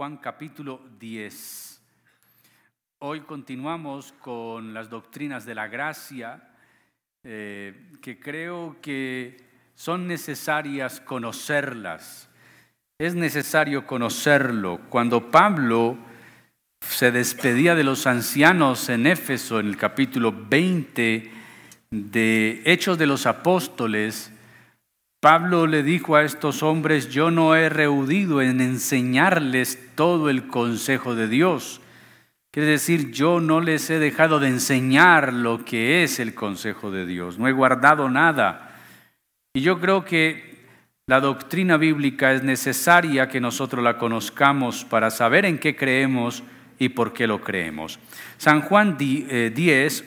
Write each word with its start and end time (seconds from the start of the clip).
Juan 0.00 0.16
capítulo 0.16 0.80
10. 0.98 1.78
Hoy 3.00 3.20
continuamos 3.20 4.12
con 4.12 4.72
las 4.72 4.88
doctrinas 4.88 5.44
de 5.44 5.54
la 5.54 5.68
gracia 5.68 6.42
eh, 7.22 7.90
que 8.00 8.18
creo 8.18 8.78
que 8.80 9.36
son 9.74 10.06
necesarias 10.06 11.00
conocerlas. 11.00 12.30
Es 12.98 13.14
necesario 13.14 13.86
conocerlo. 13.86 14.80
Cuando 14.88 15.30
Pablo 15.30 15.98
se 16.80 17.12
despedía 17.12 17.74
de 17.74 17.84
los 17.84 18.06
ancianos 18.06 18.88
en 18.88 19.06
Éfeso 19.06 19.60
en 19.60 19.66
el 19.66 19.76
capítulo 19.76 20.32
20 20.32 21.30
de 21.90 22.62
Hechos 22.64 22.96
de 22.96 23.06
los 23.06 23.26
Apóstoles, 23.26 24.32
Pablo 25.20 25.66
le 25.66 25.82
dijo 25.82 26.16
a 26.16 26.24
estos 26.24 26.62
hombres, 26.62 27.10
yo 27.10 27.30
no 27.30 27.54
he 27.54 27.68
reudido 27.68 28.40
en 28.40 28.62
enseñarles 28.62 29.78
todo 29.94 30.30
el 30.30 30.46
consejo 30.46 31.14
de 31.14 31.28
Dios. 31.28 31.82
Quiere 32.50 32.70
decir, 32.70 33.12
yo 33.12 33.38
no 33.38 33.60
les 33.60 33.90
he 33.90 33.98
dejado 33.98 34.40
de 34.40 34.48
enseñar 34.48 35.34
lo 35.34 35.62
que 35.62 36.02
es 36.02 36.20
el 36.20 36.34
consejo 36.34 36.90
de 36.90 37.04
Dios, 37.04 37.38
no 37.38 37.46
he 37.48 37.52
guardado 37.52 38.08
nada. 38.08 38.80
Y 39.52 39.60
yo 39.60 39.78
creo 39.78 40.06
que 40.06 40.64
la 41.06 41.20
doctrina 41.20 41.76
bíblica 41.76 42.32
es 42.32 42.42
necesaria 42.42 43.28
que 43.28 43.40
nosotros 43.40 43.84
la 43.84 43.98
conozcamos 43.98 44.86
para 44.86 45.10
saber 45.10 45.44
en 45.44 45.58
qué 45.58 45.76
creemos 45.76 46.42
y 46.78 46.88
por 46.88 47.12
qué 47.12 47.26
lo 47.26 47.42
creemos. 47.42 47.98
San 48.38 48.62
Juan 48.62 48.96
10, 48.96 50.04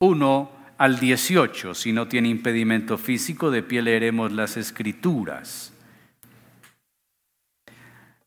1 0.00 0.50
eh, 0.52 0.59
al 0.80 0.98
18. 0.98 1.74
Si 1.74 1.92
no 1.92 2.08
tiene 2.08 2.30
impedimento 2.30 2.96
físico, 2.96 3.50
de 3.50 3.62
pie 3.62 3.82
leeremos 3.82 4.32
las 4.32 4.56
escrituras. 4.56 5.74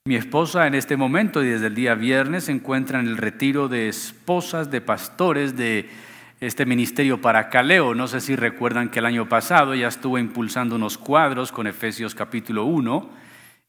Mi 0.06 0.16
esposa 0.16 0.68
en 0.68 0.76
este 0.76 0.96
momento 0.96 1.44
y 1.44 1.48
desde 1.48 1.66
el 1.66 1.74
día 1.74 1.96
viernes 1.96 2.44
se 2.44 2.52
encuentra 2.52 3.00
en 3.00 3.08
el 3.08 3.18
retiro 3.18 3.70
de 3.70 3.90
esposas 3.90 4.70
de 4.70 4.82
pastores 4.82 5.58
de 5.58 5.90
este 6.42 6.68
ministerio 6.68 7.20
para 7.20 7.50
Caleo. 7.50 7.96
No 7.96 8.08
sé 8.08 8.22
si 8.22 8.36
recuerdan 8.36 8.90
que 8.90 9.00
el 9.00 9.08
año 9.08 9.28
pasado 9.28 9.74
ya 9.74 9.88
estuvo 9.88 10.20
impulsando 10.20 10.76
unos 10.76 11.00
cuadros 11.00 11.52
con 11.52 11.66
Efesios 11.66 12.14
capítulo 12.14 12.66
1 12.66 13.10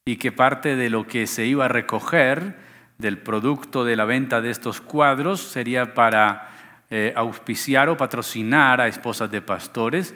y 0.04 0.16
que 0.16 0.30
parte 0.30 0.76
de 0.76 0.90
lo 0.90 1.06
que 1.06 1.26
se 1.26 1.46
iba 1.46 1.64
a 1.64 1.68
recoger 1.68 2.58
del 2.98 3.16
producto 3.16 3.86
de 3.86 3.96
la 3.96 4.04
venta 4.04 4.42
de 4.42 4.50
estos 4.50 4.82
cuadros 4.82 5.40
sería 5.40 5.94
para 5.94 6.53
eh, 6.96 7.12
auspiciar 7.16 7.88
o 7.88 7.96
patrocinar 7.96 8.80
a 8.80 8.86
esposas 8.86 9.28
de 9.28 9.42
pastores. 9.42 10.14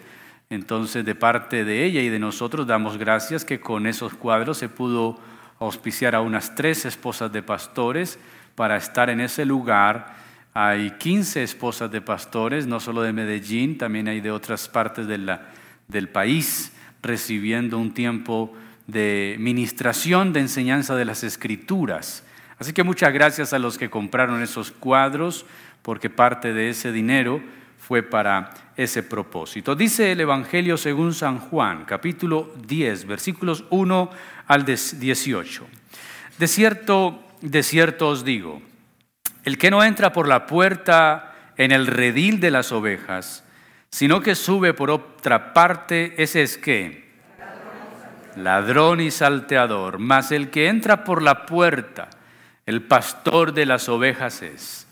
Entonces, 0.49 1.05
de 1.05 1.17
parte 1.17 1.65
de 1.65 1.85
ella 1.85 2.01
y 2.03 2.09
de 2.09 2.21
nosotros, 2.21 2.69
damos 2.69 2.99
gracias 2.99 3.45
que 3.45 3.59
con 3.59 3.89
esos 3.89 4.15
cuadros 4.15 4.59
se 4.59 4.69
pudo 4.69 5.19
auspiciar 5.59 6.15
a 6.15 6.21
unas 6.21 6.55
tres 6.55 6.85
esposas 6.85 7.33
de 7.33 7.43
pastores 7.43 8.21
para 8.55 8.77
estar 8.77 9.11
en 9.11 9.19
ese 9.19 9.45
lugar. 9.45 10.15
Hay 10.55 10.93
15 10.93 11.43
esposas 11.43 11.91
de 11.91 12.01
pastores, 12.01 12.69
no 12.69 12.79
solo 12.79 13.03
de 13.03 13.13
Medellín, 13.13 13.77
también 13.77 14.07
hay 14.07 14.21
de 14.21 14.31
otras 14.31 14.69
partes 14.69 15.09
del 15.09 16.09
país, 16.11 16.73
recibiendo 17.03 17.77
un 17.77 17.93
tiempo 17.93 18.55
de 18.87 19.35
ministración, 19.41 20.33
de 20.33 20.43
enseñanza 20.43 20.95
de 20.95 21.07
las 21.07 21.25
escrituras. 21.25 22.23
Así 22.61 22.73
que 22.73 22.85
muchas 22.85 23.13
gracias 23.13 23.53
a 23.53 23.59
los 23.59 23.79
que 23.79 23.91
compraron 23.91 24.43
esos 24.43 24.71
cuadros 24.71 25.45
porque 25.83 26.11
parte 26.11 26.53
de 26.53 26.71
ese 26.71 26.93
dinero 26.93 27.41
fue 27.79 28.03
para 28.03 28.51
ese 28.77 29.03
propósito. 29.03 29.75
Dice 29.75 30.13
el 30.13 30.21
Evangelio 30.21 30.77
según 30.77 31.15
San 31.15 31.39
Juan, 31.39 31.85
capítulo 31.85 32.53
10, 32.67 33.07
versículos 33.07 33.65
1 33.71 34.11
al 34.47 34.65
18. 34.65 35.67
De 36.39 36.47
cierto, 36.47 37.25
de 37.41 37.63
cierto 37.63 38.09
os 38.09 38.25
digo, 38.25 38.61
el 39.45 39.59
que 39.59 39.71
no 39.71 39.83
entra 39.83 40.13
por 40.13 40.29
la 40.29 40.47
puerta 40.47 41.35
en 41.57 41.73
el 41.73 41.87
redil 41.87 42.41
de 42.41 42.51
las 42.51 42.73
ovejas, 42.73 43.45
sino 43.91 44.21
que 44.21 44.35
sube 44.35 44.75
por 44.75 44.91
otra 44.91 45.55
parte, 45.55 46.15
ese 46.23 46.43
es 46.43 46.59
que 46.59 47.09
ladrón 48.37 49.01
y 49.01 49.11
salteador, 49.11 49.99
mas 49.99 50.33
el 50.33 50.51
que 50.51 50.69
entra 50.69 51.05
por 51.05 51.23
la 51.23 51.47
puerta, 51.47 52.11
el 52.67 52.83
pastor 52.83 53.53
de 53.53 53.67
las 53.67 53.89
ovejas 53.89 54.43
es. 54.43 54.88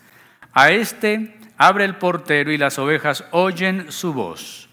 A 0.58 0.70
este 0.70 1.36
abre 1.58 1.84
el 1.84 1.96
portero 1.96 2.50
y 2.50 2.56
las 2.56 2.78
ovejas 2.78 3.24
oyen 3.30 3.92
su 3.92 4.14
voz. 4.14 4.70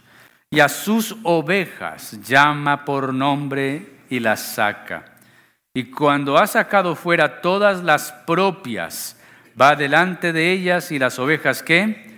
Y 0.50 0.62
a 0.62 0.70
sus 0.70 1.18
ovejas 1.24 2.22
llama 2.22 2.86
por 2.86 3.14
nombre 3.14 4.00
y 4.10 4.22
las 4.22 4.40
saca. 4.40 5.18
Y 5.74 5.92
cuando 5.92 6.38
ha 6.38 6.48
sacado 6.48 6.96
fuera 6.96 7.42
todas 7.42 7.84
las 7.84 8.14
propias, 8.26 9.20
va 9.60 9.76
delante 9.76 10.32
de 10.32 10.54
ellas 10.54 10.90
y 10.94 11.00
las 11.00 11.20
ovejas 11.20 11.62
qué? 11.64 12.14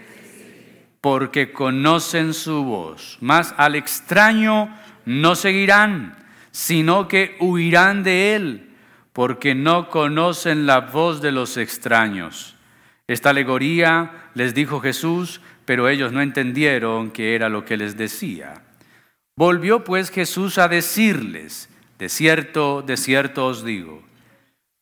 Porque 1.01 1.51
conocen 1.51 2.35
su 2.35 2.65
voz. 2.65 3.17
Mas 3.19 3.55
al 3.57 3.73
extraño 3.73 4.77
no 5.05 5.33
seguirán, 5.33 6.15
sino 6.51 7.07
que 7.07 7.35
huirán 7.39 8.03
de 8.03 8.35
él, 8.35 8.75
porque 9.11 9.55
no 9.55 9.89
conocen 9.89 10.67
la 10.67 10.81
voz 10.81 11.19
de 11.19 11.31
los 11.31 11.57
extraños. 11.57 12.54
Esta 13.07 13.29
alegoría 13.29 14.29
les 14.33 14.53
dijo 14.53 14.81
Jesús, 14.81 15.41
pero 15.65 15.89
ellos 15.89 16.11
no 16.11 16.21
entendieron 16.21 17.11
que 17.11 17.35
era 17.35 17.49
lo 17.49 17.65
que 17.65 17.77
les 17.77 17.97
decía. 17.97 18.63
Volvió 19.37 19.83
pues 19.83 20.09
Jesús 20.09 20.57
a 20.57 20.67
decirles, 20.67 21.69
de 21.99 22.09
cierto, 22.09 22.81
de 22.81 22.97
cierto 22.97 23.47
os 23.47 23.65
digo, 23.65 24.03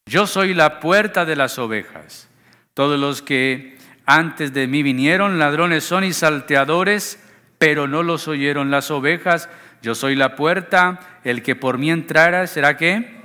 yo 0.05 0.27
soy 0.27 0.53
la 0.53 0.79
puerta 0.79 1.25
de 1.25 1.35
las 1.35 1.57
ovejas. 1.57 2.29
Todos 2.73 2.99
los 2.99 3.21
que 3.21 3.77
antes 4.05 4.53
de 4.53 4.67
mí 4.67 4.83
vinieron, 4.83 5.39
ladrones 5.39 5.83
son 5.83 6.03
y 6.03 6.13
salteadores, 6.13 7.19
pero 7.57 7.87
no 7.87 8.03
los 8.03 8.27
oyeron 8.27 8.69
las 8.69 8.91
ovejas. 8.91 9.49
Yo 9.81 9.95
soy 9.95 10.15
la 10.15 10.35
puerta, 10.35 10.99
el 11.23 11.41
que 11.41 11.55
por 11.55 11.77
mí 11.77 11.89
entrara, 11.89 12.47
¿será 12.47 12.77
qué? 12.77 13.22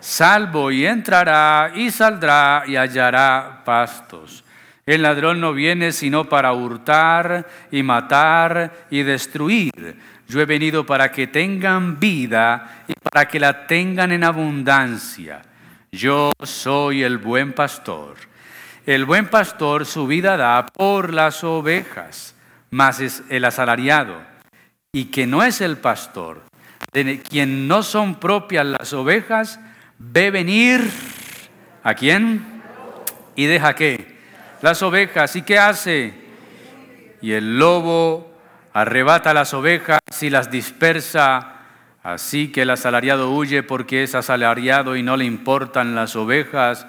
Salvo 0.00 0.70
y 0.70 0.86
entrará 0.86 1.72
y 1.74 1.90
saldrá 1.90 2.64
y 2.66 2.76
hallará 2.76 3.62
pastos. 3.64 4.44
El 4.86 5.02
ladrón 5.02 5.40
no 5.40 5.52
viene 5.52 5.92
sino 5.92 6.24
para 6.24 6.52
hurtar 6.52 7.46
y 7.70 7.82
matar 7.82 8.86
y 8.90 9.02
destruir. 9.02 9.96
Yo 10.26 10.40
he 10.40 10.46
venido 10.46 10.84
para 10.86 11.10
que 11.10 11.26
tengan 11.26 11.98
vida 12.00 12.84
y 12.88 12.94
para 12.94 13.28
que 13.28 13.38
la 13.38 13.66
tengan 13.66 14.12
en 14.12 14.24
abundancia. 14.24 15.42
Yo 15.92 16.32
soy 16.42 17.02
el 17.02 17.18
buen 17.18 17.52
pastor. 17.52 18.16
El 18.86 19.04
buen 19.04 19.28
pastor 19.28 19.84
su 19.84 20.06
vida 20.06 20.38
da 20.38 20.64
por 20.64 21.12
las 21.12 21.44
ovejas, 21.44 22.34
mas 22.70 23.00
es 23.00 23.22
el 23.28 23.44
asalariado, 23.44 24.16
y 24.92 25.06
que 25.06 25.26
no 25.26 25.42
es 25.42 25.60
el 25.60 25.76
pastor, 25.76 26.42
de 26.94 27.20
quien 27.20 27.68
no 27.68 27.82
son 27.82 28.14
propias 28.14 28.64
las 28.64 28.94
ovejas, 28.94 29.60
ve 29.98 30.30
venir 30.30 30.88
a 31.82 31.94
quién 31.94 32.62
y 33.34 33.46
deja 33.46 33.74
qué? 33.74 34.18
Las 34.62 34.82
ovejas. 34.82 35.36
¿Y 35.36 35.42
qué 35.42 35.58
hace? 35.58 36.14
Y 37.20 37.32
el 37.32 37.58
lobo 37.58 38.32
arrebata 38.72 39.34
las 39.34 39.54
ovejas 39.54 40.00
y 40.20 40.30
las 40.30 40.50
dispersa. 40.50 41.54
Así 42.02 42.50
que 42.52 42.62
el 42.62 42.70
asalariado 42.70 43.30
huye 43.32 43.62
porque 43.62 44.02
es 44.02 44.14
asalariado 44.14 44.96
y 44.96 45.02
no 45.02 45.16
le 45.16 45.24
importan 45.24 45.94
las 45.94 46.16
ovejas. 46.16 46.86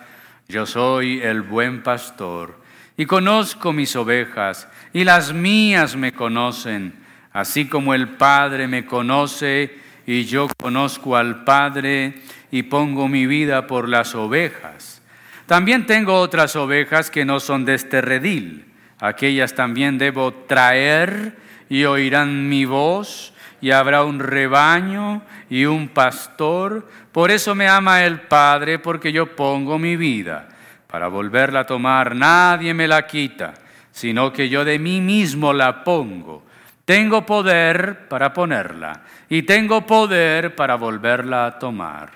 Yo 0.48 0.66
soy 0.66 1.22
el 1.22 1.42
buen 1.42 1.84
pastor 1.84 2.60
y 2.98 3.06
conozco 3.06 3.72
mis 3.72 3.96
ovejas 3.96 4.68
y 4.94 5.04
las 5.04 5.34
mías 5.34 5.96
me 5.96 6.12
conocen, 6.12 6.96
así 7.32 7.68
como 7.68 7.94
el 7.94 8.10
Padre 8.10 8.68
me 8.68 8.86
conoce 8.86 9.78
y 10.10 10.26
yo 10.26 10.48
conozco 10.58 11.16
al 11.16 11.44
Padre 11.44 12.16
y 12.50 12.64
pongo 12.64 13.08
mi 13.08 13.28
vida 13.28 13.68
por 13.68 13.88
las 13.88 14.16
ovejas. 14.16 15.04
También 15.46 15.86
tengo 15.86 16.16
otras 16.16 16.56
ovejas 16.56 17.12
que 17.12 17.26
no 17.26 17.40
son 17.40 17.64
de 17.64 17.76
este 17.76 18.02
redil. 18.02 18.66
Aquellas 19.00 19.54
también 19.54 20.00
debo 20.00 20.34
traer 20.34 21.38
y 21.70 21.84
oirán 21.84 22.50
mi 22.50 22.66
voz 22.66 23.36
y 23.62 23.70
habrá 23.70 24.04
un 24.04 24.20
rebaño 24.20 25.22
y 25.48 25.66
un 25.66 25.90
pastor. 25.90 26.90
Por 27.12 27.30
eso 27.30 27.54
me 27.54 27.68
ama 27.68 28.04
el 28.04 28.22
Padre, 28.22 28.80
porque 28.80 29.12
yo 29.12 29.36
pongo 29.36 29.78
mi 29.78 29.96
vida 29.96 30.50
para 30.88 31.08
volverla 31.08 31.60
a 31.60 31.66
tomar. 31.68 32.16
Nadie 32.16 32.74
me 32.74 32.88
la 32.88 33.06
quita, 33.06 33.54
sino 33.92 34.34
que 34.34 34.50
yo 34.50 34.66
de 34.66 34.80
mí 34.80 35.02
mismo 35.02 35.54
la 35.54 35.84
pongo. 35.84 36.49
Tengo 36.90 37.24
poder 37.24 38.08
para 38.08 38.34
ponerla 38.34 39.04
y 39.30 39.44
tengo 39.44 39.86
poder 39.86 40.56
para 40.56 40.74
volverla 40.74 41.46
a 41.46 41.60
tomar. 41.60 42.10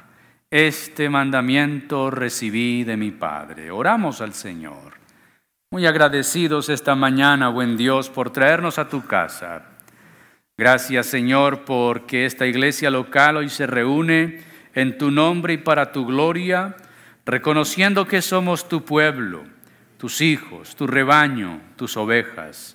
Este 0.50 1.10
mandamiento 1.10 2.10
recibí 2.10 2.84
de 2.84 2.98
mi 2.98 3.12
Padre. 3.12 3.70
Oramos 3.70 4.20
al 4.20 4.34
Señor. 4.34 4.94
Muy 5.70 5.86
agradecidos 5.86 6.70
esta 6.70 6.96
mañana, 6.96 7.50
buen 7.50 7.78
Dios, 7.78 8.10
por 8.10 8.32
traernos 8.32 8.80
a 8.80 8.90
tu 8.90 9.06
casa. 9.06 9.62
Gracias, 10.58 11.06
Señor, 11.06 11.66
porque 11.66 12.26
esta 12.26 12.48
iglesia 12.48 12.90
local 12.90 13.38
hoy 13.38 13.50
se 13.50 13.68
reúne 13.68 14.42
en 14.74 14.98
tu 14.98 15.12
nombre 15.12 15.54
y 15.54 15.58
para 15.58 15.92
tu 15.92 16.08
gloria. 16.08 16.76
reconociendo 17.28 18.08
que 18.08 18.24
somos 18.24 18.68
tu 18.68 18.84
pueblo, 18.84 19.44
tus 20.00 20.20
hijos, 20.20 20.76
tu 20.76 20.88
rebaño, 20.88 21.62
tus 21.76 21.96
ovejas. 21.96 22.73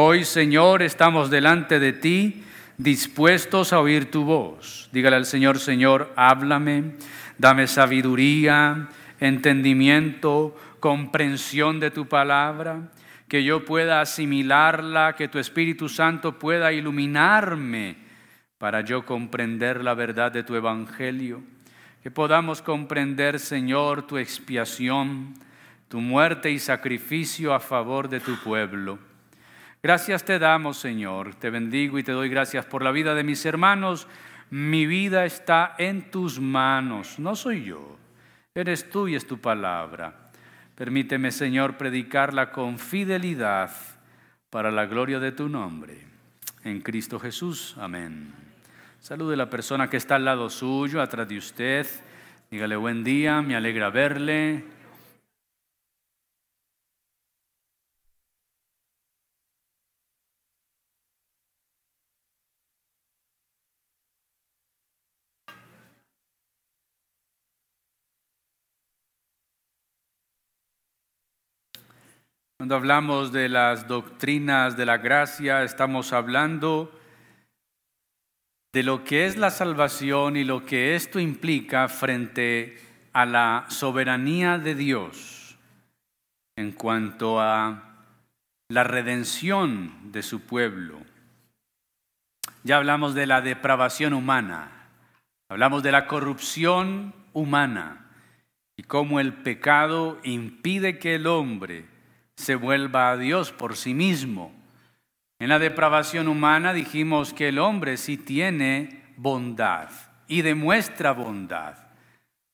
Hoy, 0.00 0.24
Señor, 0.24 0.82
estamos 0.82 1.28
delante 1.28 1.80
de 1.80 1.92
ti, 1.92 2.44
dispuestos 2.76 3.72
a 3.72 3.80
oír 3.80 4.12
tu 4.12 4.22
voz. 4.22 4.88
Dígale 4.92 5.16
al 5.16 5.26
Señor, 5.26 5.58
Señor, 5.58 6.12
háblame, 6.14 6.92
dame 7.36 7.66
sabiduría, 7.66 8.90
entendimiento, 9.18 10.54
comprensión 10.78 11.80
de 11.80 11.90
tu 11.90 12.06
palabra, 12.06 12.92
que 13.26 13.42
yo 13.42 13.64
pueda 13.64 14.00
asimilarla, 14.00 15.16
que 15.16 15.26
tu 15.26 15.40
Espíritu 15.40 15.88
Santo 15.88 16.38
pueda 16.38 16.72
iluminarme 16.72 17.96
para 18.58 18.82
yo 18.82 19.04
comprender 19.04 19.82
la 19.82 19.94
verdad 19.94 20.30
de 20.30 20.44
tu 20.44 20.54
Evangelio, 20.54 21.42
que 22.04 22.12
podamos 22.12 22.62
comprender, 22.62 23.40
Señor, 23.40 24.06
tu 24.06 24.16
expiación, 24.16 25.34
tu 25.88 26.00
muerte 26.00 26.52
y 26.52 26.60
sacrificio 26.60 27.52
a 27.52 27.58
favor 27.58 28.08
de 28.08 28.20
tu 28.20 28.36
pueblo. 28.36 29.07
Gracias 29.82 30.24
te 30.24 30.40
damos, 30.40 30.76
Señor, 30.78 31.36
te 31.36 31.50
bendigo 31.50 31.98
y 31.98 32.02
te 32.02 32.10
doy 32.10 32.28
gracias 32.28 32.66
por 32.66 32.82
la 32.82 32.90
vida 32.90 33.14
de 33.14 33.22
mis 33.22 33.46
hermanos. 33.46 34.08
Mi 34.50 34.86
vida 34.86 35.24
está 35.24 35.76
en 35.78 36.10
tus 36.10 36.40
manos, 36.40 37.18
no 37.18 37.36
soy 37.36 37.64
yo, 37.64 37.96
eres 38.54 38.90
tú 38.90 39.06
y 39.06 39.14
es 39.14 39.26
tu 39.26 39.38
palabra. 39.38 40.30
Permíteme, 40.74 41.30
Señor, 41.30 41.76
predicarla 41.76 42.50
con 42.50 42.78
fidelidad 42.78 43.70
para 44.50 44.70
la 44.70 44.86
gloria 44.86 45.20
de 45.20 45.32
tu 45.32 45.48
nombre. 45.48 46.06
En 46.64 46.80
Cristo 46.80 47.20
Jesús. 47.20 47.76
Amén. 47.78 48.32
Salude 49.00 49.34
a 49.34 49.38
la 49.38 49.50
persona 49.50 49.88
que 49.88 49.96
está 49.96 50.16
al 50.16 50.24
lado 50.24 50.50
suyo, 50.50 51.00
atrás 51.00 51.28
de 51.28 51.38
usted. 51.38 51.86
Dígale 52.50 52.76
buen 52.76 53.04
día, 53.04 53.42
me 53.42 53.54
alegra 53.54 53.90
verle. 53.90 54.64
Cuando 72.68 72.76
hablamos 72.76 73.32
de 73.32 73.48
las 73.48 73.88
doctrinas 73.88 74.76
de 74.76 74.84
la 74.84 74.98
gracia, 74.98 75.62
estamos 75.62 76.12
hablando 76.12 76.92
de 78.74 78.82
lo 78.82 79.04
que 79.04 79.24
es 79.24 79.38
la 79.38 79.48
salvación 79.48 80.36
y 80.36 80.44
lo 80.44 80.66
que 80.66 80.94
esto 80.94 81.18
implica 81.18 81.88
frente 81.88 82.78
a 83.14 83.24
la 83.24 83.64
soberanía 83.70 84.58
de 84.58 84.74
Dios 84.74 85.56
en 86.58 86.72
cuanto 86.72 87.40
a 87.40 88.04
la 88.68 88.84
redención 88.84 90.12
de 90.12 90.22
su 90.22 90.42
pueblo. 90.42 91.00
Ya 92.64 92.76
hablamos 92.76 93.14
de 93.14 93.26
la 93.26 93.40
depravación 93.40 94.12
humana, 94.12 94.90
hablamos 95.48 95.82
de 95.82 95.92
la 95.92 96.06
corrupción 96.06 97.14
humana 97.32 98.10
y 98.76 98.82
cómo 98.82 99.20
el 99.20 99.32
pecado 99.32 100.20
impide 100.22 100.98
que 100.98 101.14
el 101.14 101.26
hombre 101.26 101.96
se 102.38 102.54
vuelva 102.54 103.10
a 103.10 103.16
Dios 103.16 103.50
por 103.50 103.76
sí 103.76 103.94
mismo. 103.94 104.52
En 105.40 105.48
la 105.48 105.58
depravación 105.58 106.28
humana 106.28 106.72
dijimos 106.72 107.34
que 107.34 107.48
el 107.48 107.58
hombre 107.58 107.96
sí 107.96 108.16
tiene 108.16 109.02
bondad 109.16 109.88
y 110.28 110.42
demuestra 110.42 111.10
bondad. 111.10 111.74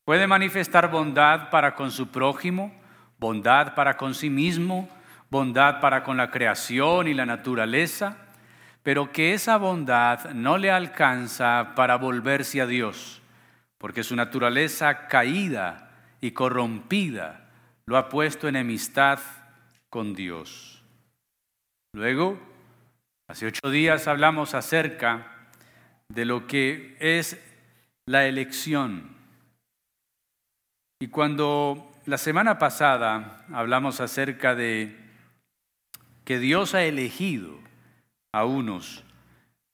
Puede 0.07 0.27
manifestar 0.27 0.91
bondad 0.91 1.51
para 1.51 1.75
con 1.75 1.91
su 1.91 2.09
prójimo, 2.09 2.73
bondad 3.19 3.75
para 3.75 3.99
con 3.99 4.15
sí 4.15 4.31
mismo, 4.31 4.89
bondad 5.29 5.81
para 5.81 6.03
con 6.03 6.17
la 6.17 6.31
creación 6.31 7.07
y 7.07 7.13
la 7.13 7.27
naturaleza, 7.27 8.17
pero 8.83 9.13
que 9.13 9.35
esa 9.35 9.59
bondad 9.59 10.31
no 10.31 10.57
le 10.57 10.71
alcanza 10.71 11.75
para 11.77 11.97
volverse 11.97 12.63
a 12.63 12.67
Dios, 12.67 13.21
porque 13.77 14.03
su 14.03 14.17
naturaleza 14.17 15.09
caída 15.09 15.91
y 16.23 16.31
corrompida 16.31 17.51
lo 17.85 17.99
ha 17.99 18.09
puesto 18.09 18.49
en 18.49 18.57
enemistad 18.57 19.19
con 19.95 20.13
Dios. 20.13 20.83
Luego, 21.95 22.37
hace 23.29 23.47
ocho 23.47 23.71
días 23.71 24.09
hablamos 24.09 24.53
acerca 24.53 25.47
de 26.09 26.25
lo 26.25 26.49
que 26.49 26.97
es 26.99 27.41
la 28.05 28.27
elección. 28.27 29.15
Y 31.01 31.07
cuando 31.07 31.93
la 32.07 32.19
semana 32.19 32.59
pasada 32.59 33.47
hablamos 33.53 34.01
acerca 34.01 34.57
de 34.57 34.99
que 36.25 36.41
Dios 36.41 36.75
ha 36.75 36.83
elegido 36.83 37.57
a 38.33 38.47
unos, 38.47 39.05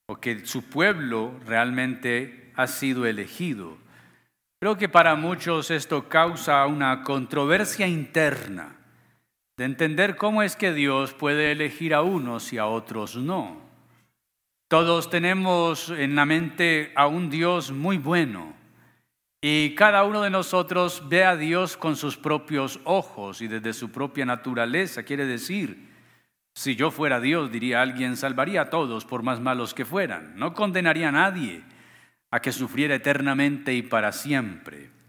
o 0.06 0.16
que 0.16 0.44
su 0.44 0.64
pueblo 0.64 1.32
realmente 1.46 2.52
ha 2.56 2.66
sido 2.66 3.06
elegido, 3.06 3.78
creo 4.60 4.76
que 4.76 4.90
para 4.90 5.14
muchos 5.14 5.70
esto 5.70 6.10
causa 6.10 6.66
una 6.66 7.04
controversia 7.04 7.86
interna 7.86 8.79
de 9.60 9.66
entender 9.66 10.16
cómo 10.16 10.42
es 10.42 10.56
que 10.56 10.72
Dios 10.72 11.12
puede 11.12 11.52
elegir 11.52 11.92
a 11.92 12.00
unos 12.00 12.50
y 12.54 12.56
a 12.56 12.64
otros 12.64 13.16
no. 13.16 13.60
Todos 14.68 15.10
tenemos 15.10 15.90
en 15.90 16.14
la 16.14 16.24
mente 16.24 16.92
a 16.96 17.06
un 17.06 17.28
Dios 17.28 17.70
muy 17.70 17.98
bueno 17.98 18.54
y 19.42 19.74
cada 19.74 20.04
uno 20.04 20.22
de 20.22 20.30
nosotros 20.30 21.02
ve 21.10 21.26
a 21.26 21.36
Dios 21.36 21.76
con 21.76 21.96
sus 21.96 22.16
propios 22.16 22.80
ojos 22.84 23.42
y 23.42 23.48
desde 23.48 23.74
su 23.74 23.90
propia 23.90 24.24
naturaleza. 24.24 25.02
Quiere 25.02 25.26
decir, 25.26 25.90
si 26.54 26.74
yo 26.74 26.90
fuera 26.90 27.20
Dios, 27.20 27.52
diría 27.52 27.82
alguien, 27.82 28.16
salvaría 28.16 28.62
a 28.62 28.70
todos 28.70 29.04
por 29.04 29.22
más 29.22 29.40
malos 29.40 29.74
que 29.74 29.84
fueran. 29.84 30.36
No 30.36 30.54
condenaría 30.54 31.10
a 31.10 31.12
nadie 31.12 31.64
a 32.30 32.40
que 32.40 32.52
sufriera 32.52 32.94
eternamente 32.94 33.74
y 33.74 33.82
para 33.82 34.10
siempre. 34.12 34.99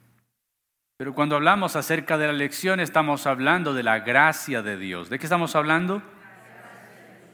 Pero 1.01 1.15
cuando 1.15 1.35
hablamos 1.35 1.75
acerca 1.75 2.15
de 2.19 2.27
la 2.27 2.31
elección 2.31 2.79
estamos 2.79 3.25
hablando 3.25 3.73
de 3.73 3.81
la 3.81 4.01
gracia 4.01 4.61
de 4.61 4.77
Dios. 4.77 5.09
¿De 5.09 5.17
qué 5.17 5.25
estamos 5.25 5.55
hablando? 5.55 6.03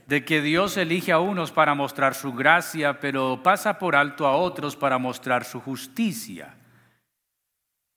De 0.06 0.24
que 0.24 0.42
Dios 0.42 0.78
elige 0.78 1.12
a 1.12 1.19
unos 1.19 1.52
para 1.52 1.75
mostrar 1.75 2.16
su 2.16 2.31
gracia, 2.31 3.02
pero 3.02 3.44
pasa 3.44 3.78
por 3.78 3.98
alto 3.98 4.25
a 4.25 4.38
otros 4.38 4.78
para 4.78 5.00
mostrar 5.00 5.44
su 5.44 5.60
justicia. 5.60 6.56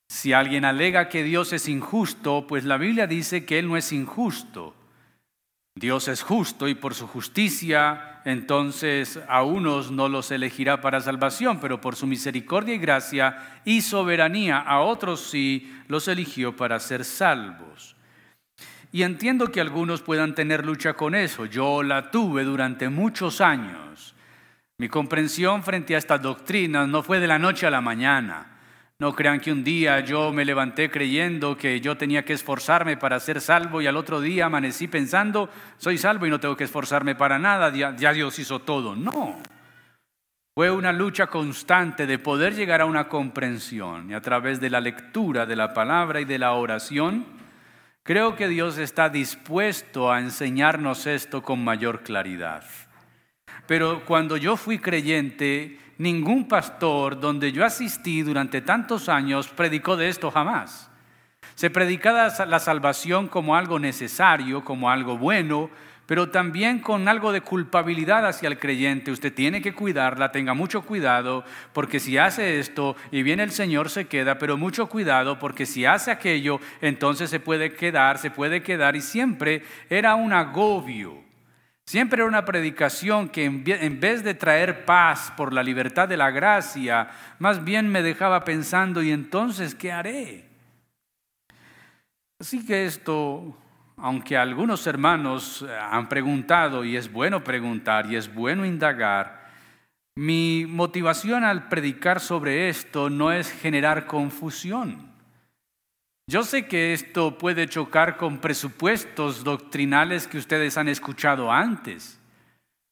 Si 0.09 0.33
alguien 0.33 0.65
alega 0.65 1.09
que 1.09 1.23
Dios 1.23 1.53
es 1.53 1.69
injusto, 1.69 2.49
pues 2.49 2.65
la 2.65 2.77
Biblia 2.77 3.07
dice 3.07 3.45
que 3.45 3.61
Él 3.61 3.69
no 3.69 3.77
es 3.77 3.93
injusto. 3.93 4.75
Dios 5.77 6.09
es 6.09 6.25
justo 6.25 6.67
y 6.67 6.75
por 6.75 6.97
su 6.97 7.07
justicia 7.07 8.10
entonces 8.25 9.19
a 9.29 9.43
unos 9.43 9.91
no 9.91 10.09
los 10.09 10.31
elegirá 10.31 10.81
para 10.81 11.01
salvación, 11.01 11.59
pero 11.61 11.81
por 11.81 11.97
su 11.97 12.07
misericordia 12.07 12.75
y 12.75 12.79
gracia 12.79 13.61
y 13.65 13.81
soberanía 13.81 14.59
a 14.59 14.81
otros 14.81 15.21
sí 15.21 15.73
los 15.89 16.09
eligió 16.09 16.55
para 16.55 16.79
ser 16.81 17.05
salvos. 17.05 17.97
Y 18.93 19.03
entiendo 19.03 19.53
que 19.53 19.61
algunos 19.61 20.03
puedan 20.03 20.35
tener 20.35 20.67
lucha 20.67 20.95
con 20.95 21.15
eso. 21.15 21.47
Yo 21.47 21.83
la 21.83 22.11
tuve 22.11 22.45
durante 22.45 22.89
muchos 22.89 23.41
años. 23.41 24.15
Mi 24.79 24.89
comprensión 24.89 25.63
frente 25.63 25.95
a 25.95 25.99
estas 25.99 26.21
doctrinas 26.21 26.89
no 26.89 27.03
fue 27.03 27.21
de 27.21 27.29
la 27.29 27.39
noche 27.39 27.67
a 27.67 27.71
la 27.71 27.81
mañana. 27.81 28.50
No 29.01 29.15
crean 29.15 29.41
que 29.41 29.51
un 29.51 29.65
día 29.65 30.01
yo 30.01 30.31
me 30.31 30.45
levanté 30.45 30.91
creyendo 30.91 31.57
que 31.57 31.81
yo 31.81 31.97
tenía 31.97 32.23
que 32.23 32.35
esforzarme 32.35 32.99
para 32.99 33.19
ser 33.19 33.41
salvo 33.41 33.81
y 33.81 33.87
al 33.87 33.97
otro 33.97 34.21
día 34.21 34.45
amanecí 34.45 34.89
pensando, 34.89 35.49
soy 35.79 35.97
salvo 35.97 36.27
y 36.27 36.31
no 36.31 36.39
tengo 36.39 36.55
que 36.55 36.65
esforzarme 36.65 37.15
para 37.15 37.39
nada, 37.39 37.73
ya, 37.75 38.13
Dios 38.13 38.39
hizo 38.39 38.59
todo. 38.59 38.95
No. 38.95 39.39
Fue 40.55 40.71
una 40.71 40.93
lucha 40.93 41.29
constante 41.29 42.07
de 42.07 42.19
poder 42.19 42.55
llegar 42.55 42.83
a 42.83 42.85
una 42.85 43.09
comprensión 43.09 44.11
y 44.11 44.13
a 44.15 44.21
través 44.21 44.61
de 44.61 44.69
la 44.69 44.83
lectura 44.83 45.47
de 45.47 45.57
la 45.57 45.73
palabra 45.73 46.21
y 46.21 46.27
de 46.27 46.39
la 46.39 46.53
oración, 46.53 47.25
creo 48.03 48.37
que 48.37 48.49
Dios 48.49 48.77
está 48.77 49.09
dispuesto 49.09 50.13
a 50.13 50.21
enseñarnos 50.21 51.07
esto 51.07 51.41
con 51.41 51.65
mayor 51.65 52.03
claridad. 52.03 52.65
Pero 53.67 54.05
cuando 54.05 54.37
yo 54.37 54.59
fui 54.59 54.79
creyente, 54.79 55.79
ningún 56.01 56.49
pastor 56.49 57.21
donde 57.21 57.53
yo 57.53 57.63
asistí 57.63 58.23
durante 58.23 58.63
tantos 58.63 59.11
años 59.11 59.49
predicó 59.49 59.99
de 59.99 60.09
esto 60.09 60.31
jamás. 60.31 60.91
Se 61.55 61.69
predicaba 61.69 62.33
la 62.47 62.59
salvación 62.59 63.29
como 63.29 63.55
algo 63.55 63.79
necesario, 63.79 64.65
como 64.65 64.89
algo 64.89 65.19
bueno, 65.19 65.69
pero 66.07 66.31
también 66.31 66.79
con 66.79 67.07
algo 67.07 67.33
de 67.33 67.43
culpabilidad 67.43 68.27
hacia 68.27 68.49
el 68.49 68.59
creyente. 68.59 69.11
Usted 69.11 69.35
tiene 69.35 69.61
que 69.61 69.75
cuidarla, 69.75 70.33
tenga 70.33 70.55
mucho 70.55 70.81
cuidado, 70.81 71.45
porque 71.75 72.01
si 72.01 72.17
hace 72.17 72.59
esto 72.59 72.97
y 73.11 73.23
viene 73.23 73.43
el 73.43 73.51
Señor 73.51 73.91
se 73.91 74.07
queda, 74.07 74.39
pero 74.39 74.57
mucho 74.57 74.89
cuidado, 74.89 75.39
porque 75.39 75.67
si 75.67 75.85
hace 75.85 76.11
aquello, 76.11 76.61
entonces 76.81 77.29
se 77.29 77.41
puede 77.41 77.75
quedar, 77.75 78.17
se 78.17 78.31
puede 78.31 78.63
quedar, 78.63 78.97
y 78.97 79.03
siempre 79.03 79.65
era 79.91 80.15
un 80.15 80.33
agobio. 80.33 81.30
Siempre 81.91 82.21
era 82.21 82.29
una 82.29 82.45
predicación 82.45 83.29
que 83.29 83.45
en 83.45 83.99
vez 83.99 84.23
de 84.23 84.35
traer 84.35 84.85
paz 84.85 85.33
por 85.37 85.53
la 85.53 85.61
libertad 85.61 86.07
de 86.07 86.17
la 86.17 86.31
gracia, 86.31 87.11
más 87.41 87.65
bien 87.65 87.89
me 87.89 88.01
dejaba 88.01 88.45
pensando, 88.45 89.03
¿y 89.03 89.11
entonces 89.11 89.75
qué 89.75 89.91
haré? 89.91 90.49
Así 92.39 92.65
que 92.65 92.87
esto, 92.87 93.59
aunque 93.97 94.37
algunos 94.37 94.87
hermanos 94.87 95.67
han 95.91 96.09
preguntado, 96.09 96.85
y 96.85 96.97
es 96.97 97.11
bueno 97.11 97.43
preguntar, 97.43 98.07
y 98.07 98.15
es 98.15 98.33
bueno 98.33 98.65
indagar, 98.65 99.51
mi 100.15 100.67
motivación 100.69 101.43
al 101.43 101.67
predicar 101.67 102.21
sobre 102.21 102.69
esto 102.69 103.11
no 103.11 103.33
es 103.33 103.51
generar 103.51 104.07
confusión. 104.07 105.10
Yo 106.31 106.45
sé 106.45 106.67
que 106.67 106.93
esto 106.93 107.37
puede 107.39 107.67
chocar 107.67 108.17
con 108.17 108.39
presupuestos 108.39 109.43
doctrinales 109.43 110.29
que 110.29 110.39
ustedes 110.39 110.79
han 110.79 110.87
escuchado 110.87 111.51
antes. 111.51 112.21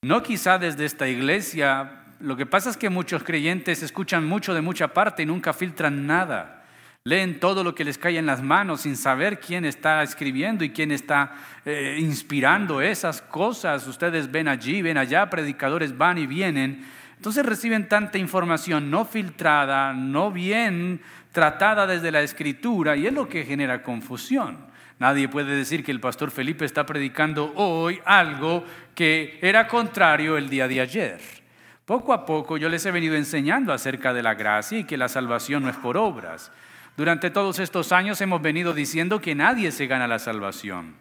No 0.02 0.24
quizá 0.24 0.58
desde 0.58 0.84
esta 0.84 1.06
iglesia. 1.06 2.02
Lo 2.18 2.36
que 2.36 2.46
pasa 2.46 2.68
es 2.68 2.76
que 2.76 2.90
muchos 2.90 3.22
creyentes 3.22 3.84
escuchan 3.84 4.26
mucho 4.26 4.54
de 4.54 4.60
mucha 4.60 4.88
parte 4.88 5.22
y 5.22 5.26
nunca 5.26 5.52
filtran 5.52 6.04
nada. 6.04 6.64
Leen 7.04 7.38
todo 7.38 7.62
lo 7.62 7.76
que 7.76 7.84
les 7.84 7.96
cae 7.96 8.18
en 8.18 8.26
las 8.26 8.42
manos 8.42 8.80
sin 8.80 8.96
saber 8.96 9.38
quién 9.38 9.64
está 9.64 10.02
escribiendo 10.02 10.64
y 10.64 10.70
quién 10.70 10.90
está 10.90 11.36
eh, 11.64 11.96
inspirando 12.00 12.80
esas 12.80 13.22
cosas. 13.22 13.86
Ustedes 13.86 14.32
ven 14.32 14.48
allí, 14.48 14.82
ven 14.82 14.98
allá, 14.98 15.30
predicadores 15.30 15.96
van 15.96 16.18
y 16.18 16.26
vienen. 16.26 16.84
Entonces 17.16 17.46
reciben 17.46 17.88
tanta 17.88 18.18
información 18.18 18.90
no 18.90 19.04
filtrada, 19.04 19.92
no 19.92 20.32
bien 20.32 21.00
tratada 21.38 21.86
desde 21.86 22.10
la 22.10 22.20
escritura 22.20 22.96
y 22.96 23.06
es 23.06 23.12
lo 23.12 23.28
que 23.28 23.44
genera 23.44 23.80
confusión. 23.80 24.58
Nadie 24.98 25.28
puede 25.28 25.54
decir 25.54 25.84
que 25.84 25.92
el 25.92 26.00
pastor 26.00 26.32
Felipe 26.32 26.64
está 26.64 26.84
predicando 26.84 27.52
hoy 27.54 28.00
algo 28.04 28.64
que 28.92 29.38
era 29.40 29.68
contrario 29.68 30.36
el 30.36 30.50
día 30.50 30.66
de 30.66 30.80
ayer. 30.80 31.20
Poco 31.84 32.12
a 32.12 32.26
poco 32.26 32.56
yo 32.56 32.68
les 32.68 32.84
he 32.86 32.90
venido 32.90 33.14
enseñando 33.14 33.72
acerca 33.72 34.12
de 34.12 34.24
la 34.24 34.34
gracia 34.34 34.80
y 34.80 34.84
que 34.84 34.96
la 34.96 35.06
salvación 35.06 35.62
no 35.62 35.70
es 35.70 35.76
por 35.76 35.96
obras. 35.96 36.50
Durante 36.96 37.30
todos 37.30 37.60
estos 37.60 37.92
años 37.92 38.20
hemos 38.20 38.42
venido 38.42 38.72
diciendo 38.72 39.20
que 39.20 39.36
nadie 39.36 39.70
se 39.70 39.86
gana 39.86 40.08
la 40.08 40.18
salvación, 40.18 40.96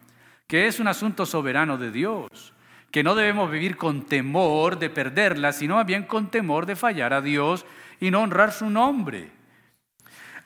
que 0.46 0.68
es 0.68 0.80
un 0.80 0.88
asunto 0.88 1.26
soberano 1.26 1.80
de 1.80 1.90
Dios, 1.90 2.54
que 2.92 3.04
no 3.04 3.16
debemos 3.16 3.50
vivir 3.50 3.76
con 3.76 4.06
temor 4.06 4.78
de 4.78 4.92
perderla, 4.92 5.52
sino 5.52 5.84
bien 5.84 6.04
con 6.04 6.30
temor 6.30 6.68
de 6.68 6.76
fallar 6.76 7.12
a 7.12 7.22
Dios 7.22 7.66
y 8.00 8.12
no 8.12 8.22
honrar 8.22 8.52
su 8.52 8.70
nombre. 8.70 9.36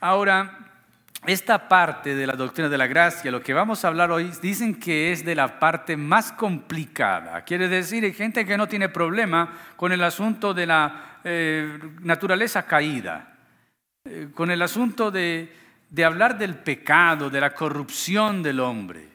Ahora, 0.02 0.58
esta 1.28 1.68
parte 1.68 2.16
de 2.16 2.26
la 2.26 2.32
doctrina 2.32 2.68
de 2.68 2.76
la 2.76 2.88
gracia, 2.88 3.30
lo 3.30 3.40
que 3.40 3.54
vamos 3.54 3.84
a 3.84 3.88
hablar 3.88 4.10
hoy, 4.10 4.32
dicen 4.42 4.80
que 4.80 5.12
es 5.12 5.24
de 5.24 5.36
la 5.36 5.60
parte 5.60 5.96
más 5.96 6.32
complicada. 6.32 7.44
Quiere 7.44 7.68
decir, 7.68 8.02
hay 8.02 8.12
gente 8.12 8.44
que 8.44 8.56
no 8.56 8.66
tiene 8.66 8.88
problema 8.88 9.56
con 9.76 9.92
el 9.92 10.02
asunto 10.02 10.54
de 10.54 10.66
la 10.66 11.20
eh, 11.22 11.78
naturaleza 12.00 12.66
caída, 12.66 13.38
eh, 14.04 14.30
con 14.34 14.50
el 14.50 14.60
asunto 14.62 15.12
de, 15.12 15.54
de 15.88 16.04
hablar 16.04 16.36
del 16.36 16.56
pecado, 16.56 17.30
de 17.30 17.40
la 17.40 17.54
corrupción 17.54 18.42
del 18.42 18.58
hombre. 18.58 19.06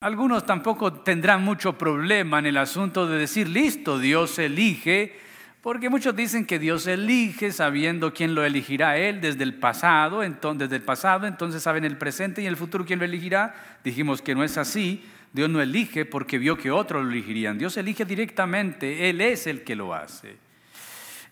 Algunos 0.00 0.46
tampoco 0.46 0.94
tendrán 0.94 1.44
mucho 1.44 1.76
problema 1.76 2.38
en 2.38 2.46
el 2.46 2.56
asunto 2.56 3.06
de 3.06 3.18
decir, 3.18 3.50
listo, 3.50 3.98
Dios 3.98 4.38
elige 4.38 5.25
porque 5.66 5.90
muchos 5.90 6.14
dicen 6.14 6.46
que 6.46 6.60
Dios 6.60 6.86
elige 6.86 7.50
sabiendo 7.50 8.14
quién 8.14 8.36
lo 8.36 8.44
elegirá 8.44 8.98
él 8.98 9.20
desde 9.20 9.42
el 9.42 9.54
pasado, 9.54 10.22
entonces, 10.22 10.68
desde 10.68 10.76
el 10.76 10.82
pasado, 10.82 11.26
entonces 11.26 11.60
saben 11.60 11.84
el 11.84 11.98
presente 11.98 12.40
y 12.40 12.46
el 12.46 12.56
futuro 12.56 12.84
quién 12.84 13.00
lo 13.00 13.04
elegirá. 13.04 13.52
Dijimos 13.82 14.22
que 14.22 14.36
no 14.36 14.44
es 14.44 14.58
así. 14.58 15.04
Dios 15.32 15.50
no 15.50 15.60
elige 15.60 16.04
porque 16.04 16.38
vio 16.38 16.56
que 16.56 16.70
otros 16.70 17.04
lo 17.04 17.10
elegirían. 17.10 17.58
Dios 17.58 17.76
elige 17.78 18.04
directamente, 18.04 19.10
Él 19.10 19.20
es 19.20 19.48
el 19.48 19.64
que 19.64 19.74
lo 19.74 19.92
hace. 19.92 20.36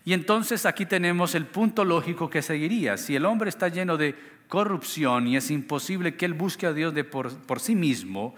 Y 0.03 0.11
entonces 0.11 0.65
aquí 0.65 0.85
tenemos 0.85 1.33
el 1.33 1.45
punto 1.45 1.85
lógico 1.85 2.29
que 2.29 2.41
seguiría. 2.41 2.97
Si 2.97 3.15
el 3.15 3.23
hombre 3.23 3.47
está 3.47 3.69
lleno 3.69 3.95
de 3.95 4.15
corrupción 4.49 5.29
y 5.29 5.37
es 5.37 5.49
imposible 5.49 6.15
que 6.15 6.25
él 6.25 6.33
busque 6.33 6.67
a 6.67 6.73
Dios 6.73 6.93
de 6.93 7.05
por 7.05 7.61
sí 7.61 7.73
mismo, 7.73 8.35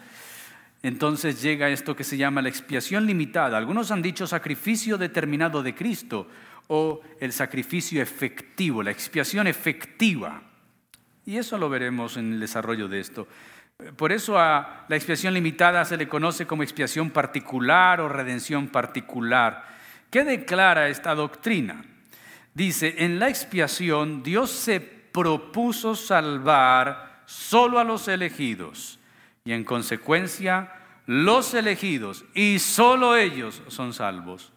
entonces 0.84 1.42
llega 1.42 1.70
esto 1.70 1.96
que 1.96 2.04
se 2.04 2.18
llama 2.18 2.42
la 2.42 2.50
expiación 2.50 3.06
limitada. 3.06 3.58
Algunos 3.58 3.92
han 3.92 4.02
dicho 4.02 4.28
sacrificio 4.28 4.98
determinado 4.98 5.64
de 5.64 5.74
Cristo 5.74 6.28
o 6.68 7.02
el 7.20 7.34
sacrificio 7.34 8.02
efectivo, 8.02 8.84
la 8.84 8.92
expiación 8.92 9.48
efectiva. 9.48 10.44
Y 11.26 11.38
eso 11.38 11.58
lo 11.58 11.70
veremos 11.70 12.18
en 12.18 12.34
el 12.34 12.40
desarrollo 12.40 12.88
de 12.88 13.00
esto. 13.00 13.28
Por 13.96 14.12
eso 14.12 14.40
a 14.40 14.86
la 14.88 14.96
expiación 14.96 15.34
limitada 15.34 15.84
se 15.86 15.98
le 15.98 16.08
conoce 16.08 16.48
como 16.48 16.64
expiación 16.64 17.10
particular 17.12 18.02
o 18.02 18.10
redención 18.10 18.68
particular. 18.68 19.66
¿Qué 20.10 20.24
declara 20.24 20.90
esta 20.90 21.14
doctrina? 21.16 21.84
Dice, 22.54 22.96
en 23.00 23.20
la 23.20 23.30
expiación 23.30 24.24
Dios 24.24 24.52
se 24.52 24.80
propuso 24.80 25.96
salvar 25.96 27.22
solo 27.26 27.80
a 27.80 27.84
los 27.84 28.08
elegidos 28.08 28.97
y 29.48 29.54
en 29.54 29.64
consecuencia 29.64 30.74
los 31.06 31.54
elegidos 31.54 32.26
y 32.34 32.60
solo 32.60 33.16
ellos 33.16 33.64
son 33.70 33.94
salvos. 33.94 34.52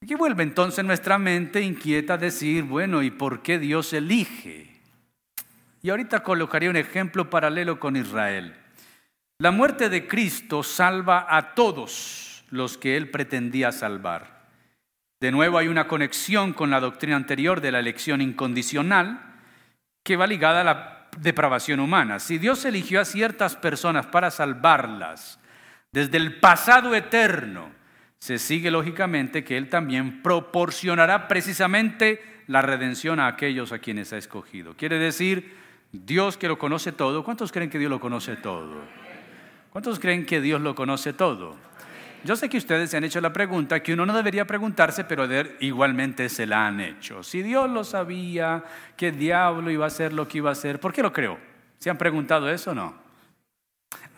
Y 0.00 0.14
vuelve 0.14 0.42
entonces 0.42 0.82
nuestra 0.86 1.18
mente 1.18 1.60
inquieta 1.60 2.14
a 2.14 2.16
decir, 2.16 2.64
bueno, 2.64 3.02
¿y 3.02 3.10
por 3.10 3.42
qué 3.42 3.58
Dios 3.58 3.92
elige? 3.92 4.80
Y 5.82 5.90
ahorita 5.90 6.22
colocaría 6.22 6.70
un 6.70 6.76
ejemplo 6.76 7.28
paralelo 7.28 7.78
con 7.78 7.94
Israel. 7.94 8.56
La 9.38 9.50
muerte 9.50 9.90
de 9.90 10.08
Cristo 10.08 10.62
salva 10.62 11.26
a 11.28 11.54
todos 11.54 12.46
los 12.48 12.78
que 12.78 12.96
él 12.96 13.10
pretendía 13.10 13.70
salvar. 13.70 14.48
De 15.20 15.30
nuevo 15.30 15.58
hay 15.58 15.68
una 15.68 15.86
conexión 15.88 16.54
con 16.54 16.70
la 16.70 16.80
doctrina 16.80 17.16
anterior 17.16 17.60
de 17.60 17.72
la 17.72 17.80
elección 17.80 18.22
incondicional 18.22 19.20
que 20.02 20.16
va 20.16 20.26
ligada 20.26 20.62
a 20.62 20.64
la 20.64 20.99
depravación 21.18 21.80
humana. 21.80 22.18
Si 22.18 22.38
Dios 22.38 22.64
eligió 22.64 23.00
a 23.00 23.04
ciertas 23.04 23.56
personas 23.56 24.06
para 24.06 24.30
salvarlas 24.30 25.38
desde 25.92 26.16
el 26.16 26.38
pasado 26.40 26.94
eterno, 26.94 27.70
se 28.18 28.38
sigue 28.38 28.70
lógicamente 28.70 29.44
que 29.44 29.56
Él 29.56 29.68
también 29.68 30.22
proporcionará 30.22 31.26
precisamente 31.26 32.42
la 32.46 32.62
redención 32.62 33.18
a 33.18 33.28
aquellos 33.28 33.72
a 33.72 33.78
quienes 33.78 34.12
ha 34.12 34.18
escogido. 34.18 34.76
Quiere 34.76 34.98
decir, 34.98 35.56
Dios 35.92 36.36
que 36.36 36.48
lo 36.48 36.58
conoce 36.58 36.92
todo, 36.92 37.24
¿cuántos 37.24 37.50
creen 37.50 37.70
que 37.70 37.78
Dios 37.78 37.90
lo 37.90 38.00
conoce 38.00 38.36
todo? 38.36 38.82
¿Cuántos 39.70 39.98
creen 39.98 40.26
que 40.26 40.40
Dios 40.40 40.60
lo 40.60 40.74
conoce 40.74 41.12
todo? 41.12 41.56
Yo 42.22 42.36
sé 42.36 42.48
que 42.48 42.58
ustedes 42.58 42.90
se 42.90 42.96
han 42.96 43.04
hecho 43.04 43.20
la 43.20 43.32
pregunta 43.32 43.82
que 43.82 43.94
uno 43.94 44.04
no 44.04 44.14
debería 44.14 44.46
preguntarse, 44.46 45.04
pero 45.04 45.26
igualmente 45.60 46.28
se 46.28 46.46
la 46.46 46.66
han 46.66 46.80
hecho. 46.80 47.22
Si 47.22 47.42
Dios 47.42 47.70
lo 47.70 47.82
sabía, 47.82 48.62
¿qué 48.96 49.10
diablo 49.10 49.70
iba 49.70 49.84
a 49.84 49.88
hacer 49.88 50.12
lo 50.12 50.28
que 50.28 50.38
iba 50.38 50.50
a 50.50 50.52
hacer? 50.52 50.78
¿Por 50.80 50.92
qué 50.92 51.02
lo 51.02 51.12
creó? 51.12 51.38
¿Se 51.78 51.88
han 51.88 51.96
preguntado 51.96 52.50
eso 52.50 52.72
o 52.72 52.74
no? 52.74 52.94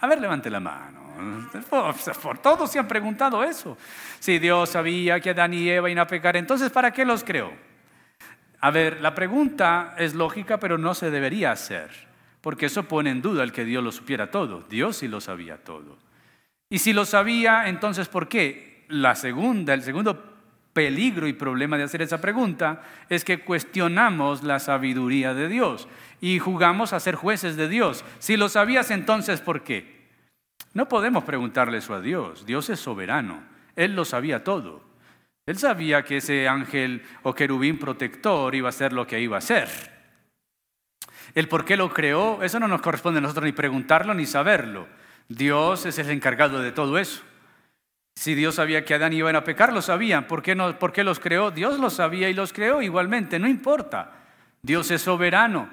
A 0.00 0.06
ver, 0.09 0.21
levante 0.21 0.50
la 0.50 0.59
mano. 0.59 1.00
Por, 1.71 2.38
todos 2.38 2.73
se 2.73 2.78
han 2.80 2.88
preguntado 2.88 3.44
eso. 3.44 3.78
Si 4.18 4.40
Dios 4.40 4.71
sabía 4.71 5.21
que 5.21 5.30
Adán 5.30 5.54
y 5.54 5.68
Eva 5.68 5.88
iban 5.88 6.02
a 6.02 6.06
pecar, 6.09 6.37
entonces 6.37 6.71
¿para 6.71 6.90
qué 6.90 7.04
los 7.04 7.23
creó? 7.23 7.52
A 8.61 8.71
ver, 8.73 9.00
la 9.00 9.14
pregunta 9.14 9.94
es 9.97 10.14
lógica, 10.14 10.59
pero 10.59 10.76
no 10.76 10.94
se 10.94 11.11
debería 11.11 11.52
hacer, 11.52 11.90
porque 12.40 12.66
eso 12.66 12.85
pone 12.85 13.11
en 13.11 13.23
duda 13.23 13.44
el 13.44 13.52
que 13.52 13.64
Dios 13.64 13.85
lo 13.85 13.92
supiera 13.92 14.30
todo. 14.30 14.64
Dios 14.68 14.97
sí 14.97 15.06
lo 15.06 15.21
sabía 15.21 15.59
todo. 15.59 15.99
Y 16.73 16.79
si 16.79 16.95
lo 16.95 17.05
sabía, 17.05 17.69
entonces 17.69 18.09
¿por 18.09 18.29
qué? 18.29 18.87
La 18.88 19.14
segunda, 19.14 19.75
el 19.75 19.83
segundo 19.83 20.25
peligro 20.73 21.26
y 21.26 21.35
problema 21.35 21.76
de 21.76 21.83
hacer 21.83 22.00
esa 22.00 22.23
pregunta 22.23 22.81
es 23.11 23.26
que 23.26 23.41
cuestionamos 23.41 24.43
la 24.43 24.59
sabiduría 24.59 25.35
de 25.35 25.49
Dios 25.49 25.87
y 26.23 26.38
jugamos 26.38 26.95
a 26.95 27.00
ser 27.00 27.14
jueces 27.14 27.57
de 27.57 27.69
Dios. 27.69 28.07
Si 28.21 28.38
lo 28.38 28.49
sabías, 28.49 28.91
entonces 28.91 29.43
¿por 29.43 29.64
qué? 29.64 30.09
No 30.73 30.88
podemos 30.88 31.25
preguntarle 31.25 31.76
eso 31.76 31.93
a 31.93 32.00
Dios. 32.00 32.47
Dios 32.47 32.71
es 32.71 32.81
soberano. 32.81 33.43
Él 33.76 33.95
lo 33.95 34.07
sabía 34.07 34.43
todo. 34.43 34.83
Él 35.45 35.59
sabía 35.59 36.05
que 36.05 36.17
ese 36.17 36.49
ángel 36.49 37.02
o 37.23 37.35
querubín 37.35 37.79
protector 37.79 38.55
iba 38.55 38.71
a 38.71 38.73
ser 38.73 38.95
lo 38.95 39.07
que 39.07 39.21
iba 39.21 39.37
a 39.37 39.43
ser. 39.43 39.69
El 41.35 41.49
por 41.49 41.67
qué 41.67 41.76
lo 41.76 41.93
creó, 41.93 42.43
eso 42.43 42.59
no 42.59 42.67
nos 42.67 42.81
corresponde 42.81 43.19
a 43.19 43.21
nosotros 43.21 43.45
ni 43.45 43.52
preguntarlo 43.52 44.14
ni 44.14 44.25
saberlo. 44.25 45.01
Dios 45.29 45.87
es 45.87 45.99
el 45.99 46.11
encargado 46.11 46.61
de 46.61 46.73
todo 46.73 46.99
eso. 46.99 47.23
Si 48.14 48.35
Dios 48.35 48.57
sabía 48.57 48.85
que 48.85 48.95
Adán 48.95 49.12
iba 49.12 49.31
a 49.31 49.45
pecar, 49.45 49.73
lo 49.73 49.83
sabía. 49.83 50.29
¿Por 50.29 50.43
qué, 50.43 50.55
no, 50.55 50.79
¿Por 50.79 50.93
qué 50.93 51.02
los 51.02 51.19
creó? 51.19 51.50
Dios 51.50 51.79
lo 51.79 51.91
sabía 51.91 52.29
y 52.29 52.35
los 52.35 52.52
creó 52.52 52.83
igualmente, 52.83 53.38
no 53.38 53.49
importa. 53.49 54.12
Dios 54.62 54.91
es 54.91 55.02
soberano. 55.02 55.69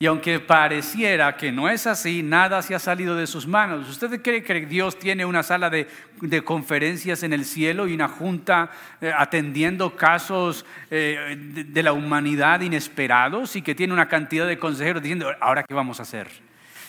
Y 0.00 0.06
aunque 0.06 0.38
pareciera 0.38 1.36
que 1.36 1.50
no 1.50 1.68
es 1.68 1.86
así, 1.88 2.22
nada 2.22 2.62
se 2.62 2.72
ha 2.72 2.78
salido 2.78 3.16
de 3.16 3.26
sus 3.26 3.48
manos. 3.48 3.88
¿Usted 3.88 4.22
cree 4.22 4.44
que 4.44 4.66
Dios 4.66 4.96
tiene 4.96 5.24
una 5.24 5.42
sala 5.42 5.70
de, 5.70 5.88
conferencias 6.44 7.24
en 7.24 7.32
el 7.32 7.44
cielo 7.44 7.88
y 7.88 7.94
una 7.94 8.06
junta 8.06 8.70
eh, 9.00 9.12
atendiendo 9.16 9.96
casos 9.96 10.64
eh, 10.90 11.36
de, 11.52 11.64
de 11.64 11.82
la 11.82 11.92
humanidad 11.92 12.60
inesperados 12.60 13.56
y 13.56 13.62
que 13.62 13.74
tiene 13.74 13.92
una 13.92 14.08
cantidad 14.08 14.46
de 14.46 14.56
consejeros 14.56 15.02
diciendo, 15.02 15.32
ahora 15.40 15.64
qué 15.64 15.74
vamos 15.74 15.98
a 15.98 16.04
hacer? 16.04 16.47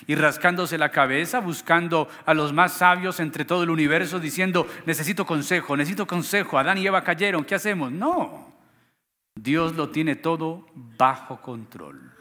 Y 0.10 0.16
rascándose 0.16 0.80
la 0.80 0.90
cabeza, 0.90 1.40
buscando 1.40 2.10
a 2.26 2.34
los 2.34 2.52
más 2.52 2.74
sabios 2.74 3.20
entre 3.20 3.46
todo 3.46 3.62
el 3.62 3.70
universo, 3.70 4.20
diciendo, 4.20 4.68
necesito 4.88 5.24
consejo, 5.24 5.78
necesito 5.78 6.08
consejo, 6.08 6.58
Adán 6.58 6.80
y 6.80 6.88
Eva 6.88 7.04
cayeron, 7.04 7.46
¿qué 7.46 7.54
hacemos? 7.54 7.92
No, 7.92 8.52
Dios 9.36 9.76
lo 9.76 9.90
tiene 9.90 10.16
todo 10.16 10.66
bajo 10.98 11.40
control. 11.40 12.12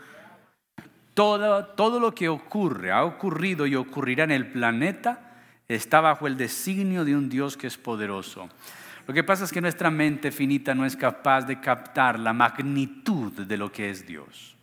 todo, 1.15 1.65
todo 1.65 1.99
lo 1.99 2.15
que 2.15 2.29
ocurre, 2.29 2.93
ha 2.93 3.05
ocurrido 3.05 3.67
y 3.67 3.75
ocurrirá 3.75 4.25
en 4.25 4.33
el 4.33 4.53
planeta, 4.53 5.41
está 5.67 6.03
bajo 6.03 6.27
el 6.27 6.37
designio 6.37 7.07
de 7.07 7.17
un 7.17 7.31
Dios 7.31 7.57
que 7.57 7.69
es 7.69 7.79
poderoso. 7.79 8.51
Lo 9.07 9.15
que 9.15 9.25
pasa 9.25 9.45
es 9.45 9.51
que 9.51 9.63
nuestra 9.63 9.91
mente 9.91 10.31
finita 10.31 10.75
no 10.75 10.85
es 10.85 10.95
capaz 10.95 11.47
de 11.47 11.59
captar 11.59 12.19
la 12.19 12.35
magnitud 12.35 13.33
de 13.33 13.57
lo 13.57 13.73
que 13.73 13.89
es 13.89 14.07
Dios. 14.07 14.58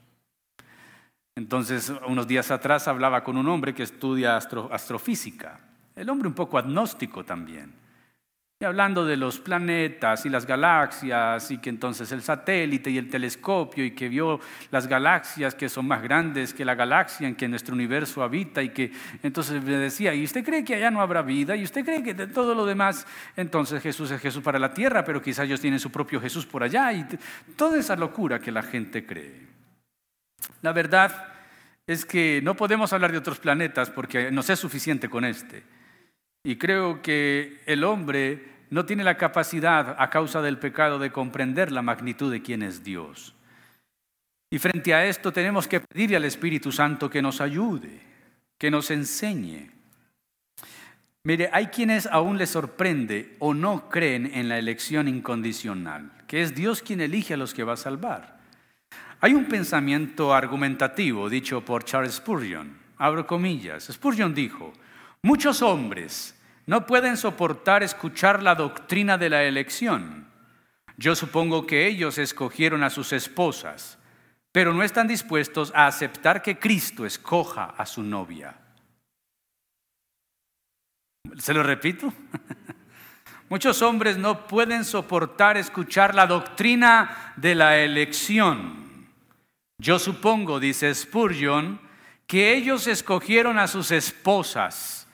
Entonces, 1.38 1.92
unos 2.08 2.28
días 2.28 2.50
atrás 2.50 2.88
hablaba 2.88 3.22
con 3.22 3.36
un 3.36 3.50
hombre 3.50 3.74
que 3.74 3.84
estudia 3.84 4.38
astrofísica, 4.38 5.60
el 5.94 6.10
hombre 6.10 6.30
un 6.30 6.34
poco 6.34 6.58
agnóstico 6.58 7.26
también. 7.26 7.74
Y 8.62 8.64
hablando 8.64 9.04
de 9.04 9.18
los 9.18 9.42
planetas 9.42 10.26
y 10.26 10.30
las 10.30 10.46
galaxias, 10.46 11.52
y 11.52 11.58
que 11.58 11.70
entonces 11.70 12.10
el 12.14 12.22
satélite 12.22 12.90
y 12.90 12.98
el 12.98 13.10
telescopio, 13.10 13.84
y 13.84 13.92
que 13.92 14.08
vio 14.08 14.40
las 14.72 14.88
galaxias 14.88 15.56
que 15.56 15.68
son 15.68 15.86
más 15.90 16.02
grandes 16.02 16.54
que 16.54 16.64
la 16.64 16.74
galaxia 16.74 17.28
en 17.28 17.36
que 17.36 17.50
nuestro 17.50 17.76
universo 17.76 18.24
habita, 18.24 18.64
y 18.64 18.70
que 18.70 18.94
entonces 19.22 19.62
me 19.62 19.74
decía, 19.74 20.16
¿y 20.16 20.24
usted 20.24 20.42
cree 20.42 20.64
que 20.64 20.76
allá 20.76 20.90
no 20.90 21.02
habrá 21.02 21.22
vida? 21.22 21.54
¿Y 21.58 21.64
usted 21.64 21.84
cree 21.84 22.02
que 22.02 22.14
de 22.14 22.28
todo 22.28 22.56
lo 22.56 22.66
demás, 22.66 23.06
entonces 23.36 23.84
Jesús 23.84 24.10
es 24.12 24.22
Jesús 24.22 24.42
para 24.42 24.58
la 24.58 24.74
tierra, 24.74 25.04
pero 25.04 25.22
quizás 25.22 25.44
ellos 25.44 25.60
tienen 25.60 25.82
su 25.82 25.92
propio 25.92 26.22
Jesús 26.22 26.46
por 26.46 26.64
allá? 26.64 26.94
Y 26.94 27.06
toda 27.58 27.78
esa 27.78 27.98
locura 27.98 28.40
que 28.40 28.54
la 28.54 28.64
gente 28.64 29.06
cree. 29.06 29.65
La 30.62 30.74
verdad 30.74 31.34
es 31.88 32.06
que 32.06 32.42
no 32.44 32.56
podemos 32.56 32.94
hablar 32.94 33.12
de 33.12 33.18
otros 33.18 33.40
planetas 33.40 33.90
porque 33.90 34.32
no 34.32 34.42
es 34.42 34.60
suficiente 34.60 35.10
con 35.10 35.26
este. 35.26 35.64
Y 36.44 36.58
creo 36.58 37.02
que 37.02 37.62
el 37.66 37.84
hombre 37.84 38.56
no 38.70 38.86
tiene 38.86 39.04
la 39.04 39.18
capacidad 39.18 39.96
a 40.00 40.10
causa 40.10 40.42
del 40.42 40.58
pecado 40.58 41.00
de 41.00 41.12
comprender 41.12 41.72
la 41.72 41.82
magnitud 41.82 42.32
de 42.32 42.42
quién 42.42 42.62
es 42.64 42.84
Dios. 42.84 43.36
Y 44.52 44.60
frente 44.60 44.94
a 44.94 45.06
esto 45.06 45.32
tenemos 45.32 45.68
que 45.68 45.82
pedirle 45.82 46.18
al 46.18 46.26
Espíritu 46.26 46.72
Santo 46.72 47.10
que 47.10 47.22
nos 47.22 47.42
ayude, 47.42 48.00
que 48.58 48.72
nos 48.72 48.92
enseñe. 48.92 49.72
Mire, 51.24 51.50
hay 51.52 51.68
quienes 51.68 52.06
aún 52.06 52.38
les 52.38 52.52
sorprende 52.52 53.36
o 53.40 53.56
no 53.56 53.90
creen 53.90 54.30
en 54.34 54.48
la 54.48 54.60
elección 54.60 55.08
incondicional, 55.08 56.12
que 56.28 56.44
es 56.44 56.54
Dios 56.54 56.84
quien 56.84 57.02
elige 57.02 57.34
a 57.34 57.38
los 57.38 57.56
que 57.56 57.64
va 57.64 57.74
a 57.74 57.78
salvar. 57.78 58.35
Hay 59.26 59.34
un 59.34 59.46
pensamiento 59.46 60.36
argumentativo 60.36 61.28
dicho 61.32 61.66
por 61.66 61.84
Charles 61.84 62.14
Spurgeon, 62.14 62.78
abro 63.00 63.26
comillas. 63.26 63.90
Spurgeon 63.92 64.36
dijo, 64.36 64.72
muchos 65.24 65.64
hombres 65.64 66.40
no 66.68 66.86
pueden 66.86 67.18
soportar 67.18 67.82
escuchar 67.82 68.44
la 68.44 68.54
doctrina 68.54 69.18
de 69.18 69.32
la 69.32 69.44
elección. 69.44 70.28
Yo 70.98 71.16
supongo 71.16 71.66
que 71.66 71.88
ellos 71.88 72.20
escogieron 72.20 72.84
a 72.84 72.92
sus 72.92 73.14
esposas, 73.14 73.98
pero 74.52 74.76
no 74.76 74.84
están 74.84 75.08
dispuestos 75.08 75.74
a 75.74 75.88
aceptar 75.88 76.44
que 76.44 76.60
Cristo 76.60 77.04
escoja 77.04 77.74
a 77.76 77.88
su 77.88 78.04
novia. 78.04 78.56
¿Se 81.40 81.52
lo 81.52 81.64
repito? 81.64 82.14
Muchos 83.50 83.82
hombres 83.82 84.20
no 84.20 84.46
pueden 84.46 84.86
soportar 84.86 85.58
escuchar 85.58 86.14
la 86.14 86.28
doctrina 86.28 87.34
de 87.38 87.56
la 87.56 87.80
elección. 87.80 88.85
Yo 89.86 90.00
supongo, 90.00 90.60
dice 90.60 90.94
Spurgeon, 90.94 91.80
que 92.26 92.56
ellos 92.56 92.88
escogieron 92.88 93.60
a 93.60 93.68
sus 93.68 93.92
esposas 93.92 95.06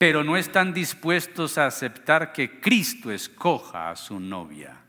pero 0.00 0.24
no 0.24 0.38
están 0.38 0.72
dispuestos 0.72 1.58
a 1.58 1.66
aceptar 1.66 2.32
que 2.32 2.58
Cristo 2.58 3.12
escoja 3.12 3.90
a 3.90 3.96
su 3.96 4.18
novia. 4.18 4.80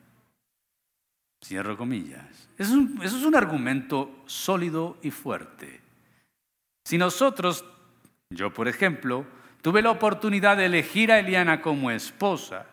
Cierro 1.43 1.75
comillas. 1.75 2.47
Eso 2.57 2.79
es, 3.03 3.11
un, 3.11 3.35
argumento 3.35 4.23
sólido 4.25 4.97
y 5.01 5.11
fuerte. 5.11 5.81
Si 6.85 6.97
nosotros, 6.97 7.65
yo 8.29 8.53
por 8.53 8.69
ejemplo, 8.69 9.25
tuve 9.61 9.81
la 9.81 9.91
oportunidad 9.91 10.56
de 10.56 10.67
elegir 10.67 11.12
a 11.12 11.19
Eliana 11.19 11.62
como 11.62 11.91
esposa, 11.91 12.67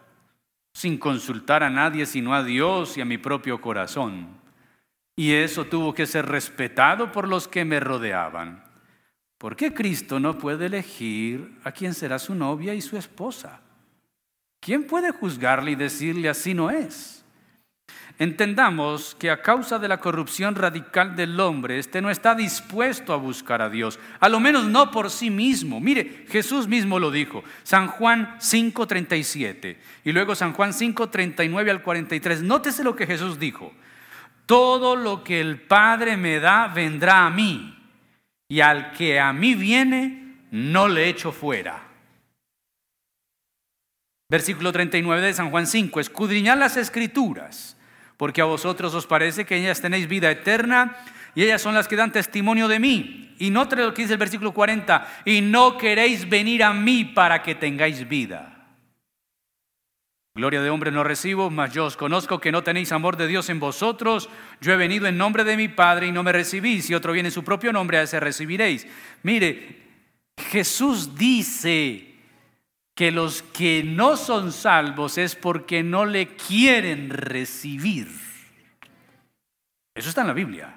sin 0.72 0.96
consultar 0.96 1.64
a 1.64 1.70
nadie 1.70 2.06
sino 2.06 2.34
a 2.34 2.44
Dios 2.44 2.96
y 2.96 3.00
a 3.00 3.04
mi 3.04 3.18
propio 3.18 3.60
corazón, 3.60 4.28
y 5.18 5.32
eso 5.32 5.64
tuvo 5.64 5.94
que 5.94 6.06
ser 6.06 6.26
respetado 6.26 7.10
por 7.10 7.26
los 7.26 7.48
que 7.48 7.64
me 7.64 7.80
rodeaban. 7.80 8.62
¿Por 9.36 9.56
qué 9.56 9.74
Cristo 9.74 10.20
no 10.20 10.38
puede 10.38 10.66
elegir 10.66 11.58
a 11.64 11.72
quién 11.72 11.92
será 11.92 12.20
su 12.20 12.36
novia 12.36 12.72
y 12.72 12.80
su 12.80 12.96
esposa? 12.96 13.60
¿Quién 14.60 14.86
puede 14.86 15.10
juzgarle 15.10 15.72
y 15.72 15.74
decirle 15.74 16.28
así 16.28 16.54
no 16.54 16.70
es? 16.70 17.24
Entendamos 18.20 19.16
que 19.16 19.32
a 19.32 19.42
causa 19.42 19.80
de 19.80 19.88
la 19.88 19.98
corrupción 19.98 20.54
radical 20.54 21.16
del 21.16 21.40
hombre, 21.40 21.80
este 21.80 22.00
no 22.00 22.10
está 22.10 22.36
dispuesto 22.36 23.12
a 23.12 23.16
buscar 23.16 23.60
a 23.60 23.70
Dios, 23.70 23.98
a 24.20 24.28
lo 24.28 24.38
menos 24.38 24.66
no 24.66 24.92
por 24.92 25.10
sí 25.10 25.30
mismo. 25.30 25.80
Mire, 25.80 26.26
Jesús 26.28 26.68
mismo 26.68 27.00
lo 27.00 27.10
dijo, 27.10 27.42
San 27.64 27.88
Juan 27.88 28.36
5:37 28.38 29.78
y 30.04 30.12
luego 30.12 30.36
San 30.36 30.52
Juan 30.52 30.72
5:39 30.72 31.70
al 31.72 31.82
43. 31.82 32.44
Nótese 32.44 32.84
lo 32.84 32.94
que 32.94 33.06
Jesús 33.06 33.40
dijo. 33.40 33.72
Todo 34.48 34.96
lo 34.96 35.22
que 35.22 35.42
el 35.42 35.60
Padre 35.60 36.16
me 36.16 36.40
da 36.40 36.68
vendrá 36.68 37.26
a 37.26 37.30
mí 37.30 37.76
y 38.48 38.60
al 38.60 38.92
que 38.92 39.20
a 39.20 39.30
mí 39.34 39.54
viene, 39.54 40.46
no 40.52 40.88
le 40.88 41.06
echo 41.10 41.32
fuera. 41.32 41.86
Versículo 44.30 44.72
39 44.72 45.20
de 45.20 45.34
San 45.34 45.50
Juan 45.50 45.66
5, 45.66 46.00
escudriñad 46.00 46.56
las 46.56 46.78
escrituras, 46.78 47.76
porque 48.16 48.40
a 48.40 48.46
vosotros 48.46 48.94
os 48.94 49.06
parece 49.06 49.44
que 49.44 49.56
ellas 49.56 49.82
tenéis 49.82 50.08
vida 50.08 50.30
eterna 50.30 50.96
y 51.34 51.42
ellas 51.42 51.60
son 51.60 51.74
las 51.74 51.86
que 51.86 51.96
dan 51.96 52.10
testimonio 52.10 52.68
de 52.68 52.78
mí. 52.78 53.36
Y 53.38 53.50
no 53.50 53.64
lo 53.64 53.92
que 53.92 54.00
dice 54.00 54.14
el 54.14 54.18
versículo 54.18 54.54
40, 54.54 55.22
y 55.26 55.42
no 55.42 55.76
queréis 55.76 56.26
venir 56.26 56.64
a 56.64 56.72
mí 56.72 57.04
para 57.04 57.42
que 57.42 57.54
tengáis 57.54 58.08
vida. 58.08 58.57
Gloria 60.38 60.62
de 60.62 60.70
hombre 60.70 60.92
no 60.92 61.02
recibo, 61.02 61.50
mas 61.50 61.72
yo 61.72 61.86
os 61.86 61.96
conozco 61.96 62.38
que 62.38 62.52
no 62.52 62.62
tenéis 62.62 62.92
amor 62.92 63.16
de 63.16 63.26
Dios 63.26 63.48
en 63.48 63.58
vosotros. 63.58 64.30
Yo 64.60 64.72
he 64.72 64.76
venido 64.76 65.08
en 65.08 65.18
nombre 65.18 65.42
de 65.42 65.56
mi 65.56 65.66
Padre 65.66 66.06
y 66.06 66.12
no 66.12 66.22
me 66.22 66.30
recibís. 66.30 66.84
Si 66.84 66.94
otro 66.94 67.12
viene 67.12 67.30
en 67.30 67.32
su 67.32 67.42
propio 67.42 67.72
nombre, 67.72 67.98
a 67.98 68.02
ese 68.02 68.20
recibiréis. 68.20 68.86
Mire, 69.24 69.82
Jesús 70.48 71.16
dice 71.16 72.14
que 72.94 73.10
los 73.10 73.42
que 73.42 73.82
no 73.82 74.16
son 74.16 74.52
salvos 74.52 75.18
es 75.18 75.34
porque 75.34 75.82
no 75.82 76.06
le 76.06 76.28
quieren 76.36 77.10
recibir. 77.10 78.06
Eso 79.92 80.08
está 80.08 80.20
en 80.20 80.28
la 80.28 80.34
Biblia. 80.34 80.72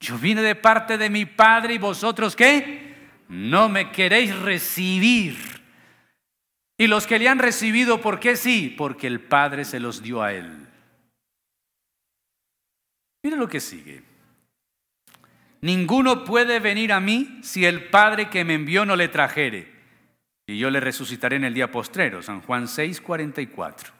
Yo 0.00 0.18
vine 0.18 0.42
de 0.42 0.56
parte 0.56 0.98
de 0.98 1.08
mi 1.08 1.24
Padre 1.24 1.74
y 1.74 1.78
vosotros 1.78 2.34
qué? 2.34 2.96
No 3.28 3.68
me 3.68 3.92
queréis 3.92 4.36
recibir. 4.36 5.59
Y 6.80 6.86
los 6.86 7.06
que 7.06 7.18
le 7.18 7.28
han 7.28 7.38
recibido, 7.38 8.00
¿por 8.00 8.20
qué 8.20 8.36
sí? 8.36 8.74
Porque 8.74 9.06
el 9.06 9.20
Padre 9.20 9.66
se 9.66 9.78
los 9.78 10.00
dio 10.00 10.22
a 10.22 10.32
él. 10.32 10.66
Mire 13.22 13.36
lo 13.36 13.50
que 13.50 13.60
sigue. 13.60 14.02
Ninguno 15.60 16.24
puede 16.24 16.58
venir 16.58 16.94
a 16.94 17.00
mí 17.00 17.38
si 17.42 17.66
el 17.66 17.90
Padre 17.90 18.30
que 18.30 18.46
me 18.46 18.54
envió 18.54 18.86
no 18.86 18.96
le 18.96 19.08
trajere. 19.08 19.70
Y 20.46 20.56
yo 20.56 20.70
le 20.70 20.80
resucitaré 20.80 21.36
en 21.36 21.44
el 21.44 21.52
día 21.52 21.70
postrero. 21.70 22.22
San 22.22 22.40
Juan 22.40 22.66
6, 22.66 23.02
44. 23.02 23.92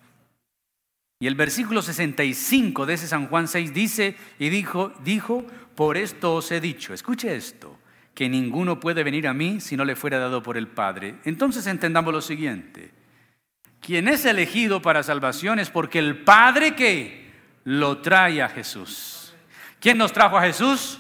Y 1.21 1.27
el 1.27 1.35
versículo 1.35 1.83
65 1.83 2.87
de 2.87 2.95
ese 2.95 3.09
San 3.09 3.27
Juan 3.27 3.47
6 3.47 3.75
dice 3.75 4.17
y 4.39 4.49
dijo, 4.49 4.95
dijo, 5.05 5.45
por 5.75 5.99
esto 5.99 6.37
os 6.37 6.51
he 6.51 6.63
dicho. 6.63 6.95
Escuche 6.95 7.37
esto 7.37 7.80
que 8.21 8.29
ninguno 8.29 8.79
puede 8.79 9.03
venir 9.03 9.27
a 9.27 9.33
mí 9.33 9.63
si 9.63 9.79
no 9.79 9.85
le 9.87 9.97
fuera 9.97 10.19
dado 10.19 10.43
por 10.43 10.59
el 10.59 10.69
Padre. 10.69 11.15
Entonces 11.25 11.67
entendamos 11.67 12.13
lo 12.13 12.21
siguiente. 12.21 12.91
Quien 13.81 14.09
es 14.09 14.27
elegido 14.27 14.83
para 14.83 15.03
salvación 15.03 15.59
es 15.59 15.71
porque 15.71 16.01
el 16.01 16.19
Padre 16.19 16.75
que 16.75 17.33
lo 17.65 18.03
trae 18.03 18.43
a 18.43 18.51
Jesús. 18.51 19.33
¿Quién 19.81 19.97
nos 19.97 20.13
trajo 20.13 20.37
a 20.37 20.43
Jesús? 20.43 20.99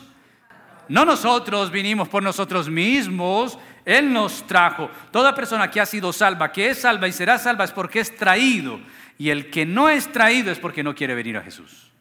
No 0.88 1.04
nosotros 1.04 1.70
vinimos 1.70 2.08
por 2.08 2.22
nosotros 2.22 2.70
mismos, 2.70 3.58
Él 3.84 4.10
nos 4.14 4.46
trajo. 4.46 4.88
Toda 5.10 5.34
persona 5.34 5.70
que 5.70 5.82
ha 5.82 5.84
sido 5.84 6.14
salva, 6.14 6.50
que 6.50 6.70
es 6.70 6.78
salva 6.78 7.06
y 7.06 7.12
será 7.12 7.38
salva 7.38 7.64
es 7.64 7.72
porque 7.72 8.00
es 8.00 8.16
traído. 8.16 8.80
Y 9.18 9.28
el 9.28 9.50
que 9.50 9.66
no 9.66 9.90
es 9.90 10.10
traído 10.10 10.50
es 10.50 10.58
porque 10.58 10.82
no 10.82 10.94
quiere 10.94 11.14
venir 11.14 11.36
a 11.36 11.42
Jesús. 11.42 11.92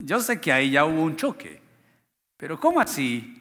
Yo 0.00 0.18
sé 0.18 0.40
que 0.40 0.52
ahí 0.52 0.72
ya 0.72 0.84
hubo 0.84 1.00
un 1.00 1.14
choque, 1.14 1.62
pero 2.36 2.58
¿cómo 2.58 2.80
así? 2.80 3.36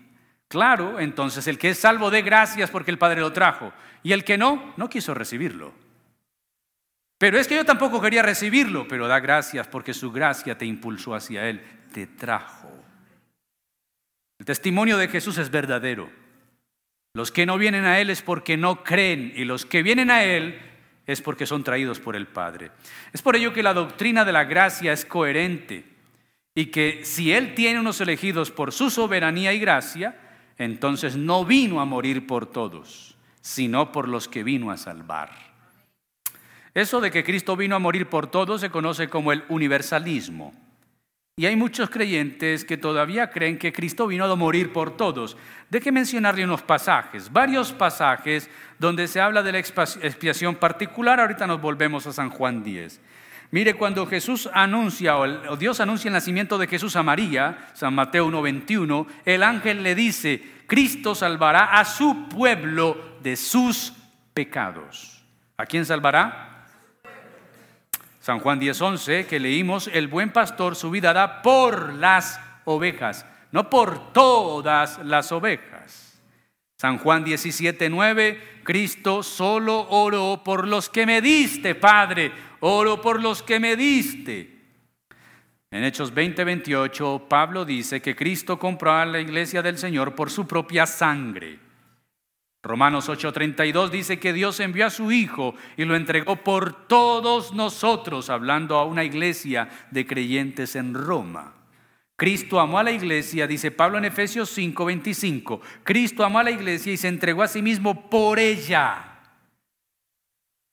Claro, 0.50 1.00
entonces 1.00 1.48
el 1.48 1.60
que 1.60 1.70
es 1.70 1.80
salvo 1.80 2.10
de 2.10 2.24
gracias 2.24 2.72
porque 2.72 2.92
el 2.92 2.98
Padre 2.98 3.22
lo 3.22 3.32
trajo. 3.32 3.72
Y 4.02 4.14
el 4.14 4.24
que 4.24 4.38
no, 4.38 4.74
no 4.78 4.90
quiso 4.90 5.14
recibirlo. 5.14 5.74
Pero 7.20 7.38
es 7.38 7.48
que 7.48 7.56
yo 7.56 7.66
tampoco 7.66 8.02
quería 8.02 8.24
recibirlo, 8.24 8.88
pero 8.88 9.08
da 9.08 9.20
gracias 9.20 9.68
porque 9.68 9.94
su 9.94 10.12
gracia 10.12 10.58
te 10.58 10.66
impulsó 10.66 11.14
hacia 11.14 11.48
Él, 11.48 11.62
te 11.94 12.08
trajo. 12.08 12.72
El 14.40 14.46
testimonio 14.46 14.98
de 14.98 15.08
Jesús 15.08 15.38
es 15.38 15.52
verdadero. 15.52 16.10
Los 17.14 17.32
que 17.32 17.46
no 17.46 17.58
vienen 17.58 17.86
a 17.86 18.00
Él 18.00 18.10
es 18.10 18.22
porque 18.22 18.58
no 18.58 18.84
creen 18.84 19.34
y 19.36 19.44
los 19.44 19.66
que 19.66 19.84
vienen 19.84 20.10
a 20.10 20.24
Él 20.24 20.60
es 21.06 21.22
porque 21.22 21.46
son 21.46 21.64
traídos 21.64 22.00
por 22.00 22.16
el 22.16 22.26
Padre. 22.26 22.72
Es 23.14 23.22
por 23.22 23.36
ello 23.36 23.54
que 23.54 23.64
la 23.64 23.74
doctrina 23.74 24.26
de 24.26 24.32
la 24.32 24.46
gracia 24.46 24.94
es 24.94 25.06
coherente 25.06 25.86
y 26.56 26.68
que 26.68 27.02
si 27.04 27.34
Él 27.34 27.54
tiene 27.54 27.80
unos 27.80 28.02
elegidos 28.02 28.50
por 28.50 28.72
su 28.72 28.90
soberanía 28.90 29.52
y 29.54 29.60
gracia, 29.60 30.29
entonces 30.60 31.16
no 31.16 31.46
vino 31.46 31.82
a 31.82 31.86
morir 31.86 32.28
por 32.28 32.46
todos, 32.46 33.18
sino 33.42 33.92
por 33.92 34.08
los 34.08 34.28
que 34.28 34.44
vino 34.44 34.70
a 34.70 34.78
salvar. 34.78 35.32
Eso 36.76 37.02
de 37.02 37.10
que 37.10 37.24
Cristo 37.24 37.56
vino 37.56 37.76
a 37.76 37.80
morir 37.80 38.08
por 38.08 38.28
todos 38.28 38.62
se 38.62 38.70
conoce 38.70 39.10
como 39.10 39.32
el 39.32 39.44
universalismo. 39.50 40.54
Y 41.38 41.46
hay 41.46 41.56
muchos 41.56 41.90
creyentes 41.90 42.66
que 42.66 42.76
todavía 42.76 43.32
creen 43.32 43.58
que 43.58 43.72
Cristo 43.72 44.06
vino 44.08 44.26
a 44.26 44.36
morir 44.36 44.74
por 44.74 44.98
todos. 44.98 45.38
Deje 45.70 45.90
mencionarle 45.90 46.44
unos 46.44 46.62
pasajes, 46.62 47.32
varios 47.32 47.72
pasajes 47.72 48.50
donde 48.78 49.08
se 49.08 49.22
habla 49.22 49.42
de 49.42 49.54
la 49.54 49.60
expiación 49.60 50.58
particular. 50.58 51.22
Ahorita 51.22 51.48
nos 51.48 51.62
volvemos 51.62 52.06
a 52.06 52.12
San 52.12 52.30
Juan 52.30 52.62
10. 52.62 53.00
Mire, 53.52 53.74
cuando 53.74 54.06
Jesús 54.06 54.48
anuncia, 54.54 55.18
o 55.18 55.58
Dios 55.58 55.80
anuncia 55.80 56.10
el 56.10 56.14
nacimiento 56.14 56.58
de 56.60 56.68
Jesús 56.68 56.96
a 56.96 57.04
María, 57.04 57.70
San 57.74 57.96
Mateo 57.96 58.28
1.21, 58.28 59.08
el 59.26 59.42
ángel 59.42 59.82
le 59.82 59.96
dice, 59.96 60.44
Cristo 60.68 61.16
salvará 61.16 61.80
a 61.80 61.86
su 61.86 62.30
pueblo 62.30 63.18
de 63.24 63.36
sus 63.36 63.94
pecados. 64.36 65.24
¿A 65.58 65.66
quién 65.66 65.84
salvará? 65.84 66.66
San 68.20 68.40
Juan 68.40 68.60
10:11, 68.60 69.26
que 69.26 69.40
leímos, 69.40 69.90
el 69.92 70.08
buen 70.08 70.32
pastor 70.32 70.76
su 70.76 70.92
vida 70.92 71.12
da 71.14 71.42
por 71.42 71.94
las 71.94 72.40
ovejas, 72.66 73.26
no 73.52 73.72
por 73.72 74.14
todas 74.14 75.00
las 75.00 75.32
ovejas. 75.32 76.22
San 76.76 77.00
Juan 77.00 77.26
17:9, 77.26 78.62
Cristo 78.64 79.24
solo 79.24 79.88
oró 79.90 80.44
por 80.46 80.68
los 80.68 80.90
que 80.90 81.06
me 81.06 81.22
diste, 81.22 81.74
Padre, 81.74 82.32
oro 82.62 83.02
por 83.02 83.22
los 83.22 83.44
que 83.44 83.60
me 83.60 83.76
diste. 83.76 84.60
En 85.72 85.84
Hechos 85.84 86.14
20:28, 86.14 87.28
Pablo 87.30 87.64
dice 87.64 88.02
que 88.02 88.16
Cristo 88.16 88.58
compró 88.58 88.92
a 88.94 89.06
la 89.06 89.20
iglesia 89.20 89.62
del 89.62 89.78
Señor 89.78 90.16
por 90.16 90.32
su 90.32 90.48
propia 90.48 90.86
sangre. 90.88 91.60
Romanos 92.62 93.08
8:32 93.08 93.90
dice 93.90 94.20
que 94.20 94.34
Dios 94.34 94.60
envió 94.60 94.88
a 94.88 94.90
su 94.90 95.12
Hijo 95.12 95.56
y 95.78 95.86
lo 95.86 95.96
entregó 95.96 96.38
por 96.38 96.88
todos 96.88 97.54
nosotros, 97.54 98.30
hablando 98.30 98.78
a 98.78 98.86
una 98.86 99.04
iglesia 99.04 99.70
de 99.92 100.06
creyentes 100.06 100.76
en 100.76 100.94
Roma. 100.94 101.54
Cristo 102.18 102.60
amó 102.60 102.80
a 102.80 102.84
la 102.84 102.92
iglesia, 102.92 103.48
dice 103.48 103.72
Pablo 103.72 103.98
en 103.98 104.06
Efesios 104.06 104.50
5:25. 104.50 105.62
Cristo 105.84 106.26
amó 106.26 106.40
a 106.40 106.44
la 106.44 106.52
iglesia 106.52 106.92
y 106.92 106.98
se 106.98 107.08
entregó 107.08 107.44
a 107.44 107.48
sí 107.48 107.62
mismo 107.62 108.10
por 108.10 108.40
ella. 108.40 109.06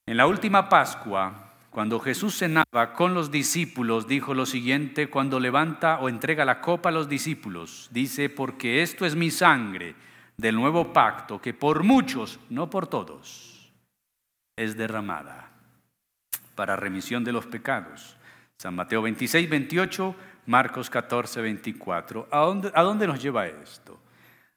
En 0.06 0.16
la 0.16 0.26
última 0.26 0.68
Pascua, 0.68 1.45
cuando 1.76 2.00
Jesús 2.00 2.38
cenaba 2.38 2.94
con 2.94 3.12
los 3.12 3.30
discípulos, 3.30 4.08
dijo 4.08 4.32
lo 4.32 4.46
siguiente 4.46 5.10
cuando 5.10 5.38
levanta 5.38 5.98
o 5.98 6.08
entrega 6.08 6.46
la 6.46 6.62
copa 6.62 6.88
a 6.88 6.92
los 6.92 7.06
discípulos. 7.06 7.90
Dice, 7.92 8.30
porque 8.30 8.80
esto 8.80 9.04
es 9.04 9.14
mi 9.14 9.30
sangre 9.30 9.94
del 10.38 10.54
nuevo 10.54 10.94
pacto 10.94 11.38
que 11.38 11.52
por 11.52 11.82
muchos, 11.82 12.40
no 12.48 12.70
por 12.70 12.86
todos, 12.86 13.70
es 14.56 14.78
derramada 14.78 15.50
para 16.54 16.76
remisión 16.76 17.24
de 17.24 17.32
los 17.32 17.44
pecados. 17.44 18.16
San 18.56 18.74
Mateo 18.74 19.02
26, 19.02 19.46
28, 19.46 20.16
Marcos 20.46 20.88
14, 20.88 21.42
24. 21.42 22.28
¿A 22.30 22.38
dónde, 22.38 22.72
¿A 22.74 22.82
dónde 22.84 23.06
nos 23.06 23.22
lleva 23.22 23.48
esto? 23.48 24.00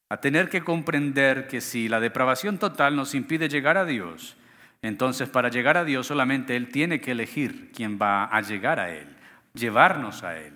A 0.08 0.21
tener 0.21 0.47
que 0.47 0.63
comprender 0.63 1.49
que 1.49 1.60
si 1.60 1.89
la 1.89 1.99
depravación 1.99 2.58
total 2.60 2.95
nos 2.95 3.13
impide 3.13 3.49
llegar 3.49 3.75
a 3.75 3.84
Dios, 3.84 4.38
entonces 4.81 5.29
para 5.29 5.49
llegar 5.49 5.77
a 5.77 5.83
Dios 5.83 6.07
solamente 6.07 6.55
Él 6.55 6.69
tiene 6.69 7.01
que 7.01 7.11
elegir 7.11 7.71
quién 7.73 7.99
va 8.01 8.25
a 8.25 8.41
llegar 8.41 8.79
a 8.79 8.91
Él, 8.91 9.07
llevarnos 9.53 10.23
a 10.23 10.37
Él. 10.37 10.53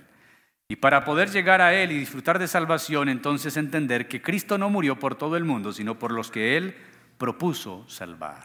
Y 0.70 0.78
para 0.78 1.04
poder 1.04 1.30
llegar 1.30 1.62
a 1.62 1.74
Él 1.74 1.92
y 1.92 2.00
disfrutar 2.00 2.40
de 2.40 2.48
salvación, 2.48 3.10
entonces 3.10 3.58
entender 3.58 4.08
que 4.08 4.22
Cristo 4.22 4.58
no 4.58 4.70
murió 4.70 4.98
por 4.98 5.16
todo 5.16 5.36
el 5.38 5.44
mundo, 5.44 5.74
sino 5.74 6.00
por 6.00 6.12
los 6.12 6.32
que 6.32 6.58
Él 6.58 6.76
propuso 7.18 7.86
salvar. 7.88 8.42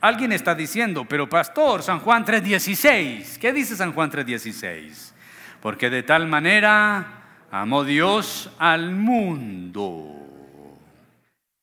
Alguien 0.00 0.32
está 0.32 0.54
diciendo, 0.54 1.04
pero 1.06 1.28
pastor, 1.28 1.82
San 1.82 2.00
Juan 2.00 2.24
3.16, 2.24 3.38
¿qué 3.38 3.52
dice 3.52 3.76
San 3.76 3.92
Juan 3.92 4.10
3.16? 4.10 5.12
Porque 5.60 5.90
de 5.90 6.02
tal 6.02 6.26
manera 6.26 7.46
amó 7.50 7.84
Dios 7.84 8.50
al 8.58 8.92
mundo. 8.92 10.16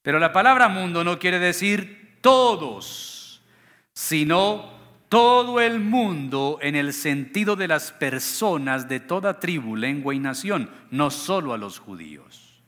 Pero 0.03 0.19
la 0.19 0.31
palabra 0.31 0.69
mundo 0.69 1.03
no 1.03 1.17
quiere 1.17 1.39
decir 1.39 1.96
todos, 2.21 3.41
sino 3.93 4.77
todo 5.09 5.61
el 5.61 5.79
mundo 5.79 6.59
en 6.61 6.75
el 6.75 6.93
sentido 6.93 7.55
de 7.55 7.67
las 7.67 7.91
personas 7.91 8.89
de 8.89 8.99
toda 8.99 9.39
tribu, 9.39 9.75
lengua 9.75 10.13
y 10.13 10.19
nación, 10.19 10.69
no 10.91 11.09
solo 11.09 11.53
a 11.53 11.57
los 11.57 11.79
judíos. 11.79 12.61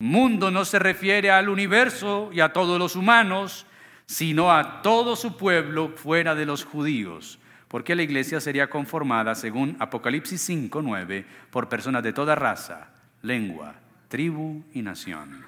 Mundo 0.00 0.52
no 0.52 0.64
se 0.64 0.78
refiere 0.78 1.32
al 1.32 1.48
universo 1.48 2.30
y 2.32 2.40
a 2.40 2.52
todos 2.52 2.78
los 2.78 2.94
humanos, 2.94 3.66
sino 4.06 4.52
a 4.52 4.80
todo 4.80 5.16
su 5.16 5.36
pueblo 5.36 5.92
fuera 5.96 6.36
de 6.36 6.46
los 6.46 6.64
judíos, 6.64 7.40
porque 7.66 7.96
la 7.96 8.02
iglesia 8.02 8.40
sería 8.40 8.70
conformada, 8.70 9.34
según 9.34 9.76
Apocalipsis 9.80 10.40
5:9, 10.40 11.26
por 11.50 11.68
personas 11.68 12.04
de 12.04 12.12
toda 12.12 12.36
raza, 12.36 12.90
lengua, 13.22 13.74
tribu 14.08 14.62
y 14.72 14.82
nación. 14.82 15.47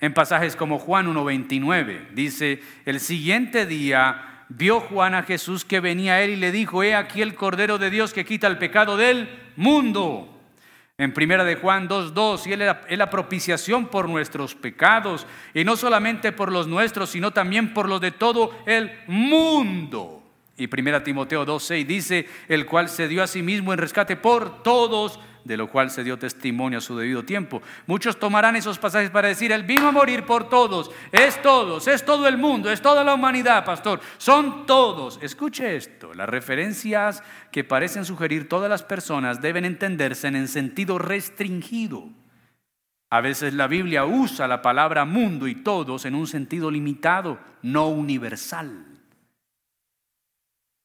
En 0.00 0.14
pasajes 0.14 0.56
como 0.56 0.78
Juan 0.78 1.12
1.29 1.12 2.10
dice, 2.14 2.62
el 2.84 3.00
siguiente 3.00 3.66
día 3.66 4.44
vio 4.48 4.80
Juan 4.80 5.14
a 5.14 5.22
Jesús 5.22 5.64
que 5.64 5.80
venía 5.80 6.14
a 6.14 6.22
él 6.22 6.30
y 6.30 6.36
le 6.36 6.52
dijo, 6.52 6.82
he 6.82 6.94
aquí 6.94 7.22
el 7.22 7.34
Cordero 7.34 7.78
de 7.78 7.90
Dios 7.90 8.12
que 8.12 8.24
quita 8.24 8.46
el 8.46 8.58
pecado 8.58 8.96
del 8.96 9.28
mundo. 9.56 10.34
En 10.96 11.12
primera 11.12 11.44
de 11.44 11.54
Juan 11.54 11.88
2.2, 11.88 12.46
y 12.46 12.52
él 12.54 12.62
es 12.88 12.98
la 12.98 13.10
propiciación 13.10 13.86
por 13.86 14.08
nuestros 14.08 14.56
pecados, 14.56 15.28
y 15.54 15.64
no 15.64 15.76
solamente 15.76 16.32
por 16.32 16.50
los 16.50 16.66
nuestros, 16.66 17.10
sino 17.10 17.30
también 17.30 17.72
por 17.72 17.88
los 17.88 18.00
de 18.00 18.10
todo 18.10 18.58
el 18.66 18.90
mundo. 19.06 20.24
Y 20.56 20.66
primera 20.66 21.04
Timoteo 21.04 21.46
2.6 21.46 21.86
dice, 21.86 22.28
el 22.48 22.66
cual 22.66 22.88
se 22.88 23.06
dio 23.06 23.22
a 23.22 23.28
sí 23.28 23.42
mismo 23.42 23.72
en 23.72 23.78
rescate 23.78 24.16
por 24.16 24.64
todos 24.64 25.20
de 25.44 25.56
lo 25.56 25.70
cual 25.70 25.90
se 25.90 26.04
dio 26.04 26.18
testimonio 26.18 26.78
a 26.78 26.82
su 26.82 26.96
debido 26.96 27.24
tiempo. 27.24 27.62
Muchos 27.86 28.18
tomarán 28.18 28.56
esos 28.56 28.78
pasajes 28.78 29.10
para 29.10 29.28
decir, 29.28 29.52
Él 29.52 29.62
vino 29.62 29.88
a 29.88 29.92
morir 29.92 30.24
por 30.24 30.48
todos, 30.48 30.90
es 31.12 31.40
todos, 31.42 31.86
es 31.88 32.04
todo 32.04 32.28
el 32.28 32.38
mundo, 32.38 32.70
es 32.70 32.82
toda 32.82 33.04
la 33.04 33.14
humanidad, 33.14 33.64
pastor, 33.64 34.00
son 34.18 34.66
todos. 34.66 35.18
Escuche 35.22 35.76
esto, 35.76 36.14
las 36.14 36.28
referencias 36.28 37.22
que 37.52 37.64
parecen 37.64 38.04
sugerir 38.04 38.48
todas 38.48 38.70
las 38.70 38.82
personas 38.82 39.40
deben 39.40 39.64
entenderse 39.64 40.28
en 40.28 40.36
el 40.36 40.48
sentido 40.48 40.98
restringido. 40.98 42.08
A 43.10 43.20
veces 43.20 43.54
la 43.54 43.68
Biblia 43.68 44.04
usa 44.04 44.46
la 44.46 44.60
palabra 44.60 45.04
mundo 45.04 45.48
y 45.48 45.54
todos 45.54 46.04
en 46.04 46.14
un 46.14 46.26
sentido 46.26 46.70
limitado, 46.70 47.38
no 47.62 47.88
universal. 47.88 48.87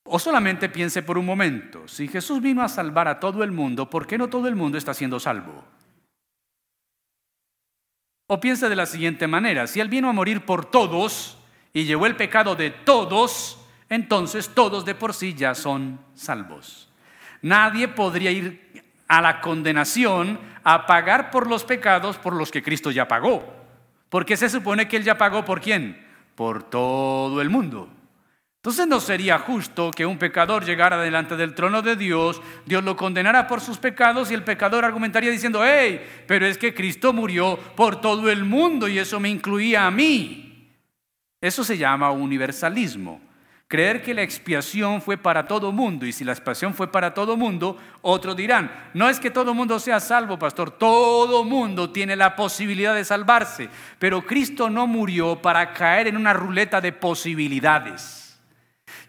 O 0.06 0.20
solamente 0.20 0.70
piense 0.70 1.02
por 1.02 1.18
un 1.18 1.26
momento, 1.26 1.88
si 1.88 2.08
Jesús 2.08 2.42
vino 2.42 2.62
a 2.62 2.70
salvar 2.70 3.08
a 3.08 3.20
todo 3.20 3.44
el 3.44 3.52
mundo, 3.52 3.90
¿por 3.90 4.06
qué 4.06 4.18
no 4.18 4.28
todo 4.28 4.48
el 4.48 4.56
mundo 4.56 4.78
está 4.78 4.94
siendo 4.94 5.20
salvo? 5.20 5.64
O 8.28 8.40
piense 8.40 8.68
de 8.68 8.76
la 8.76 8.86
siguiente 8.86 9.28
manera, 9.28 9.68
si 9.68 9.80
Él 9.80 9.90
vino 9.90 10.10
a 10.10 10.14
morir 10.14 10.46
por 10.46 10.66
todos 10.66 11.38
y 11.74 11.86
llevó 11.86 12.06
el 12.06 12.16
pecado 12.16 12.56
de 12.56 12.72
todos, 12.72 13.60
entonces 13.90 14.50
todos 14.50 14.86
de 14.86 14.96
por 14.96 15.14
sí 15.14 15.34
ya 15.34 15.56
son 15.56 16.00
salvos. 16.16 16.90
Nadie 17.42 17.88
podría 17.88 18.32
ir 18.32 18.84
a 19.08 19.22
la 19.22 19.42
condenación 19.42 20.40
a 20.64 20.86
pagar 20.86 21.32
por 21.32 21.48
los 21.48 21.64
pecados 21.64 22.18
por 22.18 22.34
los 22.34 22.52
que 22.52 22.64
Cristo 22.64 22.92
ya 22.92 23.08
pagó. 23.08 23.44
Porque 24.10 24.38
se 24.38 24.50
supone 24.50 24.88
que 24.88 24.98
Él 24.98 25.04
ya 25.04 25.18
pagó 25.18 25.44
por 25.44 25.62
quién? 25.62 26.06
Por 26.36 26.64
todo 26.64 27.42
el 27.42 27.50
mundo. 27.50 27.90
Entonces 28.64 28.88
no 28.88 29.02
sería 29.02 29.40
justo 29.40 29.92
que 29.92 30.06
un 30.06 30.18
pecador 30.18 30.64
llegara 30.64 30.98
delante 31.02 31.36
del 31.36 31.54
trono 31.54 31.82
de 31.82 31.98
Dios, 31.98 32.42
Dios 32.66 32.82
lo 32.82 32.96
condenara 32.96 33.46
por 33.46 33.60
sus 33.60 33.78
pecados 33.78 34.32
y 34.32 34.36
el 34.36 34.46
pecador 34.46 34.86
argumentaría 34.86 35.32
diciendo, 35.32 35.60
hey, 35.66 36.02
pero 36.26 36.46
es 36.46 36.58
que 36.58 36.74
Cristo 36.74 37.12
murió 37.12 37.60
por 37.76 38.00
todo 38.00 38.32
el 38.32 38.46
mundo 38.46 38.88
y 38.88 38.98
eso 38.98 39.20
me 39.20 39.28
incluía 39.28 39.86
a 39.86 39.92
mí. 39.92 40.72
Eso 41.42 41.66
se 41.66 41.78
llama 41.78 42.12
universalismo. 42.12 43.20
Creer 43.68 44.02
que 44.02 44.14
la 44.14 44.22
expiación 44.22 45.02
fue 45.02 45.18
para 45.18 45.46
todo 45.46 45.74
mundo 45.74 46.06
y 46.06 46.14
si 46.14 46.24
la 46.24 46.32
expiación 46.32 46.74
fue 46.74 46.90
para 46.90 47.14
todo 47.14 47.36
mundo, 47.36 47.78
otros 48.02 48.38
dirán, 48.38 48.72
no 48.94 49.10
es 49.10 49.20
que 49.20 49.30
todo 49.30 49.54
mundo 49.54 49.78
sea 49.78 50.00
salvo, 50.00 50.40
pastor, 50.40 50.72
todo 50.72 51.44
mundo 51.44 51.90
tiene 51.90 52.16
la 52.16 52.38
posibilidad 52.38 52.96
de 52.96 53.04
salvarse, 53.04 53.68
pero 54.00 54.26
Cristo 54.26 54.70
no 54.70 54.88
murió 54.88 55.42
para 55.42 55.74
caer 55.74 56.08
en 56.08 56.16
una 56.16 56.32
ruleta 56.32 56.80
de 56.80 56.94
posibilidades. 56.94 58.23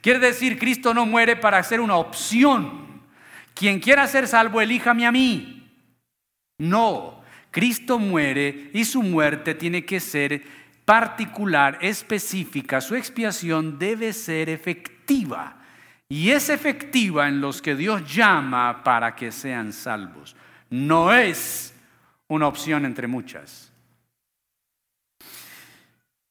Quiere 0.04 0.18
decir, 0.18 0.58
Cristo 0.58 0.92
no 0.92 1.06
muere 1.06 1.34
para 1.34 1.62
ser 1.62 1.80
una 1.80 1.96
opción. 1.96 3.00
Quien 3.54 3.80
quiera 3.80 4.06
ser 4.06 4.28
salvo, 4.28 4.60
elíjame 4.60 5.06
a 5.06 5.10
mí. 5.10 5.66
No, 6.58 7.22
Cristo 7.50 7.98
muere 7.98 8.68
y 8.74 8.84
su 8.84 9.02
muerte 9.02 9.54
tiene 9.54 9.86
que 9.86 10.00
ser 10.00 10.42
particular, 10.84 11.78
específica. 11.80 12.82
Su 12.82 12.96
expiación 12.96 13.78
debe 13.78 14.12
ser 14.12 14.50
efectiva. 14.50 15.62
y 16.06 16.32
es 16.32 16.50
efectiva 16.50 17.26
en 17.26 17.40
los 17.40 17.62
que 17.62 17.74
Dios 17.74 18.04
llama 18.14 18.84
para 18.84 19.16
que 19.16 19.32
sean 19.32 19.72
salvos. 19.72 20.36
No 20.68 21.14
es 21.14 21.74
una 22.28 22.46
opción 22.46 22.84
entre 22.84 23.06
muchas. 23.06 23.63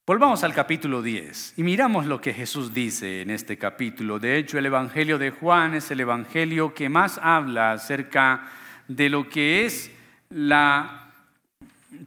Volvamos 0.05 0.43
al 0.43 0.53
capítulo 0.53 1.01
10 1.01 1.53
y 1.55 1.63
miramos 1.63 2.07
lo 2.07 2.19
que 2.19 2.33
Jesús 2.33 2.73
dice 2.73 3.21
en 3.21 3.29
este 3.29 3.57
capítulo. 3.57 4.19
De 4.19 4.35
hecho, 4.35 4.57
el 4.57 4.65
Evangelio 4.65 5.17
de 5.17 5.31
Juan 5.31 5.75
es 5.75 5.91
el 5.91 6.01
Evangelio 6.01 6.73
que 6.73 6.89
más 6.89 7.17
habla 7.23 7.71
acerca 7.71 8.51
de 8.89 9.07
lo 9.07 9.29
que 9.29 9.65
es 9.65 9.89
la 10.29 11.09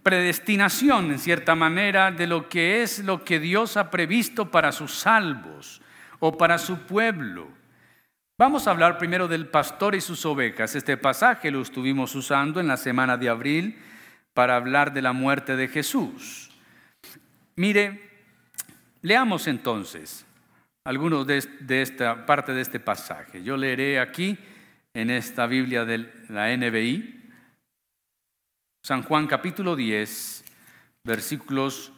predestinación, 0.02 1.10
en 1.10 1.18
cierta 1.18 1.54
manera, 1.54 2.10
de 2.10 2.26
lo 2.26 2.50
que 2.50 2.82
es 2.82 2.98
lo 2.98 3.24
que 3.24 3.40
Dios 3.40 3.78
ha 3.78 3.90
previsto 3.90 4.50
para 4.50 4.72
sus 4.72 4.92
salvos 4.92 5.80
o 6.18 6.36
para 6.36 6.58
su 6.58 6.80
pueblo. 6.80 7.48
Vamos 8.36 8.66
a 8.66 8.72
hablar 8.72 8.98
primero 8.98 9.26
del 9.26 9.48
pastor 9.48 9.94
y 9.94 10.02
sus 10.02 10.26
ovejas. 10.26 10.74
Este 10.74 10.98
pasaje 10.98 11.50
lo 11.50 11.62
estuvimos 11.62 12.14
usando 12.14 12.60
en 12.60 12.68
la 12.68 12.76
semana 12.76 13.16
de 13.16 13.30
abril 13.30 13.78
para 14.34 14.56
hablar 14.56 14.92
de 14.92 15.00
la 15.00 15.14
muerte 15.14 15.56
de 15.56 15.68
Jesús. 15.68 16.45
Mire, 17.58 18.02
leamos 19.00 19.46
entonces 19.46 20.26
algunos 20.84 21.26
de, 21.26 21.40
esta 21.80 22.26
parte 22.26 22.52
de 22.52 22.60
este 22.60 22.78
pasaje. 22.78 23.42
Yo 23.42 23.56
leeré 23.56 23.98
aquí 23.98 24.36
en 24.92 25.08
esta 25.08 25.46
Biblia 25.46 25.86
de 25.86 26.12
la 26.28 26.54
NBI, 26.54 27.30
San 28.84 29.02
Juan 29.04 29.26
capítulo 29.26 29.74
10, 29.74 30.44
versículos 31.02 31.94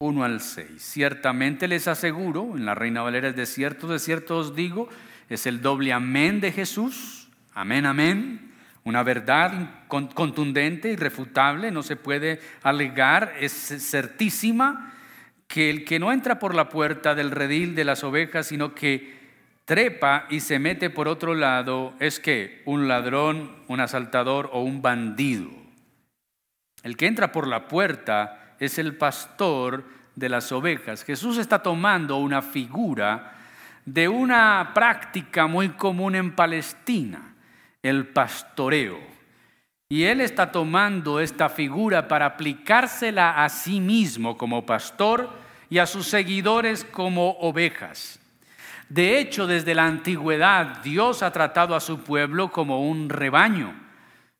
1 0.00 0.24
al 0.24 0.40
6. 0.40 0.82
Ciertamente 0.82 1.68
les 1.68 1.86
aseguro, 1.86 2.56
en 2.56 2.66
la 2.66 2.74
Reina 2.74 3.02
Valera 3.02 3.28
es 3.28 3.36
de 3.36 3.46
cierto, 3.46 3.86
de 3.86 4.00
cierto 4.00 4.38
os 4.38 4.56
digo, 4.56 4.88
es 5.28 5.46
el 5.46 5.62
doble 5.62 5.92
amén 5.92 6.40
de 6.40 6.50
Jesús, 6.50 7.28
amén, 7.54 7.86
amén, 7.86 8.52
una 8.82 9.04
verdad 9.04 9.86
contundente, 9.86 10.90
irrefutable, 10.90 11.70
no 11.70 11.84
se 11.84 11.94
puede 11.94 12.40
alegar, 12.64 13.34
es 13.38 13.52
certísima 13.52 14.94
que 15.46 15.70
el 15.70 15.84
que 15.84 15.98
no 15.98 16.12
entra 16.12 16.38
por 16.38 16.54
la 16.54 16.68
puerta 16.68 17.14
del 17.14 17.30
redil 17.30 17.74
de 17.74 17.84
las 17.84 18.04
ovejas, 18.04 18.46
sino 18.46 18.74
que 18.74 19.16
trepa 19.64 20.26
y 20.30 20.40
se 20.40 20.58
mete 20.58 20.90
por 20.90 21.08
otro 21.08 21.34
lado, 21.34 21.94
es 21.98 22.20
que 22.20 22.62
un 22.64 22.88
ladrón, 22.88 23.56
un 23.68 23.80
asaltador 23.80 24.50
o 24.52 24.62
un 24.62 24.82
bandido. 24.82 25.50
El 26.82 26.96
que 26.96 27.06
entra 27.06 27.32
por 27.32 27.48
la 27.48 27.68
puerta 27.68 28.54
es 28.60 28.78
el 28.78 28.96
pastor 28.96 29.84
de 30.14 30.28
las 30.28 30.52
ovejas. 30.52 31.04
Jesús 31.04 31.38
está 31.38 31.62
tomando 31.62 32.16
una 32.16 32.42
figura 32.42 33.34
de 33.84 34.08
una 34.08 34.72
práctica 34.74 35.46
muy 35.46 35.70
común 35.70 36.14
en 36.14 36.34
Palestina, 36.34 37.34
el 37.82 38.08
pastoreo. 38.08 39.15
Y 39.88 40.04
él 40.04 40.20
está 40.20 40.50
tomando 40.50 41.20
esta 41.20 41.48
figura 41.48 42.08
para 42.08 42.26
aplicársela 42.26 43.44
a 43.44 43.48
sí 43.48 43.80
mismo 43.80 44.36
como 44.36 44.66
pastor 44.66 45.30
y 45.70 45.78
a 45.78 45.86
sus 45.86 46.08
seguidores 46.08 46.84
como 46.84 47.30
ovejas. 47.38 48.18
De 48.88 49.18
hecho, 49.18 49.46
desde 49.46 49.74
la 49.74 49.86
antigüedad 49.86 50.82
Dios 50.82 51.22
ha 51.22 51.32
tratado 51.32 51.76
a 51.76 51.80
su 51.80 52.00
pueblo 52.00 52.50
como 52.50 52.88
un 52.88 53.08
rebaño. 53.08 53.74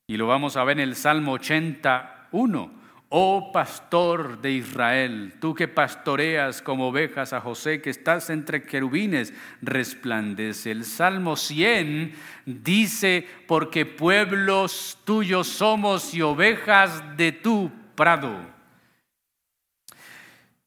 Y 0.08 0.16
lo 0.16 0.26
vamos 0.26 0.56
a 0.56 0.64
ver 0.64 0.78
en 0.78 0.88
el 0.88 0.96
Salmo 0.96 1.32
81. 1.32 2.70
Oh 3.08 3.52
pastor 3.52 4.40
de 4.40 4.50
Israel, 4.50 5.34
tú 5.40 5.54
que 5.54 5.68
pastoreas 5.68 6.60
como 6.60 6.88
ovejas 6.88 7.32
a 7.32 7.40
José, 7.40 7.80
que 7.80 7.90
estás 7.90 8.30
entre 8.30 8.64
querubines, 8.64 9.32
resplandece. 9.62 10.72
El 10.72 10.84
Salmo 10.84 11.36
100 11.36 12.14
dice, 12.46 13.24
porque 13.46 13.86
pueblos 13.86 14.98
tuyos 15.04 15.46
somos 15.46 16.14
y 16.14 16.22
ovejas 16.22 17.16
de 17.16 17.30
tu 17.30 17.70
prado. 17.94 18.56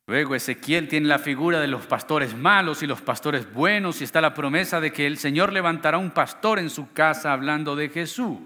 Luego 0.08 0.34
Ezequiel 0.34 0.88
tiene 0.88 1.08
la 1.08 1.19
figura 1.19 1.60
de 1.60 1.67
los 1.67 1.86
pastores 1.86 2.36
malos 2.36 2.82
y 2.82 2.88
los 2.88 3.02
pastores 3.02 3.54
buenos 3.54 3.99
y 3.99 4.06
está 4.06 4.21
la 4.21 4.34
promesa 4.34 4.80
de 4.80 4.91
que 4.91 5.06
el 5.06 5.17
Señor 5.17 5.52
levantará 5.54 5.97
un 5.97 6.12
pastor 6.12 6.58
en 6.58 6.69
su 6.69 6.93
casa 6.93 7.34
hablando 7.34 7.75
de 7.75 7.89
Jesús. 7.89 8.39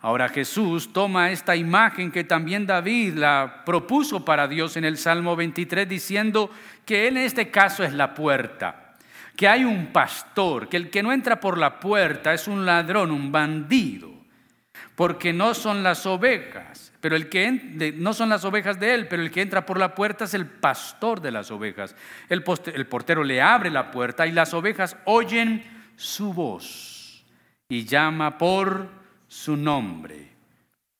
Ahora 0.00 0.28
Jesús 0.28 0.92
toma 0.92 1.32
esta 1.32 1.56
imagen 1.56 2.12
que 2.12 2.22
también 2.22 2.66
David 2.66 3.14
la 3.14 3.62
propuso 3.64 4.24
para 4.24 4.46
Dios 4.46 4.76
en 4.76 4.84
el 4.84 4.96
Salmo 4.96 5.34
23 5.34 5.88
diciendo 5.88 6.50
que 6.84 7.08
él 7.08 7.16
en 7.16 7.24
este 7.24 7.50
caso 7.50 7.82
es 7.82 7.92
la 7.92 8.14
puerta, 8.14 8.94
que 9.36 9.48
hay 9.48 9.64
un 9.64 9.88
pastor, 9.88 10.68
que 10.68 10.76
el 10.76 10.90
que 10.90 11.02
no 11.02 11.12
entra 11.12 11.40
por 11.40 11.58
la 11.58 11.80
puerta 11.80 12.32
es 12.32 12.46
un 12.46 12.64
ladrón, 12.64 13.10
un 13.10 13.32
bandido, 13.32 14.12
porque 14.94 15.32
no 15.32 15.52
son 15.52 15.82
las 15.82 16.06
ovejas, 16.06 16.92
pero 17.00 17.16
el 17.16 17.28
que 17.28 17.50
no 17.96 18.14
son 18.14 18.28
las 18.28 18.44
ovejas 18.44 18.78
de 18.78 18.94
él, 18.94 19.08
pero 19.08 19.20
el 19.22 19.32
que 19.32 19.42
entra 19.42 19.66
por 19.66 19.80
la 19.80 19.96
puerta 19.96 20.26
es 20.26 20.34
el 20.34 20.46
pastor 20.46 21.20
de 21.20 21.32
las 21.32 21.50
ovejas. 21.50 21.96
El, 22.28 22.44
el 22.72 22.86
portero 22.86 23.24
le 23.24 23.42
abre 23.42 23.70
la 23.70 23.90
puerta 23.90 24.28
y 24.28 24.32
las 24.32 24.54
ovejas 24.54 24.96
oyen 25.06 25.64
su 25.96 26.32
voz 26.32 27.24
y 27.68 27.84
llama 27.84 28.38
por 28.38 28.97
su 29.28 29.56
nombre 29.56 30.30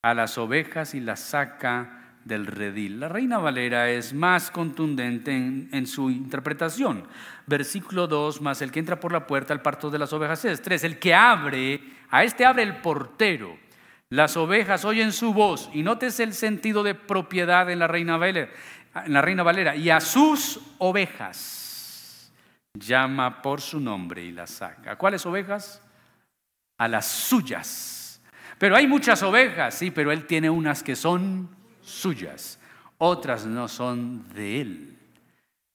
a 0.03 0.15
las 0.15 0.39
ovejas 0.39 0.95
y 0.95 1.01
las 1.01 1.21
saca 1.21 1.99
del 2.25 2.47
redil. 2.47 3.01
La 3.01 3.09
Reina 3.09 3.39
Valera 3.39 3.91
es 3.91 4.13
más 4.13 4.51
contundente 4.51 5.35
en, 5.35 5.87
su 5.87 6.11
interpretación. 6.11 7.09
Versículo 7.47 8.07
2, 8.07 8.43
más 8.43 8.63
el 8.63 8.71
que 8.71 8.79
entra 8.79 9.01
por 9.01 9.13
la 9.13 9.27
puerta 9.27 9.55
al 9.55 9.63
parto 9.63 9.91
de 9.91 9.99
las 9.99 10.13
ovejas 10.13 10.45
es 10.45 10.63
3. 10.63 10.85
El 10.85 10.99
que 10.99 11.15
abre, 11.15 11.81
a 12.11 12.23
este 12.23 12.45
abre 12.45 12.63
el 12.63 12.77
portero. 12.77 13.57
Las 14.11 14.37
ovejas 14.37 14.85
oyen 14.85 15.13
su 15.13 15.33
voz 15.33 15.71
y 15.73 15.83
notes 15.83 16.21
el 16.21 16.35
sentido 16.35 16.83
de 16.83 16.95
propiedad 16.95 17.69
en 17.71 17.79
la 17.79 17.89
Reina 17.89 18.17
Valera, 18.17 18.51
en 19.05 19.13
la 19.13 19.23
Reina 19.23 19.43
Valera 19.43 19.75
y 19.77 19.91
a 19.91 20.01
sus 20.01 20.61
ovejas 20.79 22.31
llama 22.75 23.43
por 23.43 23.61
su 23.61 23.81
nombre 23.81 24.23
y 24.23 24.33
las 24.33 24.51
saca. 24.51 24.93
¿A 24.93 24.97
cuáles 24.97 25.27
ovejas? 25.27 25.83
A 26.79 26.89
las 26.89 27.07
suyas 27.07 27.98
pero 28.59 28.77
hay 28.77 28.87
muchas 28.87 29.23
ovejas, 29.23 29.75
sí, 29.75 29.91
pero 29.91 30.11
él 30.11 30.27
tiene 30.27 30.51
unas 30.51 30.83
que 30.83 30.97
son 30.97 31.49
suyas, 31.81 32.59
otras 32.99 33.47
no 33.47 33.69
son 33.69 34.29
de 34.35 34.61
él. 34.61 34.99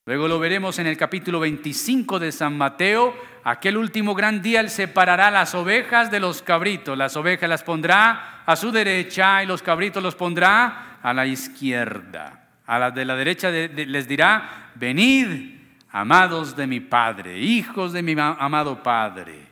Luego 0.05 0.27
lo 0.27 0.37
veremos 0.37 0.79
en 0.79 0.87
el 0.87 0.97
capítulo 0.97 1.39
25 1.39 2.19
de 2.19 2.33
San 2.33 2.57
Mateo. 2.57 3.15
Aquel 3.45 3.77
último 3.77 4.13
gran 4.13 4.41
día 4.41 4.59
él 4.59 4.69
separará 4.69 5.31
las 5.31 5.55
ovejas 5.55 6.11
de 6.11 6.19
los 6.19 6.41
cabritos. 6.41 6.97
Las 6.97 7.15
ovejas 7.15 7.49
las 7.49 7.63
pondrá 7.63 8.43
a 8.45 8.55
su 8.57 8.69
derecha 8.69 9.41
y 9.41 9.45
los 9.45 9.61
cabritos 9.61 10.03
los 10.03 10.15
pondrá 10.15 10.99
a 11.01 11.13
la 11.13 11.25
izquierda. 11.25 12.49
A 12.65 12.79
las 12.79 12.93
de 12.93 13.05
la 13.05 13.15
derecha 13.15 13.49
les 13.49 14.07
dirá, 14.09 14.71
venid, 14.75 15.55
amados 15.89 16.53
de 16.57 16.67
mi 16.67 16.81
Padre, 16.81 17.39
hijos 17.39 17.93
de 17.93 18.03
mi 18.03 18.13
amado 18.19 18.83
Padre. 18.83 19.47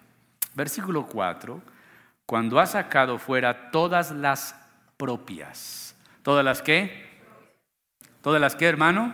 Versículo 0.54 1.06
4 1.08 1.70
cuando 2.32 2.62
ha 2.62 2.65
sacado 2.65 3.17
fuera 3.17 3.72
todas 3.72 4.12
las 4.12 4.56
propias. 4.96 5.98
¿Todas 6.24 6.46
las 6.46 6.62
qué? 6.62 7.10
¿Todas 8.22 8.39
las 8.39 8.56
qué, 8.56 8.67
hermano? 8.67 9.13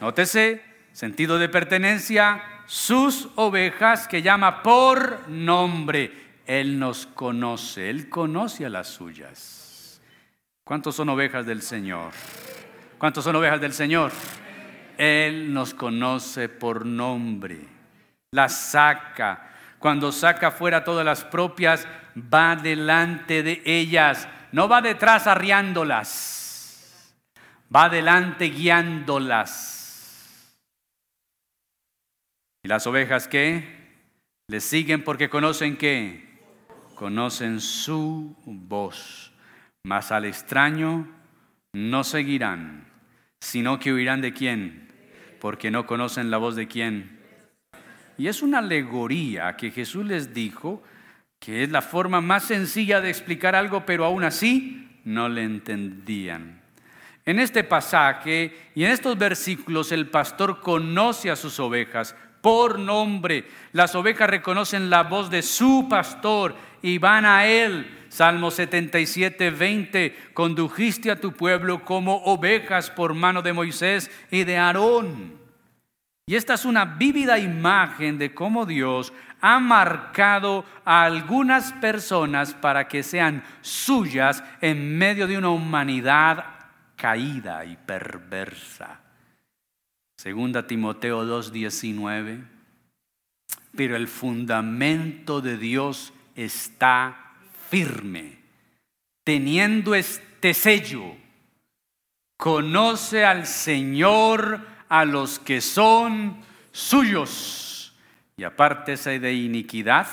Nótese, 0.00 0.62
sentido 0.92 1.40
de 1.40 1.48
pertenencia, 1.48 2.40
sus 2.66 3.28
ovejas 3.34 4.06
que 4.06 4.22
llama 4.22 4.62
por 4.62 5.28
nombre. 5.28 6.12
Él 6.46 6.78
nos 6.78 7.06
conoce, 7.06 7.90
Él 7.90 8.08
conoce 8.08 8.66
a 8.66 8.70
las 8.70 8.86
suyas. 8.86 10.00
¿Cuántos 10.62 10.94
son 10.94 11.08
ovejas 11.08 11.44
del 11.44 11.60
Señor? 11.60 12.12
¿Cuántos 12.98 13.24
son 13.24 13.34
ovejas 13.34 13.60
del 13.60 13.72
Señor? 13.72 14.12
Él 14.96 15.52
nos 15.52 15.74
conoce 15.74 16.48
por 16.48 16.86
nombre, 16.86 17.66
las 18.30 18.56
saca. 18.70 19.48
Cuando 19.80 20.12
saca 20.12 20.52
fuera 20.52 20.84
todas 20.84 21.04
las 21.04 21.24
propias, 21.24 21.88
va 22.16 22.56
delante 22.56 23.42
de 23.42 23.62
ellas, 23.64 24.28
no 24.52 24.68
va 24.68 24.82
detrás 24.82 25.26
arriándolas, 25.26 27.14
va 27.74 27.88
delante 27.88 28.46
guiándolas. 28.46 29.72
¿Y 32.64 32.68
las 32.68 32.86
ovejas 32.86 33.26
qué? 33.28 33.82
Le 34.48 34.60
siguen 34.60 35.02
porque 35.02 35.28
conocen 35.28 35.76
qué? 35.76 36.38
Conocen 36.94 37.60
su 37.60 38.36
voz, 38.44 39.32
mas 39.84 40.12
al 40.12 40.24
extraño 40.26 41.08
no 41.72 42.04
seguirán, 42.04 42.86
sino 43.40 43.78
que 43.78 43.92
huirán 43.92 44.20
de 44.20 44.32
quién, 44.32 44.92
porque 45.40 45.70
no 45.70 45.86
conocen 45.86 46.30
la 46.30 46.36
voz 46.36 46.54
de 46.54 46.68
quién. 46.68 47.18
Y 48.18 48.28
es 48.28 48.42
una 48.42 48.58
alegoría 48.58 49.56
que 49.56 49.70
Jesús 49.70 50.04
les 50.04 50.34
dijo 50.34 50.82
que 51.44 51.64
es 51.64 51.72
la 51.72 51.82
forma 51.82 52.20
más 52.20 52.44
sencilla 52.44 53.00
de 53.00 53.10
explicar 53.10 53.56
algo, 53.56 53.84
pero 53.84 54.04
aún 54.04 54.22
así 54.22 54.88
no 55.04 55.28
le 55.28 55.42
entendían. 55.42 56.62
En 57.24 57.40
este 57.40 57.64
pasaje 57.64 58.70
y 58.76 58.84
en 58.84 58.92
estos 58.92 59.18
versículos 59.18 59.90
el 59.90 60.06
pastor 60.06 60.60
conoce 60.60 61.32
a 61.32 61.36
sus 61.36 61.58
ovejas 61.58 62.14
por 62.40 62.78
nombre. 62.78 63.44
Las 63.72 63.96
ovejas 63.96 64.30
reconocen 64.30 64.88
la 64.88 65.02
voz 65.02 65.30
de 65.30 65.42
su 65.42 65.88
pastor 65.90 66.54
y 66.80 66.98
van 66.98 67.26
a 67.26 67.46
él. 67.46 68.06
Salmo 68.08 68.52
77, 68.52 69.50
20, 69.50 70.16
condujiste 70.34 71.10
a 71.10 71.20
tu 71.20 71.32
pueblo 71.32 71.84
como 71.84 72.18
ovejas 72.24 72.88
por 72.90 73.14
mano 73.14 73.42
de 73.42 73.52
Moisés 73.52 74.10
y 74.30 74.44
de 74.44 74.58
Aarón. 74.58 75.42
Y 76.26 76.36
esta 76.36 76.54
es 76.54 76.64
una 76.64 76.84
vívida 76.84 77.38
imagen 77.38 78.16
de 78.16 78.32
cómo 78.32 78.64
Dios 78.64 79.12
ha 79.42 79.58
marcado 79.58 80.64
a 80.84 81.02
algunas 81.02 81.72
personas 81.74 82.54
para 82.54 82.88
que 82.88 83.02
sean 83.02 83.42
suyas 83.60 84.42
en 84.60 84.96
medio 84.96 85.26
de 85.26 85.36
una 85.36 85.50
humanidad 85.50 86.44
caída 86.96 87.64
y 87.64 87.76
perversa. 87.76 89.00
Segunda 90.16 90.66
Timoteo 90.66 91.24
2:19. 91.26 92.44
Pero 93.74 93.96
el 93.96 94.06
fundamento 94.06 95.40
de 95.40 95.56
Dios 95.56 96.12
está 96.36 97.32
firme, 97.68 98.38
teniendo 99.24 99.96
este 99.96 100.54
sello. 100.54 101.16
Conoce 102.36 103.24
al 103.24 103.46
Señor 103.46 104.60
a 104.88 105.04
los 105.04 105.40
que 105.40 105.60
son 105.60 106.36
suyos. 106.70 107.61
Y 108.36 108.44
apártese 108.44 109.20
de 109.20 109.34
iniquidad 109.34 110.06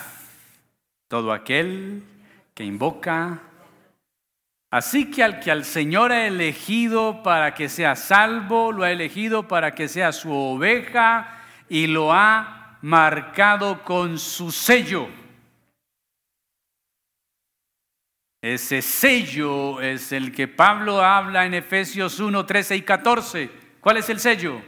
todo 1.08 1.34
aquel 1.34 2.04
que 2.54 2.64
invoca 2.64 3.42
Así 4.72 5.10
que 5.10 5.24
al 5.24 5.40
que 5.40 5.50
al 5.50 5.66
Señor 5.66 6.12
ha 6.12 6.28
elegido 6.28 7.24
para 7.24 7.56
que 7.56 7.70
sea 7.70 7.96
salvo, 7.96 8.72
lo 8.72 8.84
ha 8.84 8.92
elegido 8.92 9.48
para 9.48 9.74
que 9.74 9.88
sea 9.88 10.12
su 10.12 10.32
oveja 10.32 11.42
y 11.68 11.88
lo 11.88 12.14
ha 12.14 12.78
marcado 12.82 13.84
con 13.84 14.20
su 14.20 14.52
sello. 14.52 15.08
Ese 18.42 18.82
sello 18.84 19.82
es 19.82 20.12
el 20.12 20.32
que 20.32 20.48
Pablo 20.48 21.04
habla 21.04 21.46
en 21.46 21.56
Efesios 21.56 22.20
1, 22.20 22.46
13 22.46 22.76
y 22.78 22.82
14. 22.84 23.52
¿Cuál 23.82 23.98
es 23.98 24.10
el 24.10 24.20
sello? 24.20 24.62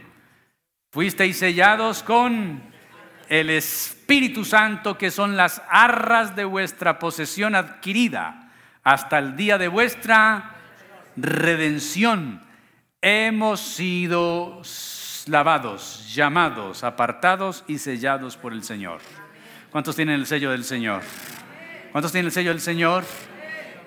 Fuisteis 0.92 1.38
sellados 1.38 2.02
con 2.02 2.71
el 3.32 3.50
Espíritu 3.50 4.44
Santo, 4.44 4.98
que 4.98 5.10
son 5.10 5.38
las 5.38 5.62
arras 5.70 6.36
de 6.36 6.44
vuestra 6.44 7.00
posesión 7.00 7.56
adquirida 7.56 8.52
hasta 8.84 9.20
el 9.20 9.38
día 9.38 9.58
de 9.58 9.70
vuestra 9.70 10.56
redención. 11.16 12.42
Hemos 13.02 13.62
sido 13.62 14.62
lavados, 15.28 16.14
llamados, 16.14 16.84
apartados 16.84 17.64
y 17.68 17.78
sellados 17.78 18.36
por 18.36 18.52
el 18.52 18.66
Señor. 18.66 19.00
¿Cuántos 19.72 19.96
tienen 19.96 20.16
el 20.16 20.26
sello 20.26 20.52
del 20.52 20.66
Señor? 20.66 21.02
¿Cuántos 21.94 22.12
tienen 22.12 22.26
el 22.26 22.34
sello 22.34 22.50
del 22.50 22.60
Señor? 22.60 23.06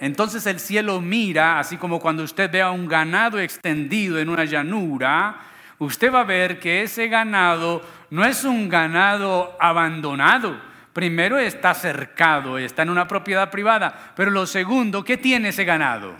Entonces 0.00 0.46
el 0.46 0.59
cielo 0.59 1.02
mira, 1.02 1.59
así 1.59 1.76
como 1.76 2.00
cuando 2.00 2.22
usted 2.22 2.50
vea 2.50 2.70
un 2.70 2.88
ganado 2.88 3.38
extendido 3.38 4.18
en 4.18 4.30
una 4.30 4.46
llanura, 4.46 5.38
usted 5.79 6.13
va 6.13 6.21
a 6.21 6.25
ver 6.25 6.59
que 6.59 6.83
ese 6.83 7.09
ganado 7.09 7.83
no 8.11 8.25
es 8.25 8.45
un 8.45 8.69
ganado 8.69 9.57
abandonado, 9.61 10.61
Primero 10.95 11.41
está 11.41 11.75
cercado, 11.75 12.57
está 12.57 12.83
en 12.83 12.91
una 12.91 13.09
propiedad 13.09 13.51
privada, 13.51 14.13
pero 14.15 14.31
lo 14.31 14.47
segundo, 14.47 15.05
¿qué 15.05 15.17
tiene 15.17 15.49
ese 15.49 15.65
ganado? 15.65 16.15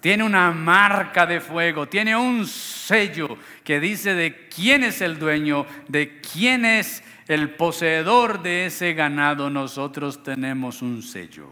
Tiene 0.00 0.22
una 0.22 0.50
marca 0.50 1.24
de 1.24 1.40
fuego, 1.40 1.88
tiene 1.88 2.14
un 2.14 2.46
sello 2.46 3.38
que 3.64 3.80
dice 3.80 4.14
de 4.14 4.48
quién 4.54 4.84
es 4.84 5.00
el 5.00 5.18
dueño, 5.18 5.64
de 5.88 6.20
quién 6.20 6.66
es 6.66 7.02
el 7.26 7.54
poseedor 7.54 8.42
de 8.42 8.66
ese 8.66 8.92
ganado. 8.92 9.48
Nosotros 9.48 10.22
tenemos 10.22 10.82
un 10.82 11.02
sello. 11.02 11.48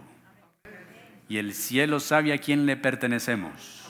Y 1.30 1.38
el 1.38 1.54
cielo 1.54 1.98
sabe 1.98 2.34
a 2.34 2.38
quién 2.38 2.66
le 2.66 2.76
pertenecemos. 2.76 3.81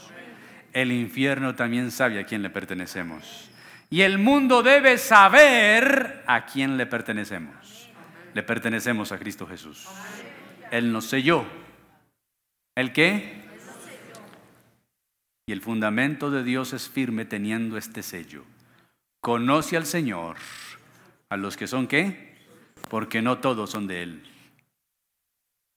El 0.72 0.92
infierno 0.92 1.54
también 1.54 1.90
sabe 1.90 2.18
a 2.20 2.26
quién 2.26 2.42
le 2.42 2.50
pertenecemos. 2.50 3.50
Y 3.90 4.02
el 4.02 4.18
mundo 4.18 4.62
debe 4.62 4.96
saber 4.96 6.22
a 6.26 6.46
quién 6.46 6.76
le 6.76 6.86
pertenecemos 6.86 7.82
le 8.34 8.42
pertenecemos 8.42 9.12
a 9.12 9.18
Cristo 9.18 9.46
Jesús. 9.46 9.86
Él 10.70 10.92
nos 10.92 11.06
selló. 11.06 11.44
¿El 12.74 12.92
qué? 12.92 13.42
Y 15.46 15.52
el 15.52 15.60
fundamento 15.60 16.30
de 16.30 16.44
Dios 16.44 16.72
es 16.72 16.88
firme 16.88 17.24
teniendo 17.24 17.76
este 17.76 18.02
sello. 18.02 18.44
Conoce 19.20 19.76
al 19.76 19.86
Señor, 19.86 20.36
a 21.28 21.36
los 21.36 21.56
que 21.56 21.66
son 21.66 21.86
qué? 21.86 22.36
Porque 22.88 23.22
no 23.22 23.38
todos 23.38 23.70
son 23.70 23.86
de 23.86 24.02
Él. 24.02 24.22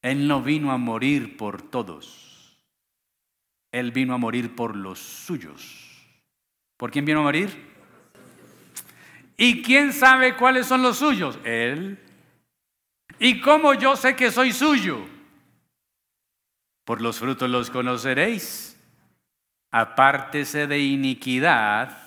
Él 0.01 0.27
no 0.27 0.41
vino 0.41 0.71
a 0.71 0.77
morir 0.77 1.35
por 1.35 1.61
todos. 1.61 2.34
Él 3.75 3.91
vino 3.91 4.13
a 4.13 4.17
morir 4.17 4.55
por 4.55 4.73
los 4.73 4.99
suyos. 4.99 6.07
¿Por 6.77 6.91
quién 6.91 7.03
vino 7.03 7.19
a 7.19 7.23
morir? 7.23 7.49
¿Y 9.35 9.61
quién 9.63 9.91
sabe 9.91 10.37
cuáles 10.37 10.65
son 10.65 10.81
los 10.81 10.97
suyos? 10.97 11.37
Él. 11.43 11.99
¿Y 13.19 13.41
cómo 13.41 13.73
yo 13.73 13.97
sé 13.97 14.15
que 14.15 14.31
soy 14.31 14.53
suyo? 14.53 15.05
Por 16.85 17.01
los 17.01 17.19
frutos 17.19 17.49
los 17.49 17.69
conoceréis. 17.69 18.81
Apártese 19.71 20.67
de 20.67 20.79
iniquidad 20.79 21.97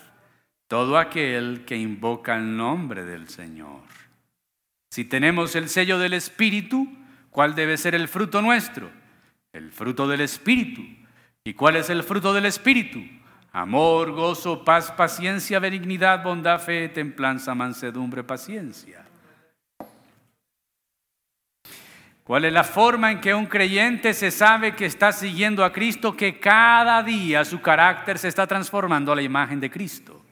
todo 0.69 0.97
aquel 0.97 1.67
que 1.67 1.77
invoca 1.77 2.39
el 2.39 2.57
nombre 2.57 3.05
del 3.05 3.29
Señor. 3.29 3.83
Si 4.91 5.05
tenemos 5.05 5.55
el 5.55 5.69
sello 5.69 5.99
del 5.99 6.15
Espíritu, 6.15 6.89
¿cuál 7.29 7.55
debe 7.55 7.77
ser 7.77 7.95
el 7.95 8.09
fruto 8.09 8.41
nuestro? 8.41 8.91
El 9.53 9.71
fruto 9.71 10.09
del 10.09 10.23
Espíritu. 10.23 10.98
¿Y 11.49 11.55
cuál 11.55 11.77
es 11.77 11.89
el 11.89 12.03
fruto 12.03 12.35
del 12.35 12.45
Espíritu? 12.45 13.03
Amor, 13.53 14.13
gozo, 14.13 14.63
paz, 14.63 14.93
paciencia, 14.93 15.59
benignidad, 15.59 16.23
bondad, 16.23 16.61
fe, 16.61 16.91
templanza, 16.91 17.55
mansedumbre, 17.55 18.23
paciencia. 18.23 19.03
¿Cuál 22.23 22.45
es 22.45 22.53
la 22.53 22.65
forma 22.65 23.13
en 23.13 23.23
que 23.23 23.33
un 23.33 23.47
creyente 23.47 24.13
se 24.13 24.31
sabe 24.31 24.77
que 24.77 24.85
está 24.85 25.11
siguiendo 25.11 25.65
a 25.65 25.73
Cristo? 25.73 26.15
Que 26.15 26.39
cada 26.39 27.03
día 27.03 27.47
su 27.47 27.63
carácter 27.63 28.19
se 28.19 28.29
está 28.29 28.47
transformando 28.47 29.11
a 29.11 29.17
la 29.17 29.23
imagen 29.23 29.59
de 29.59 29.71
Cristo. 29.71 30.23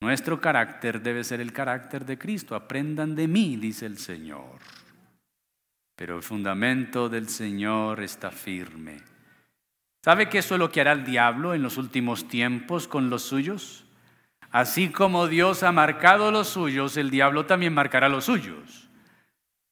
Nuestro 0.00 0.40
carácter 0.40 1.02
debe 1.02 1.22
ser 1.22 1.42
el 1.42 1.52
carácter 1.52 2.06
de 2.06 2.16
Cristo. 2.16 2.54
Aprendan 2.54 3.14
de 3.14 3.28
mí, 3.28 3.58
dice 3.58 3.84
el 3.84 3.98
Señor. 3.98 4.58
Pero 5.94 6.16
el 6.16 6.22
fundamento 6.22 7.10
del 7.10 7.28
Señor 7.28 8.02
está 8.02 8.30
firme. 8.30 9.15
¿Sabe 10.06 10.28
que 10.28 10.38
eso 10.38 10.54
es 10.54 10.60
lo 10.60 10.70
que 10.70 10.80
hará 10.80 10.92
el 10.92 11.04
diablo 11.04 11.52
en 11.52 11.62
los 11.62 11.78
últimos 11.78 12.28
tiempos 12.28 12.86
con 12.86 13.10
los 13.10 13.22
suyos? 13.22 13.86
Así 14.52 14.90
como 14.90 15.26
Dios 15.26 15.64
ha 15.64 15.72
marcado 15.72 16.30
los 16.30 16.46
suyos, 16.46 16.96
el 16.96 17.10
diablo 17.10 17.44
también 17.46 17.74
marcará 17.74 18.08
los 18.08 18.26
suyos. 18.26 18.88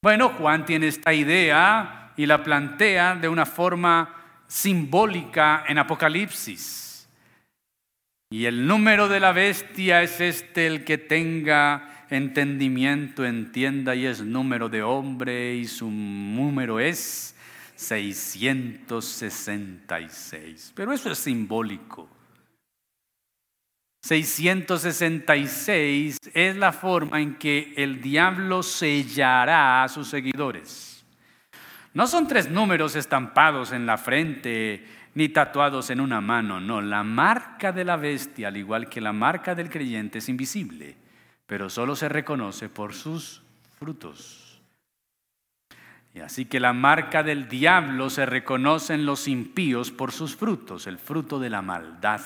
Bueno, 0.02 0.30
Juan 0.30 0.66
tiene 0.66 0.88
esta 0.88 1.14
idea 1.14 2.12
y 2.16 2.26
la 2.26 2.42
plantea 2.42 3.14
de 3.14 3.28
una 3.28 3.46
forma 3.46 4.12
simbólica 4.48 5.66
en 5.68 5.78
Apocalipsis. 5.78 7.08
Y 8.28 8.46
el 8.46 8.66
número 8.66 9.06
de 9.06 9.20
la 9.20 9.30
bestia 9.30 10.02
es 10.02 10.20
este, 10.20 10.66
el 10.66 10.82
que 10.82 10.98
tenga 10.98 12.06
entendimiento, 12.10 13.24
entienda, 13.24 13.94
y 13.94 14.06
es 14.06 14.20
número 14.20 14.68
de 14.68 14.82
hombre, 14.82 15.54
y 15.54 15.66
su 15.66 15.88
número 15.88 16.80
es 16.80 17.33
666. 17.74 20.72
Pero 20.74 20.92
eso 20.92 21.10
es 21.10 21.18
simbólico. 21.18 22.10
666 24.02 26.18
es 26.34 26.56
la 26.56 26.72
forma 26.72 27.22
en 27.22 27.36
que 27.36 27.72
el 27.76 28.02
diablo 28.02 28.62
sellará 28.62 29.82
a 29.82 29.88
sus 29.88 30.08
seguidores. 30.08 31.06
No 31.94 32.06
son 32.06 32.28
tres 32.28 32.50
números 32.50 32.96
estampados 32.96 33.72
en 33.72 33.86
la 33.86 33.96
frente 33.96 34.84
ni 35.14 35.30
tatuados 35.30 35.90
en 35.90 36.00
una 36.00 36.20
mano, 36.20 36.60
no, 36.60 36.82
la 36.82 37.02
marca 37.02 37.72
de 37.72 37.84
la 37.84 37.96
bestia, 37.96 38.48
al 38.48 38.56
igual 38.56 38.88
que 38.88 39.00
la 39.00 39.12
marca 39.12 39.54
del 39.54 39.70
creyente, 39.70 40.18
es 40.18 40.28
invisible, 40.28 40.96
pero 41.46 41.70
solo 41.70 41.94
se 41.94 42.08
reconoce 42.08 42.68
por 42.68 42.94
sus 42.94 43.42
frutos. 43.78 44.43
Y 46.14 46.20
así 46.20 46.44
que 46.44 46.60
la 46.60 46.72
marca 46.72 47.24
del 47.24 47.48
diablo 47.48 48.08
se 48.08 48.24
reconoce 48.24 48.94
en 48.94 49.04
los 49.04 49.26
impíos 49.26 49.90
por 49.90 50.12
sus 50.12 50.36
frutos, 50.36 50.86
el 50.86 50.98
fruto 50.98 51.40
de 51.40 51.50
la 51.50 51.60
maldad 51.60 52.20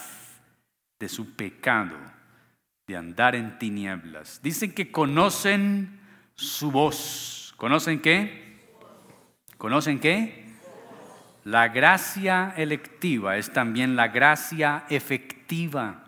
de 1.01 1.09
su 1.09 1.35
pecado, 1.35 1.97
de 2.87 2.97
andar 2.99 3.35
en 3.35 3.59
tinieblas. 3.59 4.41
Dicen 4.43 4.75
que 4.75 4.93
conocen 4.93 6.01
su 6.35 6.71
voz. 6.71 7.55
¿Conocen 7.57 8.01
qué? 8.01 8.59
¿Conocen 9.57 9.99
qué? 10.01 10.45
La 11.45 11.69
gracia 11.69 12.53
electiva 12.59 13.39
es 13.39 13.51
también 13.55 13.97
la 13.97 14.09
gracia 14.09 14.85
efectiva. 14.91 16.05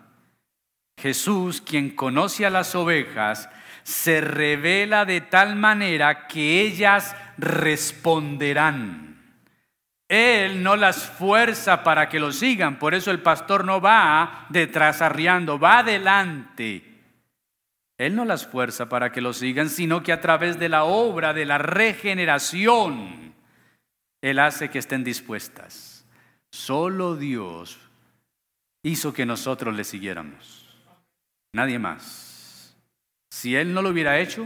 Jesús, 0.99 1.61
quien 1.61 1.95
conoce 1.95 2.45
a 2.45 2.51
las 2.51 2.75
ovejas, 2.75 3.49
se 3.83 4.21
revela 4.21 5.05
de 5.05 5.21
tal 5.21 5.55
manera 5.55 6.27
que 6.27 6.61
ellas 6.61 7.15
responderán. 7.41 9.11
Él 10.07 10.61
no 10.61 10.75
las 10.75 11.05
fuerza 11.05 11.83
para 11.83 12.09
que 12.09 12.19
lo 12.19 12.31
sigan, 12.31 12.79
por 12.79 12.93
eso 12.93 13.11
el 13.11 13.21
pastor 13.21 13.63
no 13.63 13.79
va 13.79 14.45
detrás 14.49 15.01
arriando, 15.01 15.57
va 15.57 15.79
adelante. 15.79 16.83
Él 17.97 18.15
no 18.15 18.25
las 18.25 18.45
fuerza 18.45 18.89
para 18.89 19.11
que 19.11 19.21
lo 19.21 19.31
sigan, 19.31 19.69
sino 19.69 20.03
que 20.03 20.11
a 20.11 20.19
través 20.19 20.59
de 20.59 20.69
la 20.69 20.83
obra 20.83 21.33
de 21.33 21.45
la 21.45 21.59
regeneración, 21.59 23.33
Él 24.21 24.39
hace 24.39 24.69
que 24.69 24.79
estén 24.79 25.03
dispuestas. 25.03 26.05
Solo 26.51 27.15
Dios 27.15 27.79
hizo 28.83 29.13
que 29.13 29.25
nosotros 29.25 29.75
le 29.75 29.83
siguiéramos. 29.83 30.67
Nadie 31.53 31.79
más. 31.79 32.75
Si 33.29 33.55
Él 33.55 33.73
no 33.73 33.81
lo 33.81 33.89
hubiera 33.89 34.19
hecho, 34.19 34.45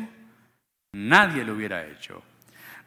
nadie 0.94 1.44
lo 1.44 1.54
hubiera 1.54 1.88
hecho. 1.88 2.22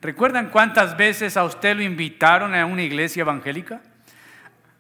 ¿Recuerdan 0.01 0.51
cuántas 0.51 0.97
veces 0.97 1.37
a 1.37 1.45
usted 1.45 1.77
lo 1.77 1.83
invitaron 1.83 2.55
a 2.55 2.67
una 2.67 2.83
iglesia 2.83 3.23
evangélica? 3.23 3.81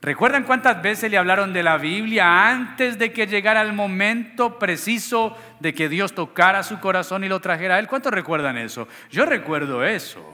¿Recuerdan 0.01 0.45
cuántas 0.45 0.81
veces 0.81 1.11
le 1.11 1.19
hablaron 1.19 1.53
de 1.53 1.65
la 1.65 1.77
Biblia 1.77 2.49
antes 2.49 2.99
de 2.99 3.13
que 3.13 3.27
llegara 3.27 3.63
el 3.63 3.73
momento 3.73 4.57
preciso 4.57 5.37
de 5.59 5.75
que 5.75 5.89
Dios 5.89 6.15
tocara 6.15 6.63
su 6.63 6.79
corazón 6.79 7.25
y 7.25 7.29
lo 7.29 7.41
trajera 7.41 7.75
a 7.75 7.79
Él? 7.81 7.89
¿Cuántos 7.89 8.13
recuerdan 8.13 8.57
eso? 8.59 8.87
Yo 9.11 9.27
recuerdo 9.27 9.85
eso. 9.85 10.25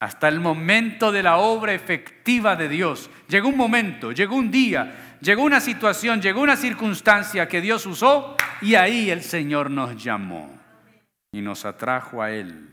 Hasta 0.00 0.28
el 0.28 0.40
momento 0.40 1.12
de 1.12 1.22
la 1.22 1.36
obra 1.36 1.74
efectiva 1.74 2.56
de 2.56 2.70
Dios. 2.70 3.10
Llegó 3.28 3.50
un 3.50 3.58
momento, 3.58 4.12
llegó 4.12 4.36
un 4.36 4.50
día, 4.50 5.16
llegó 5.20 5.42
una 5.42 5.60
situación, 5.60 6.22
llegó 6.22 6.40
una 6.40 6.56
circunstancia 6.56 7.46
que 7.46 7.60
Dios 7.60 7.84
usó 7.84 8.36
y 8.62 8.74
ahí 8.74 9.10
el 9.10 9.20
Señor 9.20 9.70
nos 9.70 10.02
llamó 10.02 10.58
y 11.30 11.42
nos 11.42 11.66
atrajo 11.66 12.22
a 12.22 12.30
Él. 12.30 12.69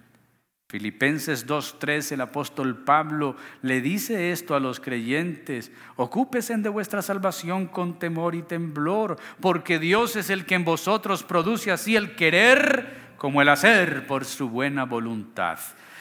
Filipenses 0.69 1.47
2.3, 1.47 2.11
el 2.11 2.21
apóstol 2.21 2.83
Pablo 2.83 3.37
le 3.61 3.79
dice 3.79 4.33
esto 4.33 4.53
a 4.53 4.59
los 4.59 4.81
creyentes, 4.81 5.71
ocúpesen 5.95 6.61
de 6.61 6.67
vuestra 6.67 7.01
salvación 7.01 7.67
con 7.67 7.97
temor 7.99 8.35
y 8.35 8.41
temblor, 8.41 9.17
porque 9.39 9.79
Dios 9.79 10.17
es 10.17 10.29
el 10.29 10.45
que 10.45 10.55
en 10.55 10.65
vosotros 10.65 11.23
produce 11.23 11.71
así 11.71 11.95
el 11.95 12.17
querer 12.17 13.13
como 13.15 13.41
el 13.41 13.47
hacer 13.47 14.05
por 14.07 14.25
su 14.25 14.49
buena 14.49 14.83
voluntad. 14.83 15.57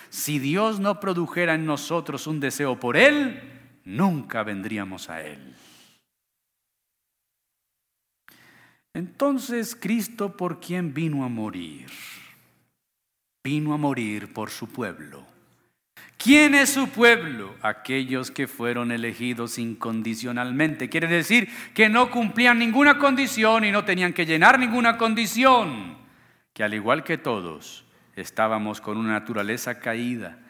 Si 0.09 0.41
Dios 0.41 0.81
no 0.81 0.99
produjera 0.99 1.55
en 1.55 1.65
nosotros 1.65 2.27
un 2.27 2.41
deseo 2.41 2.81
por 2.81 2.97
Él, 2.97 3.41
nunca 3.85 4.43
vendríamos 4.43 5.09
a 5.11 5.23
Él. 5.23 5.55
Entonces, 8.95 9.77
Cristo 9.77 10.37
por 10.37 10.59
quien 10.59 10.93
vino 10.93 11.25
a 11.25 11.29
morir 11.29 11.87
vino 13.47 13.75
a 13.75 13.77
morir 13.77 14.33
por 14.33 14.51
su 14.51 14.67
pueblo. 14.67 15.25
¿Quién 16.19 16.57
es 16.57 16.71
su 16.71 16.89
pueblo? 16.89 17.55
Aquellos 17.63 18.33
que 18.33 18.49
fueron 18.49 18.91
elegidos 18.91 19.57
incondicionalmente. 19.61 20.89
Quiere 20.89 21.07
decir 21.07 21.49
que 21.73 21.89
no 21.89 22.11
cumplían 22.11 22.59
ninguna 22.59 22.99
condición 22.99 23.65
y 23.65 23.71
no 23.71 23.85
tenían 23.85 24.13
que 24.13 24.27
llenar 24.27 24.59
ninguna 24.59 24.99
condición. 24.99 25.97
Que 26.53 26.65
al 26.65 26.75
igual 26.75 27.05
que 27.05 27.19
todos, 27.19 27.85
estábamos 28.17 28.81
con 28.81 28.97
una 28.97 29.13
naturaleza 29.13 29.79
caída. 29.79 30.41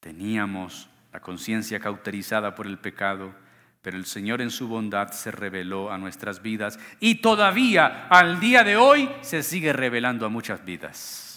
Teníamos 0.00 0.88
la 1.12 1.20
conciencia 1.20 1.80
cauterizada 1.80 2.54
por 2.54 2.66
el 2.66 2.78
pecado, 2.78 3.34
pero 3.82 3.98
el 3.98 4.06
Señor 4.06 4.40
en 4.40 4.50
su 4.50 4.68
bondad 4.68 5.10
se 5.10 5.30
reveló 5.30 5.92
a 5.92 5.98
nuestras 5.98 6.40
vidas 6.40 6.78
y 6.98 7.16
todavía 7.16 8.06
al 8.08 8.40
día 8.40 8.64
de 8.64 8.78
hoy 8.78 9.10
se 9.20 9.42
sigue 9.42 9.74
revelando 9.74 10.24
a 10.24 10.30
muchas 10.30 10.64
vidas. 10.64 11.27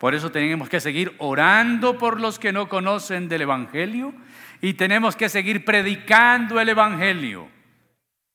Por 0.00 0.14
eso 0.14 0.32
tenemos 0.32 0.70
que 0.70 0.80
seguir 0.80 1.14
orando 1.18 1.98
por 1.98 2.22
los 2.22 2.38
que 2.38 2.54
no 2.54 2.70
conocen 2.70 3.28
del 3.28 3.42
Evangelio 3.42 4.14
y 4.62 4.72
tenemos 4.72 5.14
que 5.14 5.28
seguir 5.28 5.62
predicando 5.62 6.58
el 6.58 6.70
Evangelio, 6.70 7.50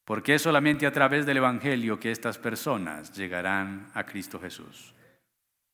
porque 0.06 0.36
es 0.36 0.44
solamente 0.44 0.86
a 0.86 0.92
través 0.92 1.26
del 1.26 1.38
Evangelio 1.38 2.00
que 2.00 2.12
estas 2.12 2.38
personas 2.38 3.12
llegarán 3.18 3.90
a 3.96 4.04
Cristo 4.04 4.40
Jesús. 4.40 4.94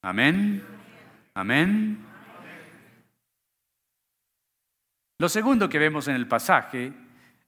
Amén. 0.02 0.64
Amén. 1.34 2.00
Lo 5.20 5.28
segundo 5.28 5.68
que 5.68 5.78
vemos 5.78 6.08
en 6.08 6.16
el 6.16 6.26
pasaje 6.26 6.94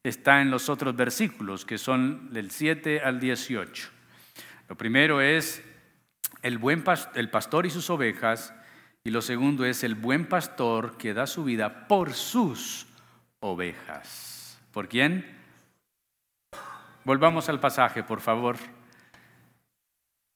está 0.04 0.42
en 0.42 0.52
los 0.52 0.68
otros 0.68 0.94
versículos, 0.98 1.64
que 1.64 1.78
son 1.78 2.34
del 2.34 2.52
7 2.52 3.00
al 3.00 3.22
18. 3.22 3.90
Lo 4.68 4.76
primero 4.76 5.22
es 5.22 5.64
el, 6.44 6.60
buen 6.60 6.84
el 7.16 7.30
pastor 7.30 7.66
y 7.66 7.72
sus 7.72 7.90
ovejas, 7.90 8.54
y 9.04 9.10
lo 9.10 9.22
segundo 9.22 9.66
es 9.66 9.84
el 9.84 9.96
buen 9.96 10.28
pastor 10.28 10.98
que 10.98 11.14
da 11.14 11.26
su 11.26 11.44
vida 11.44 11.88
por 11.88 12.14
sus 12.14 12.86
ovejas. 13.40 14.60
¿Por 14.72 14.88
quién? 14.88 15.26
Volvamos 17.04 17.50
al 17.50 17.60
pasaje, 17.60 18.04
por 18.04 18.22
favor. 18.22 18.58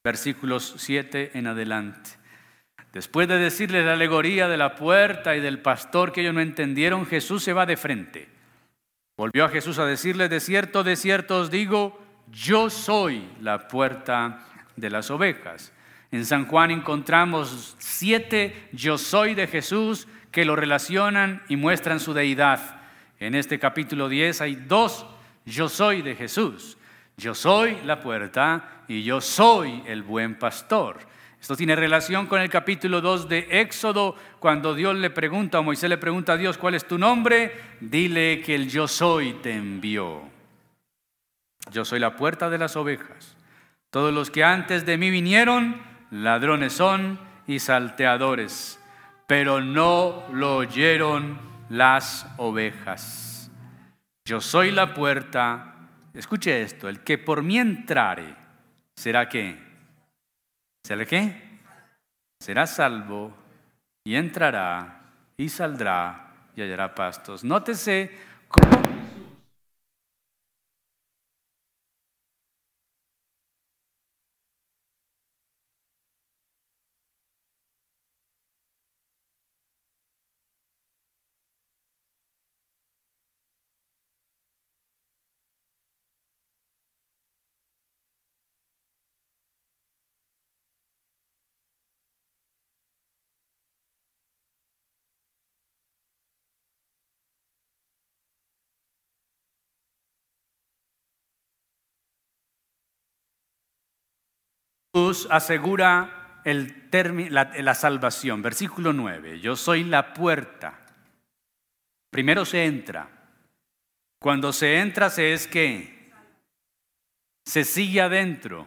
Versículos 0.04 0.76
7 0.78 1.32
en 1.34 1.48
adelante. 1.48 2.12
Después 2.94 3.28
de 3.28 3.38
decirle 3.38 3.84
la 3.84 3.94
alegoría 3.94 4.48
de 4.48 4.58
la 4.58 4.76
puerta 4.76 5.36
y 5.36 5.40
del 5.40 5.60
pastor 5.62 6.12
que 6.12 6.22
ellos 6.22 6.34
no 6.34 6.42
entendieron, 6.42 7.06
Jesús 7.06 7.44
se 7.44 7.54
va 7.54 7.66
de 7.66 7.78
frente. 7.78 8.30
Volvió 9.18 9.46
a 9.46 9.50
Jesús 9.50 9.80
a 9.80 9.86
decirle, 9.86 10.30
de 10.30 10.40
cierto, 10.40 10.84
de 10.84 10.96
cierto 10.96 11.40
os 11.40 11.52
digo, 11.52 12.02
yo 12.32 12.70
soy 12.70 13.28
la 13.42 13.68
puerta 13.68 14.46
de 14.76 14.90
las 14.90 15.10
ovejas. 15.10 15.74
En 16.12 16.26
San 16.26 16.46
Juan 16.46 16.72
encontramos 16.72 17.76
siete 17.80 18.70
yo 18.72 18.98
soy 18.98 19.36
de 19.36 19.48
Jesús 19.48 20.08
que 20.32 20.46
lo 20.46 20.56
relacionan 20.56 21.44
y 21.50 21.56
muestran 21.56 22.00
su 22.00 22.14
deidad. 22.14 22.82
En 23.20 23.36
este 23.36 23.60
capítulo 23.60 24.08
10 24.08 24.42
hay 24.42 24.56
dos 24.56 25.06
yo 25.46 25.70
soy 25.70 26.02
de 26.02 26.16
Jesús. 26.16 26.78
Yo 27.18 27.34
soy 27.34 27.78
la 27.84 28.00
puerta 28.00 28.84
y 28.88 29.04
yo 29.04 29.22
soy 29.22 29.82
el 29.88 30.04
buen 30.04 30.36
pastor. 30.36 31.00
Esto 31.42 31.56
tiene 31.56 31.76
relación 31.76 32.28
con 32.28 32.42
el 32.42 32.50
capítulo 32.50 33.00
2 33.00 33.30
de 33.30 33.48
Éxodo, 33.62 34.16
cuando 34.40 34.76
Dios 34.76 34.96
le 34.96 35.10
pregunta, 35.10 35.60
o 35.60 35.64
Moisés 35.64 35.90
le 35.90 35.98
pregunta 35.98 36.34
a 36.34 36.38
Dios, 36.38 36.58
¿cuál 36.58 36.76
es 36.76 36.88
tu 36.88 36.98
nombre? 36.98 37.54
Dile 37.80 38.42
que 38.42 38.56
el 38.56 38.70
yo 38.70 38.88
soy 38.88 39.34
te 39.34 39.54
envió. 39.54 40.24
Yo 41.72 41.86
soy 41.86 42.00
la 42.00 42.16
puerta 42.16 42.50
de 42.50 42.58
las 42.58 42.76
ovejas. 42.76 43.36
Todos 43.90 44.14
los 44.14 44.30
que 44.30 44.44
antes 44.44 44.86
de 44.86 44.98
mí 44.98 45.10
vinieron, 45.10 45.82
ladrones 46.12 46.74
son 46.74 47.20
y 47.48 47.60
salteadores, 47.60 48.80
pero 49.26 49.62
no 49.62 50.24
lo 50.32 50.58
oyeron 50.58 51.40
las 51.70 52.26
ovejas. 52.38 53.52
Yo 54.26 54.42
soy 54.42 54.72
la 54.72 54.94
puerta. 54.94 55.76
Escuche 56.14 56.62
esto, 56.62 56.90
el 56.90 57.02
que 57.02 57.18
por 57.18 57.44
mí 57.44 57.60
entrare, 57.60 58.36
¿será 58.96 59.30
qué? 59.30 59.58
¿Será 60.84 61.06
qué? 61.06 61.60
Será 62.40 62.66
salvo 62.66 63.36
y 64.04 64.16
entrará 64.16 65.02
y 65.38 65.50
saldrá 65.50 66.34
y 66.56 66.62
hallará 66.62 66.96
pastos. 66.96 67.44
Nótese 67.44 68.12
cómo 68.48 68.87
Jesús 104.98 105.28
asegura 105.30 106.42
el 106.44 106.90
la, 107.30 107.52
la 107.62 107.76
salvación. 107.76 108.42
Versículo 108.42 108.94
9, 108.94 109.40
yo 109.40 109.56
soy 109.56 109.84
la 109.84 110.14
puerta. 110.14 110.80
Primero 112.10 112.46
se 112.46 112.66
entra. 112.66 113.08
Cuando 114.20 114.52
se 114.52 114.80
entra 114.80 115.12
se 115.12 115.34
es 115.34 115.46
que 115.48 116.12
se 117.46 117.64
sigue 117.64 118.02
adentro 118.02 118.66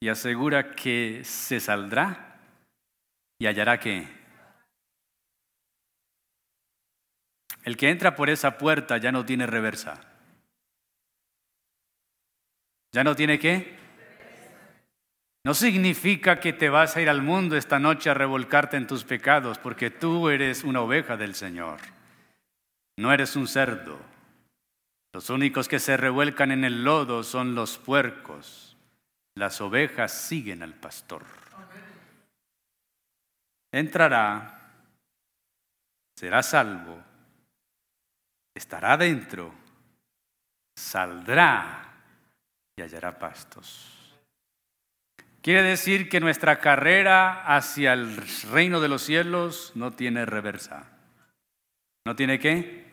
y 0.00 0.08
asegura 0.08 0.74
que 0.74 1.22
se 1.24 1.60
saldrá 1.60 2.40
y 3.38 3.46
hallará 3.46 3.78
que 3.78 4.08
el 7.62 7.76
que 7.76 7.90
entra 7.90 8.16
por 8.16 8.30
esa 8.30 8.58
puerta 8.58 8.96
ya 8.96 9.12
no 9.12 9.24
tiene 9.24 9.46
reversa. 9.46 10.00
¿Ya 12.92 13.04
no 13.04 13.14
tiene 13.14 13.38
qué? 13.38 13.87
No 15.48 15.54
significa 15.54 16.40
que 16.40 16.52
te 16.52 16.68
vas 16.68 16.94
a 16.94 17.00
ir 17.00 17.08
al 17.08 17.22
mundo 17.22 17.56
esta 17.56 17.78
noche 17.78 18.10
a 18.10 18.12
revolcarte 18.12 18.76
en 18.76 18.86
tus 18.86 19.04
pecados, 19.04 19.56
porque 19.56 19.90
tú 19.90 20.28
eres 20.28 20.62
una 20.62 20.82
oveja 20.82 21.16
del 21.16 21.34
Señor. 21.34 21.80
No 22.98 23.14
eres 23.14 23.34
un 23.34 23.48
cerdo. 23.48 23.98
Los 25.14 25.30
únicos 25.30 25.66
que 25.66 25.78
se 25.78 25.96
revuelcan 25.96 26.52
en 26.52 26.64
el 26.64 26.84
lodo 26.84 27.24
son 27.24 27.54
los 27.54 27.78
puercos. 27.78 28.76
Las 29.36 29.62
ovejas 29.62 30.12
siguen 30.12 30.62
al 30.62 30.74
pastor. 30.74 31.24
Entrará, 33.72 34.70
será 36.14 36.42
salvo, 36.42 37.02
estará 38.54 38.98
dentro, 38.98 39.54
saldrá 40.76 41.90
y 42.76 42.82
hallará 42.82 43.18
pastos. 43.18 43.97
Quiere 45.42 45.62
decir 45.62 46.08
que 46.08 46.20
nuestra 46.20 46.58
carrera 46.58 47.44
hacia 47.44 47.92
el 47.92 48.16
reino 48.50 48.80
de 48.80 48.88
los 48.88 49.02
cielos 49.02 49.72
no 49.74 49.92
tiene 49.92 50.26
reversa. 50.26 50.90
¿No 52.04 52.16
tiene 52.16 52.38
qué? 52.38 52.86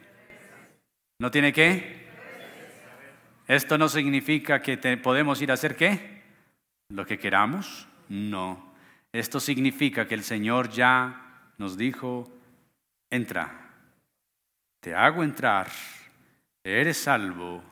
¿No 1.19 1.31
tiene 1.31 1.51
qué? 1.53 2.05
Esto 3.47 3.77
no 3.77 3.89
significa 3.89 4.61
que 4.61 4.77
podemos 4.97 5.41
ir 5.41 5.51
a 5.51 5.55
hacer 5.55 5.75
qué? 5.75 6.21
Lo 6.89 7.05
que 7.05 7.17
queramos. 7.17 7.87
No. 8.09 8.73
Esto 9.11 9.39
significa 9.39 10.07
que 10.07 10.15
el 10.15 10.23
Señor 10.23 10.69
ya 10.69 11.51
nos 11.57 11.77
dijo, 11.77 12.31
entra, 13.09 13.71
te 14.81 14.93
hago 14.93 15.23
entrar, 15.23 15.67
eres 16.63 16.97
salvo, 16.97 17.63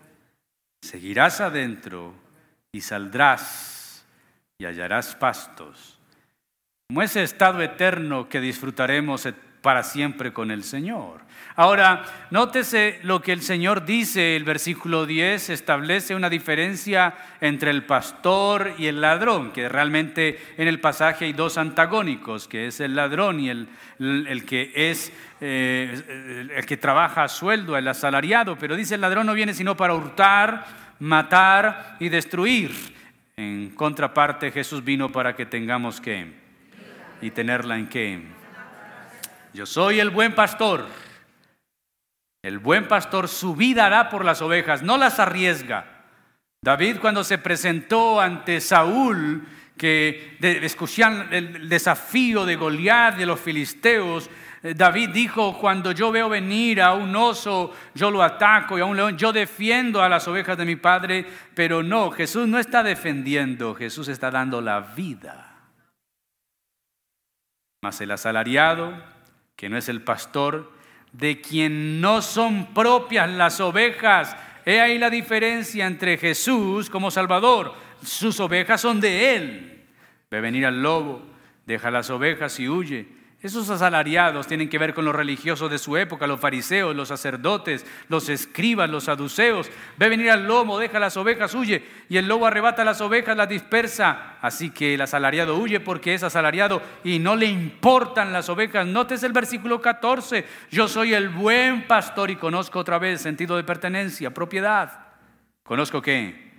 seguirás 0.82 1.42
adentro 1.42 2.16
y 2.72 2.82
saldrás 2.82 3.73
y 4.64 4.66
hallarás 4.66 5.16
pastos. 5.16 6.00
Como 6.88 7.02
ese 7.02 7.22
estado 7.24 7.62
eterno 7.62 8.30
que 8.30 8.40
disfrutaremos 8.40 9.28
para 9.62 9.84
siempre 9.84 10.32
con 10.32 10.52
el 10.52 10.64
Señor. 10.64 11.22
Ahora, 11.56 12.04
nótese 12.32 13.00
lo 13.04 13.22
que 13.22 13.34
el 13.34 13.42
Señor 13.42 13.86
dice, 13.86 14.38
el 14.38 14.46
versículo 14.46 15.06
10 15.06 15.50
establece 15.50 16.16
una 16.16 16.30
diferencia 16.30 17.14
entre 17.42 17.72
el 17.72 17.86
pastor 17.86 18.74
y 18.78 18.88
el 18.88 19.02
ladrón, 19.02 19.52
que 19.52 19.68
realmente 19.68 20.40
en 20.58 20.68
el 20.70 20.80
pasaje 20.80 21.26
hay 21.26 21.34
dos 21.34 21.58
antagónicos, 21.58 22.48
que 22.48 22.68
es 22.68 22.80
el 22.80 22.96
ladrón 22.96 23.42
y 23.42 23.50
el, 23.50 23.68
el 24.00 24.46
que 24.46 24.72
es 24.76 25.12
eh, 25.42 26.50
el 26.56 26.66
que 26.66 26.78
trabaja 26.78 27.24
a 27.24 27.30
sueldo, 27.30 27.76
el 27.76 27.88
asalariado, 27.88 28.58
pero 28.58 28.78
dice 28.78 28.96
el 28.96 29.02
ladrón 29.02 29.28
no 29.28 29.34
viene 29.34 29.54
sino 29.54 29.76
para 29.76 29.94
hurtar, 29.94 30.66
matar 31.00 31.98
y 32.00 32.08
destruir. 32.08 32.94
En 33.36 33.72
contraparte, 33.72 34.52
Jesús 34.52 34.84
vino 34.84 35.12
para 35.12 35.36
que 35.36 35.46
tengamos 35.46 36.00
que 36.00 36.34
y 37.22 37.32
tenerla 37.32 37.78
en 37.78 37.88
qué. 37.88 38.22
Yo 39.54 39.66
soy 39.66 40.00
el 40.00 40.10
buen 40.10 40.36
pastor. 40.36 40.86
El 42.44 42.60
buen 42.60 42.88
pastor 42.88 43.28
su 43.28 43.56
vida 43.56 43.86
hará 43.86 44.10
por 44.10 44.26
las 44.26 44.42
ovejas, 44.42 44.84
no 44.84 44.98
las 44.98 45.20
arriesga. 45.20 46.06
David 46.62 46.98
cuando 47.00 47.24
se 47.24 47.38
presentó 47.38 48.20
ante 48.22 48.62
Saúl, 48.62 49.48
que 49.78 50.38
escuchan 50.42 51.30
el 51.32 51.68
desafío 51.70 52.46
de 52.46 52.56
Goliat, 52.56 53.16
de 53.16 53.26
los 53.26 53.40
filisteos, 53.40 54.30
David 54.64 55.10
dijo, 55.10 55.60
cuando 55.60 55.92
yo 55.92 56.10
veo 56.10 56.30
venir 56.30 56.82
a 56.82 56.94
un 56.94 57.14
oso, 57.18 57.74
yo 57.94 58.10
lo 58.10 58.24
ataco 58.24 58.78
y 58.78 58.82
a 58.82 58.86
un 58.86 58.96
león, 58.96 59.18
yo 59.18 59.34
defiendo 59.34 60.02
a 60.02 60.08
las 60.08 60.26
ovejas 60.30 60.58
de 60.58 60.64
mi 60.64 60.78
padre, 60.78 61.26
pero 61.54 61.84
no, 61.84 62.12
Jesús 62.12 62.48
no 62.48 62.58
está 62.58 62.82
defendiendo, 62.82 63.76
Jesús 63.76 64.08
está 64.08 64.32
dando 64.32 64.62
la 64.62 64.80
vida. 64.80 65.54
Mas 67.82 68.00
el 68.00 68.12
asalariado, 68.12 68.94
que 69.58 69.68
no 69.68 69.78
es 69.78 69.90
el 69.90 70.02
pastor, 70.02 70.72
de 71.12 71.42
quien 71.42 72.00
no 72.00 72.22
son 72.22 72.74
propias 72.74 73.30
las 73.30 73.60
ovejas. 73.60 74.38
He 74.66 74.80
ahí 74.80 74.98
la 74.98 75.10
diferencia 75.10 75.86
entre 75.86 76.18
Jesús 76.18 76.90
como 76.90 77.12
Salvador. 77.12 77.74
Sus 78.02 78.40
ovejas 78.40 78.80
son 78.80 79.02
de 79.02 79.36
Él. 79.36 79.86
Ve 80.32 80.40
venir 80.40 80.66
al 80.66 80.82
lobo, 80.82 81.22
deja 81.66 81.92
las 81.92 82.10
ovejas 82.10 82.58
y 82.62 82.70
huye. 82.70 83.23
Esos 83.44 83.70
asalariados 83.70 84.48
tienen 84.48 84.70
que 84.70 84.78
ver 84.78 84.94
con 84.94 85.04
los 85.04 85.14
religiosos 85.14 85.70
de 85.70 85.78
su 85.78 85.98
época, 85.98 86.26
los 86.28 86.40
fariseos, 86.40 86.96
los 86.96 87.10
sacerdotes, 87.10 87.86
los 88.08 88.30
escribas, 88.30 88.90
los 88.90 89.04
saduceos. 89.04 89.70
Ve 89.98 90.08
venir 90.08 90.32
al 90.32 90.48
lobo, 90.48 90.80
deja 90.80 90.98
las 90.98 91.18
ovejas, 91.18 91.54
huye. 91.54 91.84
Y 92.08 92.16
el 92.16 92.26
lobo 92.26 92.48
arrebata 92.48 92.86
las 92.86 93.02
ovejas, 93.02 93.36
las 93.36 93.50
dispersa. 93.50 94.38
Así 94.40 94.70
que 94.70 94.94
el 94.94 95.02
asalariado 95.02 95.58
huye 95.58 95.82
porque 95.82 96.14
es 96.14 96.24
asalariado 96.24 96.82
y 97.04 97.20
no 97.20 97.36
le 97.36 97.48
importan 97.48 98.32
las 98.32 98.48
ovejas. 98.48 98.88
Notes 98.88 99.24
el 99.24 99.34
versículo 99.34 99.82
14. 99.82 100.46
Yo 100.72 100.88
soy 100.88 101.14
el 101.14 101.28
buen 101.28 101.86
pastor 101.86 102.32
y 102.32 102.38
conozco 102.38 102.80
otra 102.80 102.98
vez 102.98 103.20
sentido 103.20 103.58
de 103.58 103.66
pertenencia, 103.66 104.34
propiedad. 104.34 105.08
¿Conozco 105.64 106.02
qué? 106.02 106.54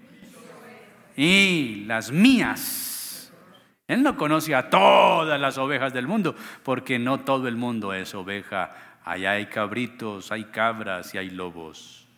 Y 1.17 1.85
las 1.87 2.11
mías 2.11 2.84
él 3.87 4.03
no 4.03 4.17
conoce 4.17 4.55
a 4.55 4.71
todas 4.71 5.39
las 5.39 5.59
ovejas 5.59 5.93
del 5.93 6.07
mundo, 6.07 6.35
porque 6.63 6.99
no 6.99 7.21
todo 7.21 7.49
el 7.49 7.57
mundo 7.57 7.93
es 7.93 8.15
oveja. 8.15 9.01
Allá 9.05 9.33
hay 9.33 9.47
cabritos, 9.47 10.33
hay 10.33 10.45
cabras 10.45 11.15
y 11.15 11.19
hay 11.19 11.31
lobos. 11.31 12.09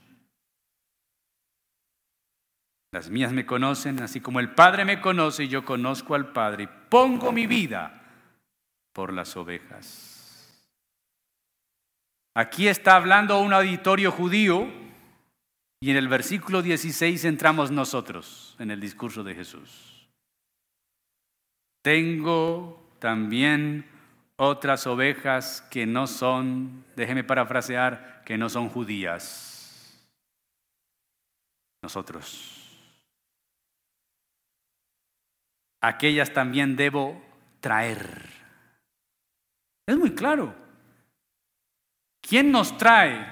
Las 2.93 3.11
mías 3.11 3.33
me 3.33 3.45
conocen, 3.45 4.01
así 4.01 4.21
como 4.21 4.39
el 4.39 4.51
Padre 4.51 4.85
me 4.85 5.01
conoce 5.01 5.45
y 5.45 5.49
yo 5.49 5.65
conozco 5.65 6.15
al 6.15 6.33
Padre 6.33 6.65
y 6.65 6.69
pongo 6.89 7.33
mi 7.33 7.47
vida 7.47 8.03
por 8.93 9.13
las 9.13 9.37
ovejas. 9.37 10.63
Aquí 12.35 12.69
está 12.69 12.97
hablando 12.97 13.41
un 13.41 13.53
auditorio 13.53 14.13
judío 14.13 14.69
y 15.81 15.91
en 15.91 15.97
el 15.97 16.07
versículo 16.07 16.63
16 16.63 17.25
entramos 17.25 17.71
nosotros 17.71 18.55
en 18.59 18.71
el 18.71 18.81
discurso 18.81 19.25
de 19.25 19.35
Jesús. 19.35 19.96
Tengo 21.87 22.85
también 22.99 23.89
otras 24.35 24.89
ovejas 24.89 25.61
que 25.71 25.87
no 25.87 26.09
son, 26.09 26.85
déjeme 26.97 27.23
parafrasear, 27.23 28.25
que 28.25 28.37
no 28.37 28.49
son 28.49 28.69
judías. 28.69 30.05
Nosotros. 31.81 32.91
Aquellas 35.81 36.33
también 36.33 36.75
debo 36.75 37.23
traer. 37.61 38.31
Es 39.87 39.97
muy 39.97 40.13
claro. 40.13 40.57
¿Quién 42.21 42.51
nos 42.51 42.77
trae? 42.77 43.25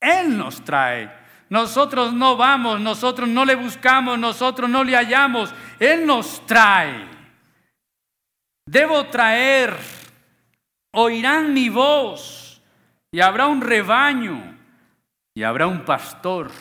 Él 0.00 0.36
nos 0.36 0.64
trae. 0.64 1.08
Nosotros 1.48 2.12
no 2.14 2.36
vamos, 2.36 2.80
nosotros 2.80 3.28
no 3.28 3.44
le 3.44 3.54
buscamos, 3.54 4.18
nosotros 4.18 4.68
no 4.68 4.82
le 4.82 4.96
hallamos. 4.96 5.54
Él 5.78 6.04
nos 6.04 6.44
trae. 6.48 7.19
Debo 8.70 9.06
traer, 9.06 9.76
oirán 10.92 11.52
mi 11.52 11.68
voz, 11.68 12.62
y 13.10 13.18
habrá 13.18 13.48
un 13.48 13.62
rebaño, 13.62 14.56
y 15.34 15.42
habrá 15.42 15.66
un 15.66 15.84
pastor. 15.84 16.52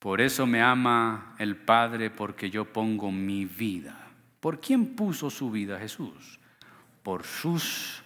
Por 0.00 0.20
eso 0.20 0.48
me 0.48 0.60
ama 0.60 1.36
el 1.38 1.54
Padre, 1.54 2.10
porque 2.10 2.50
yo 2.50 2.64
pongo 2.64 3.12
mi 3.12 3.44
vida. 3.44 4.08
¿Por 4.40 4.58
quién 4.60 4.96
puso 4.96 5.30
su 5.30 5.48
vida 5.52 5.78
Jesús? 5.78 6.40
Por 7.04 7.22
sus 7.22 8.02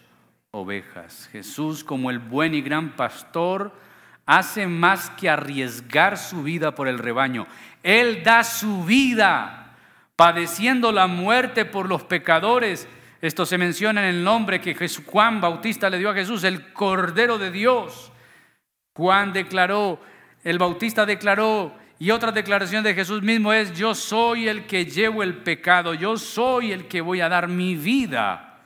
ovejas. 0.51 1.31
Jesús, 1.33 1.83
como 1.83 2.11
el 2.11 2.19
buen 2.19 2.53
y 2.55 2.61
gran 2.61 2.97
pastor, 2.97 3.73
hace 4.27 4.67
más 4.67 5.09
que 5.09 5.31
arriesgar 5.31 6.19
su 6.19 6.43
vida 6.43 6.75
por 6.75 6.87
el 6.87 6.99
rebaño. 6.99 7.47
Él 7.83 8.23
da 8.23 8.45
su 8.45 8.85
vida 8.85 9.64
padeciendo 10.17 10.93
la 10.93 11.07
muerte 11.07 11.65
por 11.65 11.89
los 11.89 12.05
pecadores. 12.05 12.89
Esto 13.21 13.47
se 13.47 13.59
menciona 13.59 14.03
en 14.03 14.15
el 14.15 14.25
nombre 14.25 14.61
que 14.61 14.77
Juan 15.07 15.41
Bautista 15.41 15.91
le 15.91 15.99
dio 15.99 16.11
a 16.11 16.15
Jesús, 16.15 16.45
el 16.45 16.73
Cordero 16.73 17.39
de 17.39 17.51
Dios. 17.51 18.13
Juan 18.95 19.33
declaró, 19.33 20.01
el 20.45 20.59
Bautista 20.59 21.07
declaró, 21.07 21.75
y 21.99 22.11
otra 22.11 22.33
declaración 22.33 22.85
de 22.85 22.95
Jesús 22.95 23.23
mismo 23.23 23.53
es, 23.53 23.73
yo 23.73 23.95
soy 23.95 24.49
el 24.49 24.67
que 24.67 24.85
llevo 24.85 25.23
el 25.23 25.39
pecado, 25.39 25.95
yo 25.95 26.17
soy 26.17 26.73
el 26.73 26.87
que 26.87 27.01
voy 27.01 27.21
a 27.21 27.29
dar 27.29 27.49
mi 27.49 27.77
vida. 27.77 28.61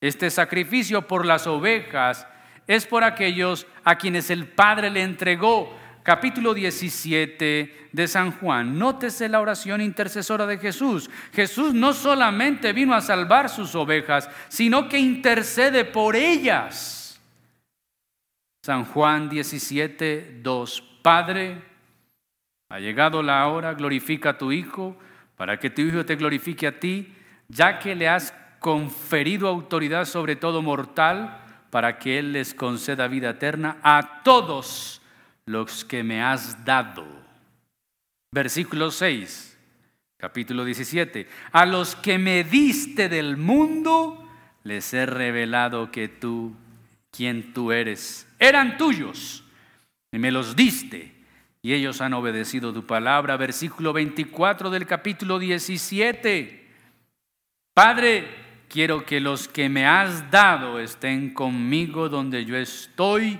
Este 0.00 0.30
sacrificio 0.30 1.06
por 1.06 1.24
las 1.24 1.46
ovejas 1.46 2.26
es 2.66 2.86
por 2.86 3.04
aquellos 3.04 3.66
a 3.84 3.96
quienes 3.96 4.30
el 4.30 4.48
Padre 4.48 4.90
le 4.90 5.02
entregó 5.02 5.74
capítulo 6.04 6.54
17 6.54 7.88
de 7.90 8.08
San 8.08 8.32
Juan. 8.32 8.78
Nótese 8.78 9.28
la 9.28 9.40
oración 9.40 9.80
intercesora 9.80 10.46
de 10.46 10.58
Jesús. 10.58 11.10
Jesús 11.32 11.74
no 11.74 11.92
solamente 11.92 12.72
vino 12.72 12.94
a 12.94 13.00
salvar 13.00 13.48
sus 13.48 13.74
ovejas, 13.74 14.30
sino 14.48 14.88
que 14.88 14.98
intercede 14.98 15.84
por 15.84 16.14
ellas. 16.14 17.20
San 18.62 18.84
Juan 18.84 19.28
17, 19.28 20.40
2. 20.42 20.84
Padre, 21.02 21.60
ha 22.68 22.78
llegado 22.78 23.22
la 23.22 23.46
hora, 23.48 23.74
glorifica 23.74 24.30
a 24.30 24.38
tu 24.38 24.52
Hijo, 24.52 24.96
para 25.36 25.58
que 25.58 25.70
tu 25.70 25.82
Hijo 25.82 26.04
te 26.04 26.16
glorifique 26.16 26.66
a 26.66 26.78
ti, 26.78 27.14
ya 27.48 27.78
que 27.78 27.94
le 27.94 28.08
has 28.08 28.34
conferido 28.60 29.48
autoridad 29.48 30.04
sobre 30.04 30.36
todo 30.36 30.62
mortal, 30.62 31.40
para 31.70 31.98
que 31.98 32.18
Él 32.18 32.32
les 32.32 32.54
conceda 32.54 33.08
vida 33.08 33.30
eterna 33.30 33.78
a 33.82 34.22
todos 34.22 35.02
los 35.46 35.84
que 35.84 36.02
me 36.02 36.22
has 36.22 36.64
dado. 36.64 37.04
Versículo 38.32 38.90
6, 38.90 39.58
capítulo 40.16 40.64
17. 40.64 41.28
A 41.52 41.66
los 41.66 41.96
que 41.96 42.18
me 42.18 42.44
diste 42.44 43.08
del 43.08 43.36
mundo, 43.36 44.28
les 44.62 44.92
he 44.94 45.06
revelado 45.06 45.90
que 45.90 46.08
tú, 46.08 46.54
quien 47.10 47.52
tú 47.52 47.72
eres, 47.72 48.26
eran 48.38 48.76
tuyos 48.76 49.44
y 50.12 50.18
me 50.18 50.30
los 50.30 50.56
diste 50.56 51.14
y 51.62 51.72
ellos 51.72 52.00
han 52.00 52.14
obedecido 52.14 52.72
tu 52.72 52.86
palabra. 52.86 53.36
Versículo 53.36 53.92
24 53.92 54.70
del 54.70 54.86
capítulo 54.86 55.38
17. 55.38 56.68
Padre, 57.72 58.44
Quiero 58.74 59.04
que 59.04 59.20
los 59.20 59.46
que 59.46 59.68
me 59.68 59.86
has 59.86 60.32
dado 60.32 60.80
estén 60.80 61.32
conmigo 61.32 62.08
donde 62.08 62.44
yo 62.44 62.56
estoy, 62.56 63.38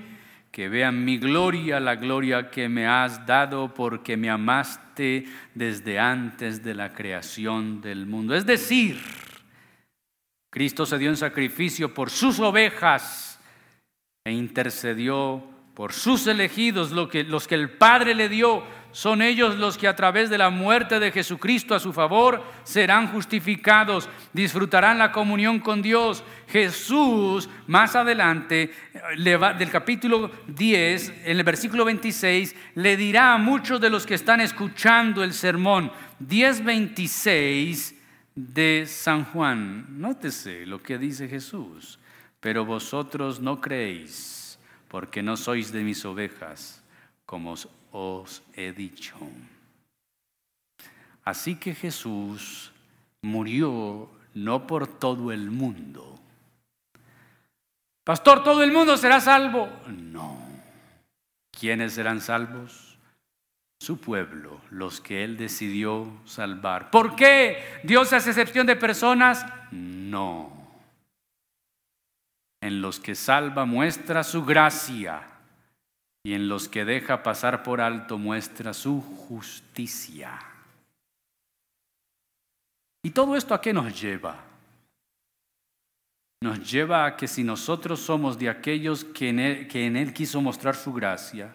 que 0.54 0.68
vean 0.68 1.04
mi 1.04 1.18
gloria, 1.18 1.80
la 1.80 1.96
gloria 1.96 2.48
que 2.48 2.68
me 2.68 2.86
has 2.86 3.26
dado 3.26 3.74
porque 3.74 4.16
me 4.16 4.30
amaste 4.30 5.26
desde 5.52 5.98
antes 5.98 6.62
de 6.62 6.74
la 6.74 6.92
creación 6.92 7.80
del 7.80 8.06
mundo. 8.06 8.36
Es 8.36 8.46
decir, 8.46 9.00
Cristo 10.50 10.86
se 10.86 10.96
dio 10.96 11.10
en 11.10 11.16
sacrificio 11.16 11.92
por 11.92 12.08
sus 12.08 12.38
ovejas 12.38 13.40
e 14.24 14.30
intercedió 14.30 15.44
por 15.74 15.92
sus 15.92 16.28
elegidos, 16.28 16.92
los 16.92 17.48
que 17.48 17.54
el 17.56 17.70
Padre 17.70 18.14
le 18.14 18.28
dio 18.28 18.62
son 18.94 19.22
ellos 19.22 19.56
los 19.56 19.76
que 19.76 19.88
a 19.88 19.96
través 19.96 20.30
de 20.30 20.38
la 20.38 20.50
muerte 20.50 21.00
de 21.00 21.10
Jesucristo 21.10 21.74
a 21.74 21.80
su 21.80 21.92
favor 21.92 22.44
serán 22.62 23.08
justificados, 23.08 24.08
disfrutarán 24.32 24.98
la 24.98 25.10
comunión 25.10 25.58
con 25.58 25.82
Dios. 25.82 26.22
Jesús, 26.46 27.48
más 27.66 27.96
adelante, 27.96 28.70
del 29.18 29.70
capítulo 29.70 30.30
10, 30.46 31.08
en 31.24 31.38
el 31.38 31.42
versículo 31.42 31.84
26, 31.84 32.54
le 32.76 32.96
dirá 32.96 33.34
a 33.34 33.38
muchos 33.38 33.80
de 33.80 33.90
los 33.90 34.06
que 34.06 34.14
están 34.14 34.40
escuchando 34.40 35.24
el 35.24 35.32
sermón 35.32 35.90
10.26 36.20 37.96
de 38.36 38.84
San 38.86 39.24
Juan. 39.24 39.86
Nótese 39.88 40.66
lo 40.66 40.80
que 40.80 40.98
dice 40.98 41.26
Jesús. 41.26 41.98
Pero 42.38 42.64
vosotros 42.64 43.40
no 43.40 43.60
creéis, 43.60 44.56
porque 44.86 45.20
no 45.20 45.36
sois 45.36 45.72
de 45.72 45.82
mis 45.82 46.04
ovejas, 46.04 46.84
como 47.26 47.56
os 47.96 48.42
he 48.54 48.72
dicho. 48.72 49.14
Así 51.24 51.54
que 51.54 51.74
Jesús 51.74 52.72
murió 53.22 54.10
no 54.34 54.66
por 54.66 54.98
todo 54.98 55.30
el 55.30 55.48
mundo. 55.50 56.18
Pastor, 58.02 58.42
¿todo 58.42 58.64
el 58.64 58.72
mundo 58.72 58.96
será 58.96 59.20
salvo? 59.20 59.68
No. 59.86 60.36
¿Quiénes 61.52 61.92
serán 61.92 62.20
salvos? 62.20 62.98
Su 63.78 63.98
pueblo, 63.98 64.60
los 64.70 65.00
que 65.00 65.22
Él 65.22 65.36
decidió 65.36 66.20
salvar. 66.24 66.90
¿Por 66.90 67.14
qué 67.14 67.80
Dios 67.84 68.12
hace 68.12 68.30
excepción 68.30 68.66
de 68.66 68.74
personas? 68.74 69.46
No. 69.70 70.52
En 72.60 72.82
los 72.82 72.98
que 72.98 73.14
salva 73.14 73.64
muestra 73.64 74.24
su 74.24 74.44
gracia 74.44 75.33
y 76.26 76.32
en 76.32 76.48
los 76.48 76.68
que 76.68 76.84
deja 76.84 77.22
pasar 77.22 77.62
por 77.62 77.80
alto 77.80 78.16
muestra 78.16 78.72
su 78.72 79.00
justicia. 79.00 80.40
¿Y 83.04 83.10
todo 83.10 83.36
esto 83.36 83.52
a 83.52 83.60
qué 83.60 83.74
nos 83.74 84.00
lleva? 84.00 84.42
Nos 86.42 86.70
lleva 86.70 87.04
a 87.04 87.16
que 87.16 87.28
si 87.28 87.44
nosotros 87.44 88.00
somos 88.00 88.38
de 88.38 88.48
aquellos 88.48 89.04
que 89.04 89.28
en 89.28 89.38
Él, 89.38 89.68
que 89.68 89.86
en 89.86 89.96
él 89.96 90.14
quiso 90.14 90.40
mostrar 90.40 90.74
su 90.74 90.92
gracia, 90.94 91.54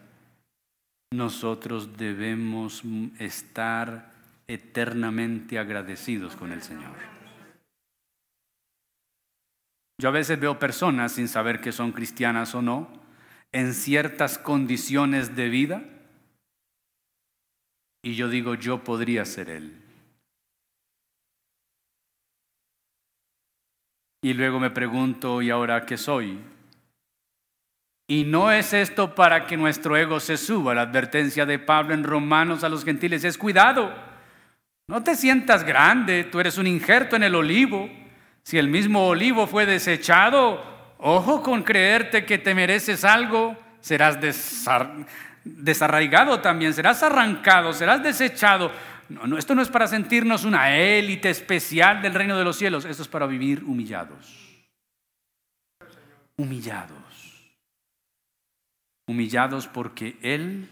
nosotros 1.11 1.97
debemos 1.97 2.84
estar 3.17 4.11
eternamente 4.47 5.57
agradecidos 5.57 6.36
con 6.36 6.51
el 6.51 6.61
Señor. 6.61 6.95
Yo 9.99 10.09
a 10.09 10.11
veces 10.11 10.39
veo 10.39 10.59
personas 10.59 11.13
sin 11.13 11.28
saber 11.28 11.59
que 11.59 11.72
son 11.72 11.91
cristianas 11.91 12.53
o 12.53 12.61
no, 12.61 12.98
en 13.51 13.73
ciertas 13.73 14.37
condiciones 14.37 15.35
de 15.35 15.49
vida 15.49 15.83
y 18.01 18.15
yo 18.15 18.29
digo, 18.29 18.55
yo 18.55 18.83
podría 18.83 19.25
ser 19.25 19.49
él. 19.49 19.81
Y 24.21 24.33
luego 24.33 24.59
me 24.59 24.69
pregunto, 24.69 25.41
¿y 25.41 25.49
ahora 25.49 25.85
qué 25.85 25.97
soy? 25.97 26.39
Y 28.07 28.23
no 28.23 28.51
es 28.51 28.73
esto 28.73 29.15
para 29.15 29.45
que 29.45 29.55
nuestro 29.55 29.95
ego 29.95 30.19
se 30.19 30.37
suba. 30.37 30.73
La 30.73 30.81
advertencia 30.81 31.45
de 31.45 31.59
Pablo 31.59 31.93
en 31.93 32.03
Romanos 32.03 32.63
a 32.63 32.69
los 32.69 32.83
gentiles 32.83 33.23
es 33.23 33.37
cuidado. 33.37 33.93
No 34.87 35.03
te 35.03 35.15
sientas 35.15 35.63
grande, 35.63 36.23
tú 36.23 36.39
eres 36.39 36.57
un 36.57 36.67
injerto 36.67 37.15
en 37.15 37.23
el 37.23 37.35
olivo. 37.35 37.89
Si 38.43 38.57
el 38.57 38.67
mismo 38.67 39.07
olivo 39.07 39.45
fue 39.45 39.65
desechado, 39.65 40.78
Ojo 41.01 41.41
con 41.41 41.63
creerte 41.63 42.25
que 42.25 42.37
te 42.37 42.53
mereces 42.53 43.05
algo, 43.05 43.57
serás 43.79 44.17
desarraigado 45.45 46.41
también, 46.41 46.73
serás 46.73 47.01
arrancado, 47.03 47.71
serás 47.71 48.03
desechado. 48.03 48.69
No, 49.07 49.37
esto 49.37 49.55
no 49.55 49.61
es 49.61 49.69
para 49.69 49.87
sentirnos 49.87 50.43
una 50.43 50.75
élite 50.75 51.29
especial 51.29 52.01
del 52.01 52.13
reino 52.13 52.37
de 52.37 52.43
los 52.43 52.57
cielos, 52.57 52.83
esto 52.83 53.03
es 53.03 53.07
para 53.07 53.27
vivir 53.27 53.63
humillados. 53.63 54.67
Humillados. 56.37 57.53
Humillados 59.07 59.67
porque 59.67 60.17
Él 60.21 60.69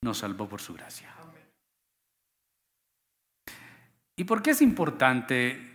nos 0.00 0.18
salvó 0.18 0.48
por 0.48 0.60
su 0.60 0.74
gracia. 0.74 1.12
¿Y 4.16 4.22
por 4.24 4.42
qué 4.42 4.50
es 4.50 4.62
importante 4.62 5.67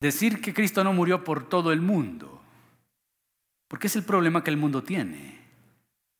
decir 0.00 0.40
que 0.40 0.54
Cristo 0.54 0.84
no 0.84 0.92
murió 0.92 1.24
por 1.24 1.48
todo 1.48 1.72
el 1.72 1.80
mundo, 1.80 2.42
porque 3.68 3.86
es 3.86 3.96
el 3.96 4.04
problema 4.04 4.44
que 4.44 4.50
el 4.50 4.56
mundo 4.56 4.82
tiene, 4.82 5.38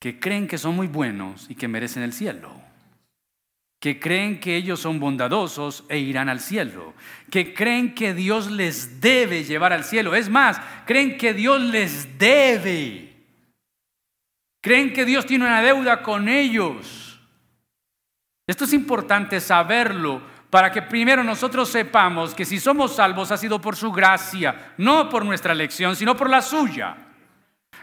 que 0.00 0.18
creen 0.18 0.48
que 0.48 0.58
son 0.58 0.76
muy 0.76 0.86
buenos 0.86 1.46
y 1.48 1.54
que 1.54 1.68
merecen 1.68 2.02
el 2.02 2.12
cielo, 2.12 2.52
que 3.80 4.00
creen 4.00 4.40
que 4.40 4.56
ellos 4.56 4.80
son 4.80 4.98
bondadosos 4.98 5.84
e 5.88 5.98
irán 5.98 6.28
al 6.28 6.40
cielo, 6.40 6.94
que 7.30 7.54
creen 7.54 7.94
que 7.94 8.14
Dios 8.14 8.50
les 8.50 9.00
debe 9.00 9.44
llevar 9.44 9.72
al 9.72 9.84
cielo, 9.84 10.14
es 10.14 10.28
más, 10.28 10.60
creen 10.86 11.18
que 11.18 11.34
Dios 11.34 11.60
les 11.60 12.18
debe, 12.18 13.14
creen 14.62 14.92
que 14.92 15.04
Dios 15.04 15.26
tiene 15.26 15.44
una 15.44 15.62
deuda 15.62 16.02
con 16.02 16.28
ellos. 16.28 17.20
Esto 18.48 18.64
es 18.64 18.72
importante 18.72 19.40
saberlo 19.40 20.22
para 20.56 20.72
que 20.72 20.80
primero 20.80 21.22
nosotros 21.22 21.68
sepamos 21.68 22.32
que 22.32 22.46
si 22.46 22.58
somos 22.58 22.96
salvos 22.96 23.30
ha 23.30 23.36
sido 23.36 23.60
por 23.60 23.76
su 23.76 23.92
gracia, 23.92 24.72
no 24.78 25.06
por 25.10 25.22
nuestra 25.22 25.52
elección, 25.52 25.94
sino 25.94 26.16
por 26.16 26.30
la 26.30 26.40
suya. 26.40 26.96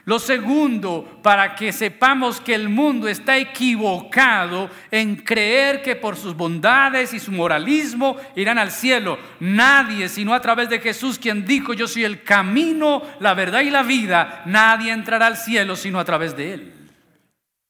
Lo 0.06 0.18
segundo, 0.18 1.20
para 1.22 1.54
que 1.54 1.72
sepamos 1.72 2.42
que 2.42 2.56
el 2.56 2.70
mundo 2.70 3.08
está 3.08 3.38
equivocado 3.38 4.72
en 4.90 5.18
creer 5.18 5.84
que 5.84 5.96
por 5.96 6.18
sus 6.18 6.36
bondades 6.36 7.14
y 7.14 7.20
su 7.20 7.32
moralismo 7.32 8.18
irán 8.36 8.58
al 8.58 8.72
cielo. 8.72 9.20
Nadie, 9.40 10.10
sino 10.10 10.34
a 10.34 10.42
través 10.42 10.68
de 10.68 10.80
Jesús, 10.80 11.20
quien 11.20 11.46
dijo, 11.46 11.76
yo 11.76 11.88
soy 11.88 12.06
el 12.06 12.24
camino, 12.24 13.04
la 13.20 13.36
verdad 13.36 13.62
y 13.62 13.70
la 13.70 13.84
vida, 13.84 14.42
nadie 14.48 14.92
entrará 14.92 15.28
al 15.28 15.38
cielo 15.38 15.76
sino 15.76 16.00
a 16.00 16.06
través 16.06 16.36
de 16.36 16.56
él. 16.56 16.74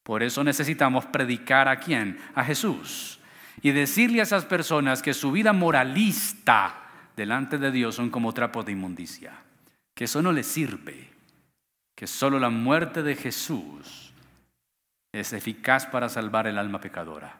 Por 0.02 0.22
eso 0.22 0.42
necesitamos 0.42 1.04
predicar 1.04 1.68
a 1.68 1.78
quién? 1.78 2.18
A 2.34 2.42
Jesús 2.42 3.20
y 3.64 3.72
decirle 3.72 4.20
a 4.20 4.24
esas 4.24 4.44
personas 4.44 5.00
que 5.00 5.14
su 5.14 5.32
vida 5.32 5.54
moralista 5.54 6.82
delante 7.16 7.56
de 7.56 7.70
Dios 7.70 7.94
son 7.94 8.10
como 8.10 8.34
trapos 8.34 8.66
de 8.66 8.72
inmundicia, 8.72 9.32
que 9.94 10.04
eso 10.04 10.20
no 10.20 10.32
les 10.32 10.46
sirve, 10.46 11.08
que 11.96 12.06
solo 12.06 12.38
la 12.38 12.50
muerte 12.50 13.02
de 13.02 13.16
Jesús 13.16 14.12
es 15.14 15.32
eficaz 15.32 15.86
para 15.86 16.10
salvar 16.10 16.46
el 16.46 16.58
alma 16.58 16.78
pecadora. 16.78 17.38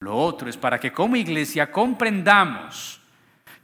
Lo 0.00 0.14
otro 0.18 0.50
es 0.50 0.58
para 0.58 0.78
que 0.78 0.92
como 0.92 1.16
iglesia 1.16 1.72
comprendamos 1.72 3.00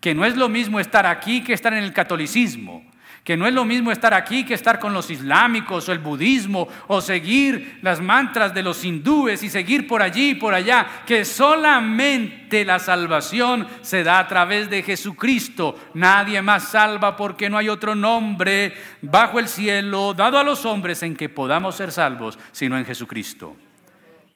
que 0.01 0.15
no 0.15 0.25
es 0.25 0.39
lo 0.39 0.49
mismo 0.49 0.81
estar 0.81 1.05
aquí 1.05 1.45
que 1.45 1.53
estar 1.53 1.75
en 1.75 1.85
el 1.85 1.93
catolicismo, 1.93 2.83
que 3.27 3.37
no 3.37 3.49
es 3.49 3.53
lo 3.53 3.65
mismo 3.65 3.91
estar 3.91 4.15
aquí 4.15 4.45
que 4.45 4.55
estar 4.55 4.79
con 4.79 4.93
los 4.93 5.11
islámicos 5.11 5.89
o 5.89 5.93
el 5.93 5.99
budismo 5.99 6.69
o 6.87 7.01
seguir 7.01 7.81
las 7.83 8.01
mantras 8.01 8.55
de 8.55 8.63
los 8.63 8.85
hindúes 8.85 9.43
y 9.43 9.51
seguir 9.51 9.89
por 9.89 10.01
allí 10.01 10.31
y 10.31 10.35
por 10.37 10.55
allá, 10.55 11.03
que 11.05 11.25
solamente 11.25 12.65
la 12.65 12.79
salvación 12.79 13.67
se 13.83 14.05
da 14.05 14.21
a 14.21 14.29
través 14.29 14.71
de 14.71 14.85
Jesucristo. 14.85 15.77
Nadie 15.95 16.41
más 16.41 16.69
salva 16.69 17.17
porque 17.17 17.51
no 17.51 17.59
hay 17.59 17.69
otro 17.69 17.97
nombre 17.97 18.73
bajo 19.03 19.41
el 19.41 19.49
cielo 19.49 20.15
dado 20.15 20.39
a 20.39 20.45
los 20.45 20.65
hombres 20.65 21.03
en 21.03 21.17
que 21.17 21.29
podamos 21.29 21.75
ser 21.75 21.91
salvos, 21.91 22.39
sino 22.53 22.79
en 22.79 22.85
Jesucristo. 22.85 23.57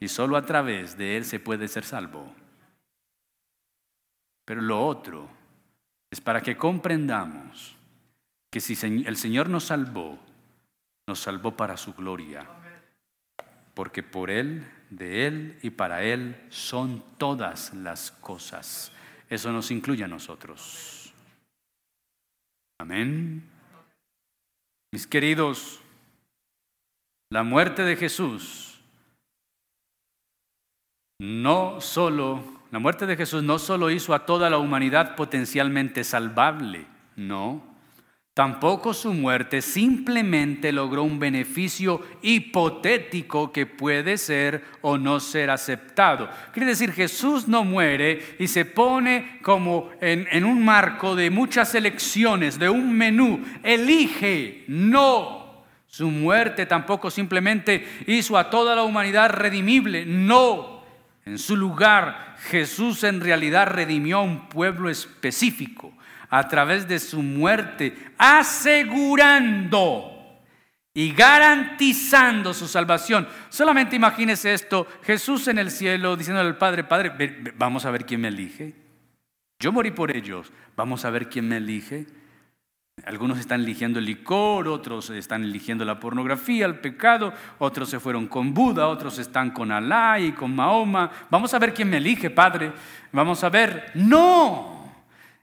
Y 0.01 0.09
solo 0.09 0.37
a 0.37 0.43
través 0.43 0.99
de 0.99 1.17
Él 1.17 1.25
se 1.25 1.39
puede 1.39 1.69
ser 1.69 1.85
salvo. 1.85 2.35
Pero 4.45 4.61
lo 4.61 4.85
otro 4.85 5.29
es 6.11 6.21
para 6.21 6.41
que 6.41 6.57
comprendamos 6.57 7.79
que 8.51 8.61
si 8.61 8.75
el 8.85 9.17
Señor 9.17 9.49
nos 9.49 9.65
salvó, 9.65 10.19
nos 11.07 11.21
salvó 11.21 11.57
para 11.57 11.77
su 11.77 11.95
gloria. 11.95 12.47
Porque 13.75 14.03
por 14.03 14.31
Él, 14.31 14.69
de 14.91 15.27
Él 15.27 15.59
y 15.63 15.71
para 15.71 16.03
Él 16.03 16.37
son 16.51 17.03
todas 17.17 17.73
las 17.75 18.11
cosas. 18.11 18.93
Eso 19.29 19.53
nos 19.53 19.71
incluye 19.71 20.05
a 20.05 20.09
nosotros. 20.09 21.13
Amén. 22.79 23.49
Mis 24.93 25.07
queridos, 25.07 25.81
la 27.31 27.45
muerte 27.45 27.83
de 27.83 27.97
Jesús 27.97 28.71
no 31.21 31.83
solo, 31.83 32.43
la 32.71 32.79
muerte 32.79 33.05
de 33.05 33.15
Jesús 33.15 33.43
no 33.43 33.59
solo 33.59 33.91
hizo 33.91 34.15
a 34.15 34.25
toda 34.25 34.49
la 34.49 34.57
humanidad 34.57 35.17
potencialmente 35.17 36.03
salvable, 36.03 36.87
no. 37.15 37.70
Tampoco 38.33 38.95
su 38.95 39.13
muerte 39.13 39.61
simplemente 39.61 40.71
logró 40.71 41.03
un 41.03 41.19
beneficio 41.19 42.01
hipotético 42.23 43.53
que 43.53 43.67
puede 43.67 44.17
ser 44.19 44.65
o 44.83 44.97
no 44.97 45.19
ser 45.19 45.51
aceptado. 45.51 46.31
Quiere 46.53 46.69
decir, 46.69 46.93
Jesús 46.93 47.49
no 47.49 47.65
muere 47.65 48.37
y 48.39 48.47
se 48.47 48.65
pone 48.65 49.41
como 49.43 49.91
en, 50.01 50.29
en 50.31 50.45
un 50.45 50.65
marco 50.65 51.17
de 51.17 51.29
muchas 51.29 51.75
elecciones, 51.75 52.57
de 52.57 52.69
un 52.69 52.97
menú. 52.97 53.45
Elige, 53.65 54.65
no. 54.69 55.65
Su 55.89 56.09
muerte 56.09 56.67
tampoco 56.67 57.11
simplemente 57.11 57.85
hizo 58.07 58.39
a 58.39 58.49
toda 58.49 58.77
la 58.77 58.85
humanidad 58.85 59.31
redimible, 59.31 60.07
no. 60.07 60.85
En 61.27 61.37
su 61.37 61.57
lugar, 61.57 62.37
Jesús 62.49 63.03
en 63.03 63.21
realidad 63.21 63.67
redimió 63.67 64.19
a 64.19 64.23
un 64.23 64.49
pueblo 64.49 64.89
específico 64.89 65.93
a 66.31 66.49
través 66.49 66.89
de 66.89 66.99
su 66.99 67.23
muerte, 67.23 67.97
asegurando 68.17 70.07
y 70.95 71.13
garantizando 71.13 72.55
su 72.55 72.67
salvación. 72.67 73.29
Solamente 73.49 73.97
imagínese 73.97 74.55
esto, 74.55 74.87
Jesús 75.03 75.49
en 75.49 75.59
el 75.59 75.71
cielo 75.71 76.17
diciéndole 76.17 76.49
al 76.49 76.59
Padre, 76.59 76.85
Padre, 76.85 77.53
vamos 77.57 77.85
a 77.85 77.91
ver 77.91 78.07
quién 78.07 78.21
me 78.21 78.29
elige. 78.29 78.75
Yo 79.59 79.73
morí 79.73 79.91
por 79.91 80.17
ellos, 80.17 80.53
vamos 80.77 81.05
a 81.05 81.11
ver 81.11 81.29
quién 81.29 81.49
me 81.49 81.59
elige. 81.59 82.07
Algunos 83.07 83.39
están 83.39 83.61
eligiendo 83.61 83.99
el 83.99 84.05
licor, 84.05 84.69
otros 84.69 85.11
están 85.11 85.43
eligiendo 85.43 85.85
la 85.85 85.99
pornografía, 85.99 86.67
el 86.67 86.81
pecado, 86.81 87.33
otros 87.59 87.89
se 87.89 88.01
fueron 88.01 88.27
con 88.27 88.53
Buda, 88.53 88.89
otros 88.89 89.19
están 89.19 89.51
con 89.51 89.73
Alá 89.73 90.21
y 90.21 90.33
con 90.33 90.55
Mahoma. 90.55 91.11
Vamos 91.31 91.55
a 91.55 91.59
ver 91.59 91.73
quién 91.73 91.89
me 91.89 91.97
elige, 91.97 92.31
Padre. 92.31 92.73
Vamos 93.13 93.43
a 93.43 93.49
ver. 93.49 93.91
No, 93.95 94.80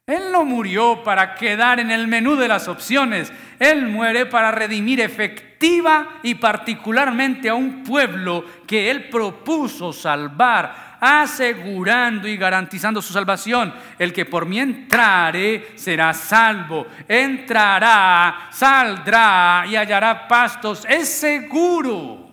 Él 0.07 0.31
no 0.31 0.45
murió 0.45 1.03
para 1.03 1.35
quedar 1.35 1.81
en 1.81 1.91
el 1.91 2.07
menú 2.07 2.37
de 2.37 2.47
las 2.47 2.69
opciones. 2.69 3.29
Él 3.59 3.87
muere 3.87 4.25
para 4.25 4.51
redimir 4.51 5.01
efectiva 5.01 6.19
y 6.23 6.35
particularmente 6.35 7.49
a 7.49 7.55
un 7.55 7.83
pueblo 7.83 8.45
que 8.65 8.89
Él 8.89 9.09
propuso 9.09 9.91
salvar 9.91 10.95
asegurando 11.01 12.25
y 12.29 12.37
garantizando 12.37 13.01
su 13.01 13.11
salvación. 13.11 13.73
El 13.99 14.13
que 14.13 14.23
por 14.23 14.45
mí 14.45 14.61
entrare 14.61 15.73
será 15.75 16.13
salvo. 16.13 16.87
Entrará, 17.05 18.47
saldrá 18.49 19.65
y 19.67 19.75
hallará 19.75 20.25
pastos. 20.25 20.85
Es 20.87 21.09
seguro. 21.09 22.31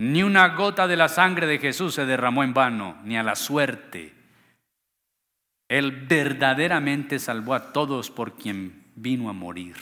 Ni 0.00 0.24
una 0.24 0.48
gota 0.48 0.88
de 0.88 0.96
la 0.96 1.08
sangre 1.08 1.46
de 1.46 1.60
Jesús 1.60 1.94
se 1.94 2.04
derramó 2.04 2.42
en 2.42 2.52
vano, 2.52 2.96
ni 3.04 3.16
a 3.16 3.22
la 3.22 3.36
suerte. 3.36 4.17
Él 5.68 6.06
verdaderamente 6.08 7.18
salvó 7.18 7.54
a 7.54 7.72
todos 7.72 8.10
por 8.10 8.36
quien 8.36 8.84
vino 8.94 9.28
a 9.28 9.32
morir. 9.32 9.76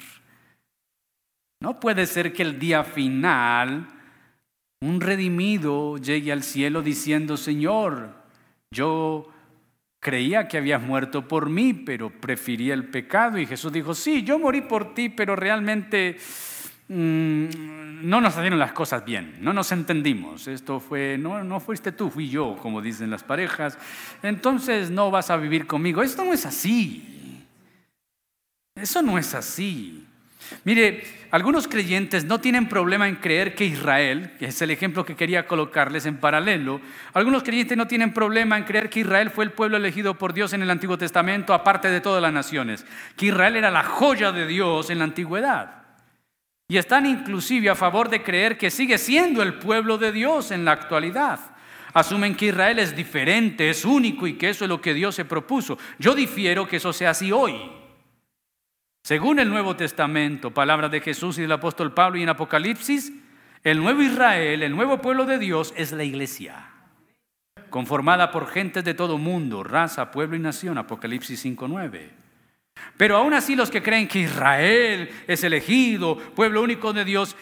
No 1.61 1.81
puede 1.81 2.07
ser 2.07 2.33
que 2.33 2.43
el 2.43 2.59
día 2.59 2.85
final 2.85 3.89
un 4.81 5.01
redimido 5.01 5.97
llegue 5.97 6.33
al 6.33 6.43
cielo 6.43 6.83
diciendo, 6.83 7.37
Señor, 7.37 8.15
yo 8.71 9.29
creía 10.01 10.49
que 10.49 10.59
habías 10.59 10.83
muerto 10.83 11.27
por 11.27 11.49
mí, 11.49 11.73
pero 11.73 12.11
prefería 12.11 12.75
el 12.75 12.85
pecado. 12.91 13.39
Y 13.39 13.47
Jesús 13.47 13.73
dijo, 13.73 13.95
sí, 13.95 14.23
yo 14.23 14.39
morí 14.39 14.61
por 14.61 14.95
ti, 14.95 15.09
pero 15.09 15.35
realmente 15.35 16.17
mm, 16.89 17.47
no 18.03 18.21
nos 18.21 18.35
salieron 18.35 18.59
las 18.59 18.73
cosas 18.73 19.05
bien, 19.05 19.37
no 19.41 19.53
nos 19.53 19.73
entendimos. 19.73 20.49
Esto 20.49 20.81
fue, 20.81 21.17
no, 21.19 21.43
no 21.45 21.61
fuiste 21.61 21.93
tú, 21.93 22.11
fui 22.11 22.29
yo, 22.29 22.57
como 22.61 22.83
dicen 22.83 23.11
las 23.11 23.25
parejas. 23.25 23.79
Entonces 24.23 24.91
no 24.91 25.11
vas 25.11 25.31
a 25.31 25.37
vivir 25.37 25.67
conmigo. 25.67 26.03
Esto 26.03 26.25
no 26.25 26.33
es 26.33 26.47
así. 26.47 27.45
Eso 28.75 29.03
no 29.03 29.19
es 29.19 29.35
así. 29.35 30.07
Mire, 30.65 31.03
algunos 31.31 31.67
creyentes 31.67 32.25
no 32.25 32.41
tienen 32.41 32.69
problema 32.69 33.09
en 33.09 33.17
creer 33.17 33.55
que 33.55 33.65
Israel, 33.65 34.33
que 34.39 34.47
es 34.47 34.63
el 34.63 34.71
ejemplo 34.71 35.05
que 35.05 35.17
quería 35.17 35.47
colocarles 35.47 36.07
en 36.07 36.19
paralelo, 36.19 36.81
algunos 37.15 37.43
creyentes 37.43 37.77
no 37.77 37.87
tienen 37.87 38.13
problema 38.13 38.57
en 38.57 38.65
creer 38.65 38.91
que 38.91 39.01
Israel 39.01 39.31
fue 39.31 39.45
el 39.45 39.53
pueblo 39.53 39.77
elegido 39.77 40.19
por 40.19 40.33
Dios 40.33 40.53
en 40.53 40.63
el 40.63 40.71
Antiguo 40.71 40.99
Testamento, 40.99 41.53
aparte 41.53 41.91
de 41.91 42.01
todas 42.01 42.23
las 42.23 42.33
naciones, 42.33 42.87
que 43.17 43.27
Israel 43.27 43.57
era 43.57 43.71
la 43.71 43.83
joya 43.83 44.31
de 44.31 44.47
Dios 44.47 44.91
en 44.91 44.99
la 44.99 45.05
antigüedad. 45.05 45.86
Y 46.69 46.79
están 46.79 47.07
inclusive 47.07 47.71
a 47.71 47.75
favor 47.75 48.09
de 48.09 48.23
creer 48.23 48.59
que 48.59 48.71
sigue 48.71 48.99
siendo 48.99 49.43
el 49.43 49.55
pueblo 49.55 49.99
de 49.99 50.11
Dios 50.11 50.51
en 50.51 50.65
la 50.65 50.73
actualidad. 50.73 51.39
Asumen 51.95 52.35
que 52.35 52.47
Israel 52.47 52.79
es 52.79 52.95
diferente, 52.95 53.71
es 53.71 53.85
único 53.85 54.27
y 54.27 54.35
que 54.35 54.51
eso 54.51 54.65
es 54.65 54.69
lo 54.69 54.81
que 54.81 54.93
Dios 54.93 55.15
se 55.15 55.25
propuso. 55.25 55.79
Yo 55.99 56.15
difiero 56.15 56.67
que 56.67 56.77
eso 56.77 56.93
sea 56.93 57.11
así 57.11 57.31
hoy. 57.31 57.55
Según 59.03 59.39
el 59.39 59.49
Nuevo 59.49 59.77
Testamento, 59.77 60.53
palabra 60.53 60.89
de 60.89 61.01
Jesús 61.01 61.39
y 61.39 61.43
del 61.43 61.53
apóstol 61.53 61.95
Pablo 61.95 62.19
y 62.19 62.25
en 62.25 62.29
Apocalipsis, 62.29 63.13
el 63.63 63.79
nuevo 63.79 64.03
Israel, 64.03 64.65
el 64.65 64.75
nuevo 64.75 65.01
pueblo 65.01 65.25
de 65.25 65.39
Dios 65.39 65.73
es 65.77 65.93
la 65.93 66.03
iglesia, 66.03 66.71
conformada 67.71 68.33
por 68.33 68.49
gentes 68.49 68.85
de 68.85 68.95
todo 68.95 69.17
mundo, 69.17 69.63
raza, 69.63 70.11
pueblo 70.11 70.37
y 70.37 70.41
nación, 70.41 70.77
Apocalipsis 70.79 71.45
5.9. 71.45 72.26
Pero 72.97 73.17
aún 73.19 73.35
así 73.35 73.55
los 73.55 73.71
que 73.71 73.83
creen 73.83 74.09
que 74.09 74.21
Israel 74.21 75.11
es 75.27 75.45
elegido, 75.45 76.17
pueblo 76.17 76.63
único 76.63 76.93
de 76.93 77.05
Dios, 77.05 77.37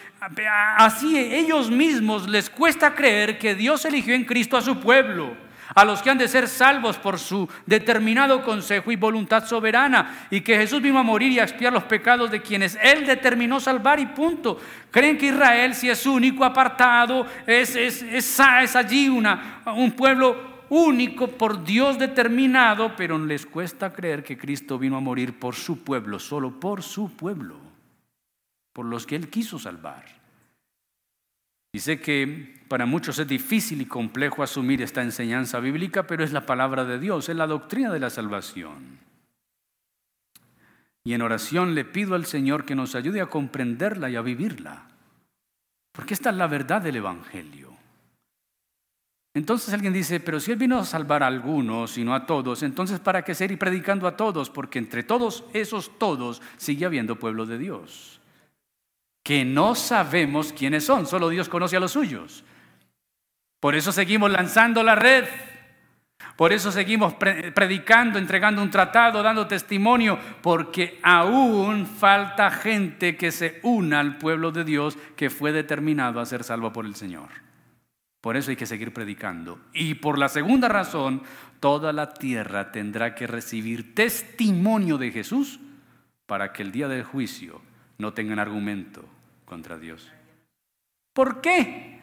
así 0.77 1.17
ellos 1.17 1.71
mismos 1.71 2.27
les 2.27 2.49
cuesta 2.49 2.93
creer 2.93 3.37
que 3.37 3.55
Dios 3.55 3.85
eligió 3.85 4.13
en 4.15 4.25
Cristo 4.25 4.57
a 4.57 4.61
su 4.61 4.79
pueblo 4.79 5.45
a 5.73 5.83
los 5.83 6.01
que 6.01 6.09
han 6.09 6.17
de 6.17 6.27
ser 6.27 6.47
salvos 6.47 6.97
por 6.97 7.19
su 7.19 7.49
determinado 7.65 8.43
consejo 8.43 8.91
y 8.91 8.95
voluntad 8.95 9.45
soberana, 9.45 10.27
y 10.29 10.41
que 10.41 10.57
Jesús 10.57 10.81
vino 10.81 10.99
a 10.99 11.03
morir 11.03 11.31
y 11.31 11.39
a 11.39 11.43
expiar 11.43 11.73
los 11.73 11.83
pecados 11.83 12.31
de 12.31 12.41
quienes 12.41 12.77
Él 12.81 13.05
determinó 13.05 13.59
salvar 13.59 13.99
y 13.99 14.05
punto. 14.05 14.59
Creen 14.89 15.17
que 15.17 15.27
Israel, 15.27 15.75
si 15.75 15.89
es 15.89 16.05
único, 16.05 16.45
apartado, 16.45 17.25
es, 17.45 17.75
es, 17.75 18.01
es, 18.03 18.39
allí 18.75 19.09
una, 19.09 19.61
un 19.75 19.91
pueblo 19.91 20.54
único 20.69 21.27
por 21.27 21.63
Dios 21.63 21.99
determinado, 21.99 22.95
pero 22.95 23.17
les 23.17 23.45
cuesta 23.45 23.93
creer 23.93 24.23
que 24.23 24.37
Cristo 24.37 24.77
vino 24.77 24.97
a 24.97 25.01
morir 25.01 25.39
por 25.39 25.55
su 25.55 25.83
pueblo, 25.83 26.19
solo 26.19 26.59
por 26.59 26.83
su 26.83 27.15
pueblo, 27.15 27.57
por 28.73 28.85
los 28.85 29.05
que 29.05 29.15
Él 29.15 29.29
quiso 29.29 29.59
salvar. 29.59 30.05
Dice 31.73 31.99
que 31.99 32.63
para 32.69 32.85
muchos 32.85 33.19
es 33.19 33.27
difícil 33.27 33.81
y 33.81 33.85
complejo 33.85 34.43
asumir 34.43 34.81
esta 34.81 35.01
enseñanza 35.01 35.59
bíblica, 35.59 36.07
pero 36.07 36.23
es 36.23 36.31
la 36.31 36.45
palabra 36.45 36.85
de 36.85 36.99
Dios, 36.99 37.27
es 37.27 37.35
la 37.35 37.47
doctrina 37.47 37.91
de 37.91 37.99
la 37.99 38.09
salvación. 38.09 38.99
Y 41.03 41.13
en 41.13 41.21
oración 41.21 41.75
le 41.75 41.83
pido 41.83 42.15
al 42.15 42.25
Señor 42.25 42.65
que 42.65 42.75
nos 42.75 42.95
ayude 42.95 43.19
a 43.21 43.27
comprenderla 43.27 44.09
y 44.09 44.15
a 44.15 44.21
vivirla, 44.21 44.87
porque 45.91 46.13
esta 46.13 46.29
es 46.29 46.37
la 46.37 46.47
verdad 46.47 46.81
del 46.81 46.95
Evangelio. 46.95 47.74
Entonces 49.35 49.71
alguien 49.71 49.93
dice, 49.93 50.19
pero 50.19 50.39
si 50.39 50.51
Él 50.51 50.57
vino 50.57 50.79
a 50.79 50.85
salvar 50.85 51.21
a 51.21 51.27
algunos 51.27 51.99
y 51.99 52.03
no 52.03 52.15
a 52.15 52.25
todos, 52.25 52.63
entonces 52.63 52.99
¿para 52.99 53.23
qué 53.23 53.35
seguir 53.35 53.59
predicando 53.59 54.07
a 54.07 54.17
todos? 54.17 54.49
Porque 54.49 54.79
entre 54.79 55.03
todos 55.03 55.43
esos 55.53 55.99
todos 55.99 56.41
sigue 56.57 56.85
habiendo 56.85 57.19
pueblo 57.19 57.45
de 57.45 57.59
Dios 57.59 58.15
que 59.25 59.43
no 59.43 59.73
sabemos 59.73 60.53
quiénes 60.53 60.85
son, 60.85 61.07
solo 61.07 61.29
Dios 61.29 61.49
conoce 61.49 61.75
a 61.75 61.79
los 61.79 61.93
suyos. 61.93 62.43
Por 63.59 63.73
eso 63.73 63.91
seguimos 63.91 64.29
lanzando 64.29 64.83
la 64.83 64.93
red, 64.93 65.25
por 66.35 66.53
eso 66.53 66.71
seguimos 66.71 67.15
predicando, 67.15 68.19
entregando 68.19 68.61
un 68.61 68.69
tratado, 68.69 69.23
dando 69.23 69.47
testimonio, 69.47 70.19
porque 70.43 70.99
aún 71.01 71.87
falta 71.87 72.51
gente 72.51 73.17
que 73.17 73.31
se 73.31 73.59
una 73.63 73.99
al 73.99 74.19
pueblo 74.19 74.51
de 74.51 74.63
Dios 74.63 74.95
que 75.15 75.31
fue 75.31 75.51
determinado 75.51 76.19
a 76.19 76.25
ser 76.27 76.43
salvo 76.43 76.71
por 76.71 76.85
el 76.85 76.93
Señor. 76.93 77.44
Por 78.25 78.37
eso 78.37 78.49
hay 78.49 78.55
que 78.55 78.65
seguir 78.65 78.91
predicando. 78.91 79.59
Y 79.71 79.93
por 79.93 80.17
la 80.17 80.29
segunda 80.29 80.67
razón, 80.67 81.21
toda 81.59 81.93
la 81.93 82.11
tierra 82.11 82.71
tendrá 82.71 83.13
que 83.13 83.27
recibir 83.27 83.93
testimonio 83.93 84.97
de 84.97 85.11
Jesús 85.11 85.59
para 86.25 86.51
que 86.51 86.63
el 86.63 86.71
día 86.71 86.87
del 86.87 87.03
juicio 87.03 87.61
no 87.99 88.15
tengan 88.15 88.39
argumento 88.39 89.07
contra 89.45 89.77
Dios. 89.77 90.11
¿Por 91.13 91.39
qué? 91.39 92.01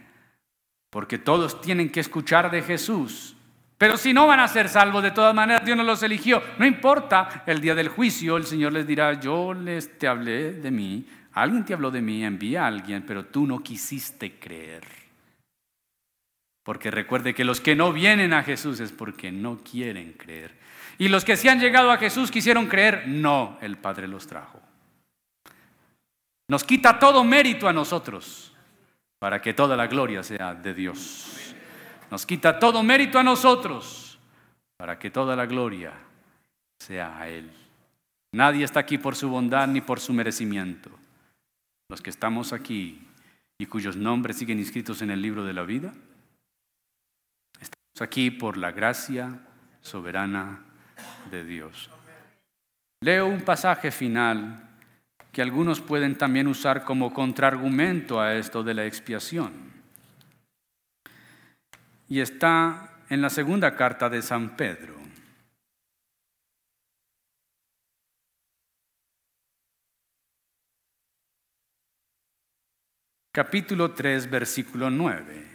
Porque 0.91 1.19
todos 1.19 1.61
tienen 1.61 1.91
que 1.91 1.99
escuchar 1.99 2.53
de 2.53 2.63
Jesús, 2.63 3.35
Pero 3.77 3.97
si 3.97 4.13
no 4.13 4.29
van 4.29 4.39
a 4.39 4.47
ser 4.47 4.69
salvos, 4.69 5.03
de 5.03 5.11
todas 5.11 5.35
maneras 5.35 5.65
Dios 5.65 5.77
no 5.77 5.83
los 5.83 6.05
eligió. 6.05 6.41
No 6.57 6.65
importa, 6.65 7.43
el 7.47 7.61
día 7.61 7.75
del 7.75 7.89
juicio 7.89 8.37
el 8.37 8.47
Señor 8.47 8.75
les 8.75 8.87
dirá, 8.87 9.19
yo 9.19 9.55
les 9.55 9.99
te 9.99 10.07
hablé 10.07 10.53
de 10.53 10.71
mí, 10.71 11.05
alguien 11.33 11.65
te 11.65 11.75
habló 11.75 11.91
de 11.91 12.01
mí, 12.01 12.25
envía 12.25 12.63
a 12.63 12.69
alguien, 12.69 13.03
pero 13.05 13.25
tú 13.25 13.45
no 13.45 13.59
quisiste 13.59 14.39
creer. 14.39 15.02
Porque 16.63 16.91
recuerde 16.91 17.35
que 17.35 17.45
los 17.45 17.61
que 17.61 17.75
no 17.75 17.93
vienen 17.93 18.33
a 18.33 18.45
Jesús 18.45 18.81
es 18.81 18.93
porque 18.93 19.33
no 19.33 19.61
quieren 19.63 20.13
creer. 20.13 20.57
Y 20.99 21.09
los 21.09 21.25
que 21.25 21.37
sí 21.37 21.49
han 21.49 21.61
llegado 21.61 21.91
a 21.91 21.99
Jesús 21.99 22.31
quisieron 22.31 22.67
creer, 22.67 23.09
no, 23.09 23.59
el 23.61 23.77
Padre 23.77 24.07
los 24.07 24.27
trajo. 24.27 24.61
Nos 26.49 26.65
quita 26.65 26.99
todo 26.99 27.25
mérito 27.25 27.69
a 27.69 27.73
nosotros 27.73 28.53
para 29.19 29.41
que 29.41 29.55
toda 29.55 29.77
la 29.77 29.87
gloria 29.87 30.23
sea 30.23 30.55
de 30.55 30.75
Dios. 30.75 31.55
Nos 32.11 32.27
quita 32.27 32.59
todo 32.59 32.83
mérito 32.83 33.19
a 33.19 33.23
nosotros 33.23 34.19
para 34.77 34.99
que 34.99 35.11
toda 35.11 35.35
la 35.35 35.47
gloria 35.47 35.93
sea 36.79 37.19
a 37.19 37.29
Él. 37.29 37.51
Nadie 38.33 38.65
está 38.65 38.81
aquí 38.81 38.99
por 38.99 39.17
su 39.17 39.29
bondad 39.29 39.69
ni 39.69 39.81
por 39.81 40.01
su 40.01 40.13
merecimiento. 40.13 40.91
Los 41.89 42.03
que 42.03 42.11
estamos 42.11 42.53
aquí 42.53 43.07
y 43.59 43.67
cuyos 43.67 43.97
nombres 43.97 44.37
siguen 44.37 44.59
inscritos 44.59 45.03
en 45.03 45.11
el 45.11 45.23
libro 45.23 45.45
de 45.45 45.53
la 45.53 45.63
vida, 45.63 45.95
estamos 47.93 48.09
aquí 48.09 48.31
por 48.31 48.57
la 48.57 48.73
gracia 48.73 49.39
soberana 49.83 50.65
de 51.31 51.45
Dios. 51.45 51.91
Leo 53.03 53.27
un 53.27 53.43
pasaje 53.43 53.91
final 53.91 54.71
que 55.31 55.43
algunos 55.43 55.81
pueden 55.81 56.17
también 56.17 56.47
usar 56.47 56.85
como 56.85 57.13
contraargumento 57.13 58.21
a 58.21 58.35
esto 58.35 58.63
de 58.63 58.75
la 58.75 58.87
expiación. 58.87 59.53
Y 62.09 62.21
está 62.21 62.99
en 63.09 63.21
la 63.21 63.31
segunda 63.31 63.75
carta 63.75 64.09
de 64.09 64.23
San 64.23 64.57
Pedro. 64.57 64.95
Capítulo 73.33 73.93
3, 73.93 74.31
versículo 74.31 74.91
9. 74.91 75.52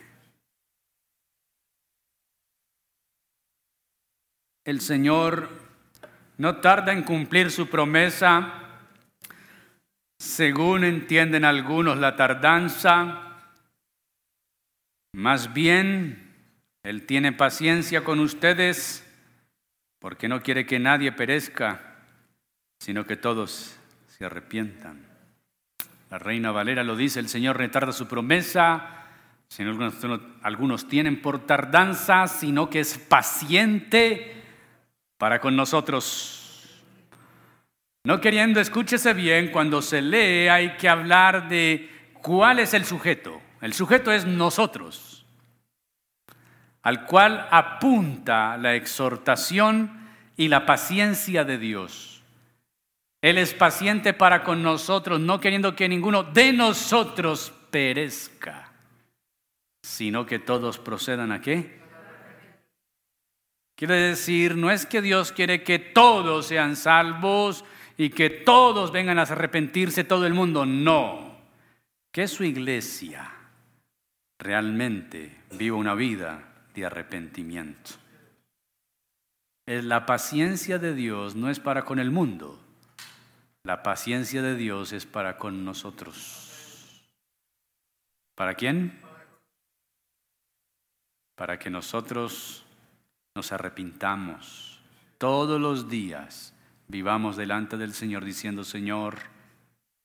El 4.68 4.82
Señor 4.82 5.48
no 6.38 6.58
tarda 6.58 6.92
en 6.92 7.04
cumplir 7.04 7.52
su 7.52 7.70
promesa, 7.70 8.54
según 10.20 10.84
entienden 10.84 11.46
algunos 11.46 11.98
la 11.98 12.18
tardanza, 12.18 13.38
más 15.14 15.54
bien 15.54 16.36
Él 16.84 17.06
tiene 17.06 17.32
paciencia 17.32 18.04
con 18.04 18.20
ustedes 18.20 19.08
porque 20.00 20.28
no 20.28 20.44
quiere 20.44 20.66
que 20.66 20.80
nadie 20.80 21.14
perezca, 21.14 22.04
sino 22.78 23.06
que 23.06 23.16
todos 23.16 23.80
se 24.10 24.26
arrepientan. 24.26 25.02
La 26.10 26.20
reina 26.20 26.52
Valera 26.52 26.84
lo 26.84 26.98
dice, 26.98 27.22
el 27.22 27.30
Señor 27.30 27.56
retarda 27.56 27.94
su 27.94 28.10
promesa, 28.10 29.06
sino 29.48 29.70
algunos, 29.70 29.96
algunos 30.42 30.90
tienen 30.90 31.22
por 31.22 31.46
tardanza, 31.46 32.28
sino 32.28 32.70
que 32.70 32.82
es 32.82 32.98
paciente 32.98 34.37
para 35.18 35.40
con 35.40 35.56
nosotros. 35.56 36.34
No 38.04 38.22
queriendo, 38.22 38.60
escúchese 38.60 39.14
bien, 39.14 39.52
cuando 39.52 39.82
se 39.82 40.02
lee 40.02 40.48
hay 40.48 40.78
que 40.78 40.88
hablar 40.88 41.50
de 41.50 41.90
cuál 42.22 42.60
es 42.60 42.74
el 42.74 42.86
sujeto. 42.86 43.42
El 43.62 43.74
sujeto 43.74 44.12
es 44.12 44.26
nosotros, 44.26 45.26
al 46.84 47.06
cual 47.06 47.48
apunta 47.52 48.56
la 48.58 48.76
exhortación 48.76 50.08
y 50.38 50.48
la 50.48 50.66
paciencia 50.66 51.44
de 51.44 51.58
Dios. 51.58 52.24
Él 53.22 53.40
es 53.40 53.56
paciente 53.56 54.14
para 54.14 54.44
con 54.44 54.62
nosotros, 54.62 55.20
no 55.20 55.40
queriendo 55.40 55.76
que 55.76 55.90
ninguno 55.90 56.24
de 56.24 56.54
nosotros 56.54 57.52
perezca, 57.72 58.72
sino 59.82 60.26
que 60.26 60.38
todos 60.38 60.78
procedan 60.78 61.32
a 61.32 61.42
qué? 61.42 61.82
Quiere 63.78 63.94
decir, 63.94 64.58
no 64.58 64.72
es 64.72 64.88
que 64.88 65.04
Dios 65.04 65.32
quiere 65.32 65.62
que 65.62 65.78
todos 65.78 66.48
sean 66.48 66.76
salvos 66.76 67.64
y 67.96 68.10
que 68.10 68.32
todos 68.32 68.92
vengan 68.92 69.20
a 69.20 69.22
arrepentirse 69.22 70.04
todo 70.04 70.26
el 70.26 70.34
mundo, 70.34 70.66
no. 70.66 71.38
Que 72.12 72.28
su 72.28 72.44
iglesia 72.44 73.32
realmente 74.40 75.44
viva 75.52 75.78
una 75.78 75.94
vida 75.94 76.56
de 76.74 76.88
arrepentimiento. 76.88 77.92
La 79.68 80.08
paciencia 80.08 80.80
de 80.80 80.96
Dios 80.96 81.36
no 81.36 81.52
es 81.52 81.60
para 81.60 81.86
con 81.86 82.00
el 82.00 82.10
mundo, 82.10 82.60
la 83.62 83.84
paciencia 83.84 84.42
de 84.42 84.56
Dios 84.56 84.92
es 84.92 85.06
para 85.06 85.38
con 85.38 85.64
nosotros. 85.64 87.06
¿Para 88.34 88.56
quién? 88.56 89.00
Para 91.36 91.60
que 91.60 91.70
nosotros 91.70 92.64
nos 93.38 93.52
arrepintamos 93.52 94.82
todos 95.20 95.62
los 95.62 95.88
días, 95.88 96.56
vivamos 96.88 97.38
delante 97.38 97.78
del 97.78 97.94
Señor 97.94 98.26
diciendo, 98.26 98.64
Señor, 98.64 99.20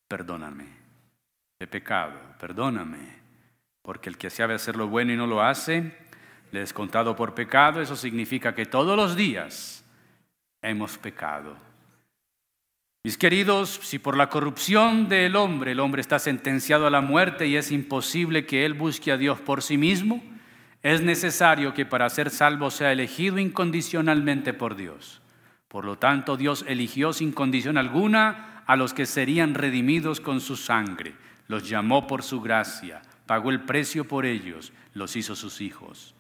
perdóname, 0.06 0.66
he 1.58 1.66
pecado, 1.66 2.12
perdóname, 2.38 2.98
porque 3.80 4.10
el 4.10 4.18
que 4.18 4.28
sabe 4.28 4.52
hacer 4.52 4.76
lo 4.76 4.86
bueno 4.88 5.14
y 5.14 5.16
no 5.16 5.26
lo 5.26 5.42
hace, 5.42 5.96
le 6.50 6.60
es 6.60 6.74
contado 6.74 7.16
por 7.16 7.34
pecado, 7.34 7.80
eso 7.80 7.96
significa 7.96 8.54
que 8.54 8.66
todos 8.66 8.98
los 8.98 9.16
días 9.16 9.82
hemos 10.60 10.98
pecado. 10.98 11.56
Mis 13.02 13.16
queridos, 13.16 13.80
si 13.82 13.98
por 13.98 14.14
la 14.14 14.28
corrupción 14.28 15.08
del 15.08 15.36
hombre 15.36 15.72
el 15.72 15.80
hombre 15.80 16.02
está 16.02 16.18
sentenciado 16.18 16.86
a 16.86 16.90
la 16.90 17.00
muerte 17.00 17.46
y 17.46 17.56
es 17.56 17.72
imposible 17.72 18.44
que 18.44 18.66
él 18.66 18.74
busque 18.74 19.10
a 19.10 19.16
Dios 19.16 19.40
por 19.40 19.62
sí 19.62 19.78
mismo, 19.78 20.22
es 20.82 21.00
necesario 21.00 21.74
que 21.74 21.86
para 21.86 22.10
ser 22.10 22.30
salvo 22.30 22.70
sea 22.70 22.92
elegido 22.92 23.38
incondicionalmente 23.38 24.52
por 24.52 24.74
Dios. 24.74 25.20
Por 25.68 25.84
lo 25.84 25.96
tanto, 25.96 26.36
Dios 26.36 26.64
eligió 26.66 27.12
sin 27.12 27.32
condición 27.32 27.78
alguna 27.78 28.62
a 28.66 28.76
los 28.76 28.92
que 28.92 29.06
serían 29.06 29.54
redimidos 29.54 30.20
con 30.20 30.40
su 30.40 30.56
sangre. 30.56 31.14
Los 31.46 31.68
llamó 31.68 32.06
por 32.06 32.22
su 32.22 32.40
gracia, 32.40 33.02
pagó 33.26 33.50
el 33.50 33.60
precio 33.60 34.06
por 34.06 34.26
ellos, 34.26 34.72
los 34.92 35.14
hizo 35.16 35.36
sus 35.36 35.60
hijos. 35.60 36.14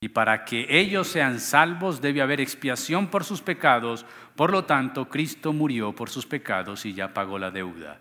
Y 0.00 0.08
para 0.08 0.44
que 0.44 0.66
ellos 0.68 1.08
sean 1.08 1.40
salvos 1.40 2.02
debe 2.02 2.20
haber 2.20 2.40
expiación 2.40 3.06
por 3.06 3.24
sus 3.24 3.40
pecados. 3.40 4.04
Por 4.36 4.50
lo 4.50 4.64
tanto, 4.64 5.08
Cristo 5.08 5.52
murió 5.52 5.94
por 5.94 6.10
sus 6.10 6.26
pecados 6.26 6.84
y 6.84 6.92
ya 6.92 7.14
pagó 7.14 7.38
la 7.38 7.50
deuda. 7.50 8.00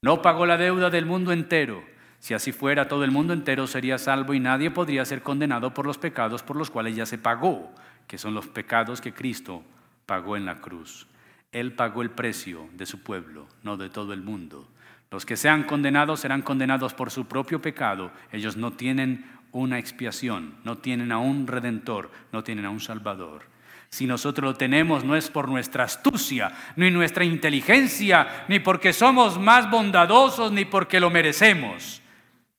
No 0.00 0.22
pagó 0.22 0.46
la 0.46 0.56
deuda 0.56 0.88
del 0.88 1.04
mundo 1.04 1.32
entero 1.32 1.92
si 2.22 2.34
así 2.34 2.52
fuera, 2.52 2.86
todo 2.86 3.02
el 3.02 3.10
mundo 3.10 3.32
entero 3.32 3.66
sería 3.66 3.98
salvo 3.98 4.32
y 4.32 4.38
nadie 4.38 4.70
podría 4.70 5.04
ser 5.04 5.22
condenado 5.22 5.74
por 5.74 5.86
los 5.86 5.98
pecados 5.98 6.44
por 6.44 6.54
los 6.54 6.70
cuales 6.70 6.94
ya 6.94 7.04
se 7.04 7.18
pagó, 7.18 7.74
que 8.06 8.16
son 8.16 8.32
los 8.32 8.46
pecados 8.46 9.00
que 9.00 9.12
Cristo 9.12 9.64
pagó 10.06 10.36
en 10.36 10.46
la 10.46 10.60
cruz. 10.60 11.08
Él 11.50 11.72
pagó 11.72 12.00
el 12.00 12.10
precio 12.10 12.68
de 12.74 12.86
su 12.86 13.02
pueblo, 13.02 13.48
no 13.64 13.76
de 13.76 13.90
todo 13.90 14.12
el 14.12 14.22
mundo. 14.22 14.68
Los 15.10 15.26
que 15.26 15.36
sean 15.36 15.64
condenados 15.64 16.20
serán 16.20 16.42
condenados 16.42 16.94
por 16.94 17.10
su 17.10 17.24
propio 17.24 17.60
pecado. 17.60 18.12
Ellos 18.30 18.56
no 18.56 18.70
tienen 18.70 19.28
una 19.50 19.80
expiación, 19.80 20.54
no 20.62 20.78
tienen 20.78 21.10
a 21.10 21.18
un 21.18 21.48
redentor, 21.48 22.12
no 22.30 22.44
tienen 22.44 22.66
a 22.66 22.70
un 22.70 22.78
salvador. 22.78 23.46
Si 23.88 24.06
nosotros 24.06 24.52
lo 24.52 24.56
tenemos 24.56 25.02
no 25.02 25.16
es 25.16 25.28
por 25.28 25.48
nuestra 25.48 25.82
astucia, 25.82 26.52
ni 26.76 26.92
nuestra 26.92 27.24
inteligencia, 27.24 28.44
ni 28.46 28.60
porque 28.60 28.92
somos 28.92 29.40
más 29.40 29.68
bondadosos, 29.68 30.52
ni 30.52 30.64
porque 30.64 31.00
lo 31.00 31.10
merecemos. 31.10 32.01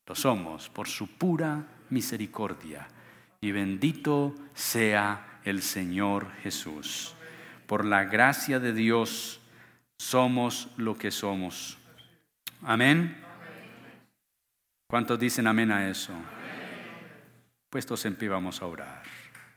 Lo 0.06 0.16
somos 0.16 0.70
por 0.70 0.88
su 0.88 1.08
pura 1.18 1.66
misericordia. 1.90 2.88
Y 3.42 3.52
bendito 3.52 4.36
sea 4.54 5.40
el 5.44 5.62
Señor 5.62 6.32
Jesús. 6.42 7.16
Por 7.68 7.86
la 7.86 8.06
gracia 8.06 8.60
de 8.60 8.74
Dios 8.74 9.42
somos 9.98 10.70
lo 10.78 10.98
que 10.98 11.12
somos. 11.12 11.78
Amén. 12.62 13.18
¿Cuántos 14.88 15.20
dicen 15.20 15.48
amén 15.48 15.72
a 15.72 15.90
eso? 15.90 16.14
Puestos 17.70 18.06
en 18.06 18.16
pie 18.16 18.30
vamos 18.30 18.62
a 18.62 18.68
orar. 18.68 19.03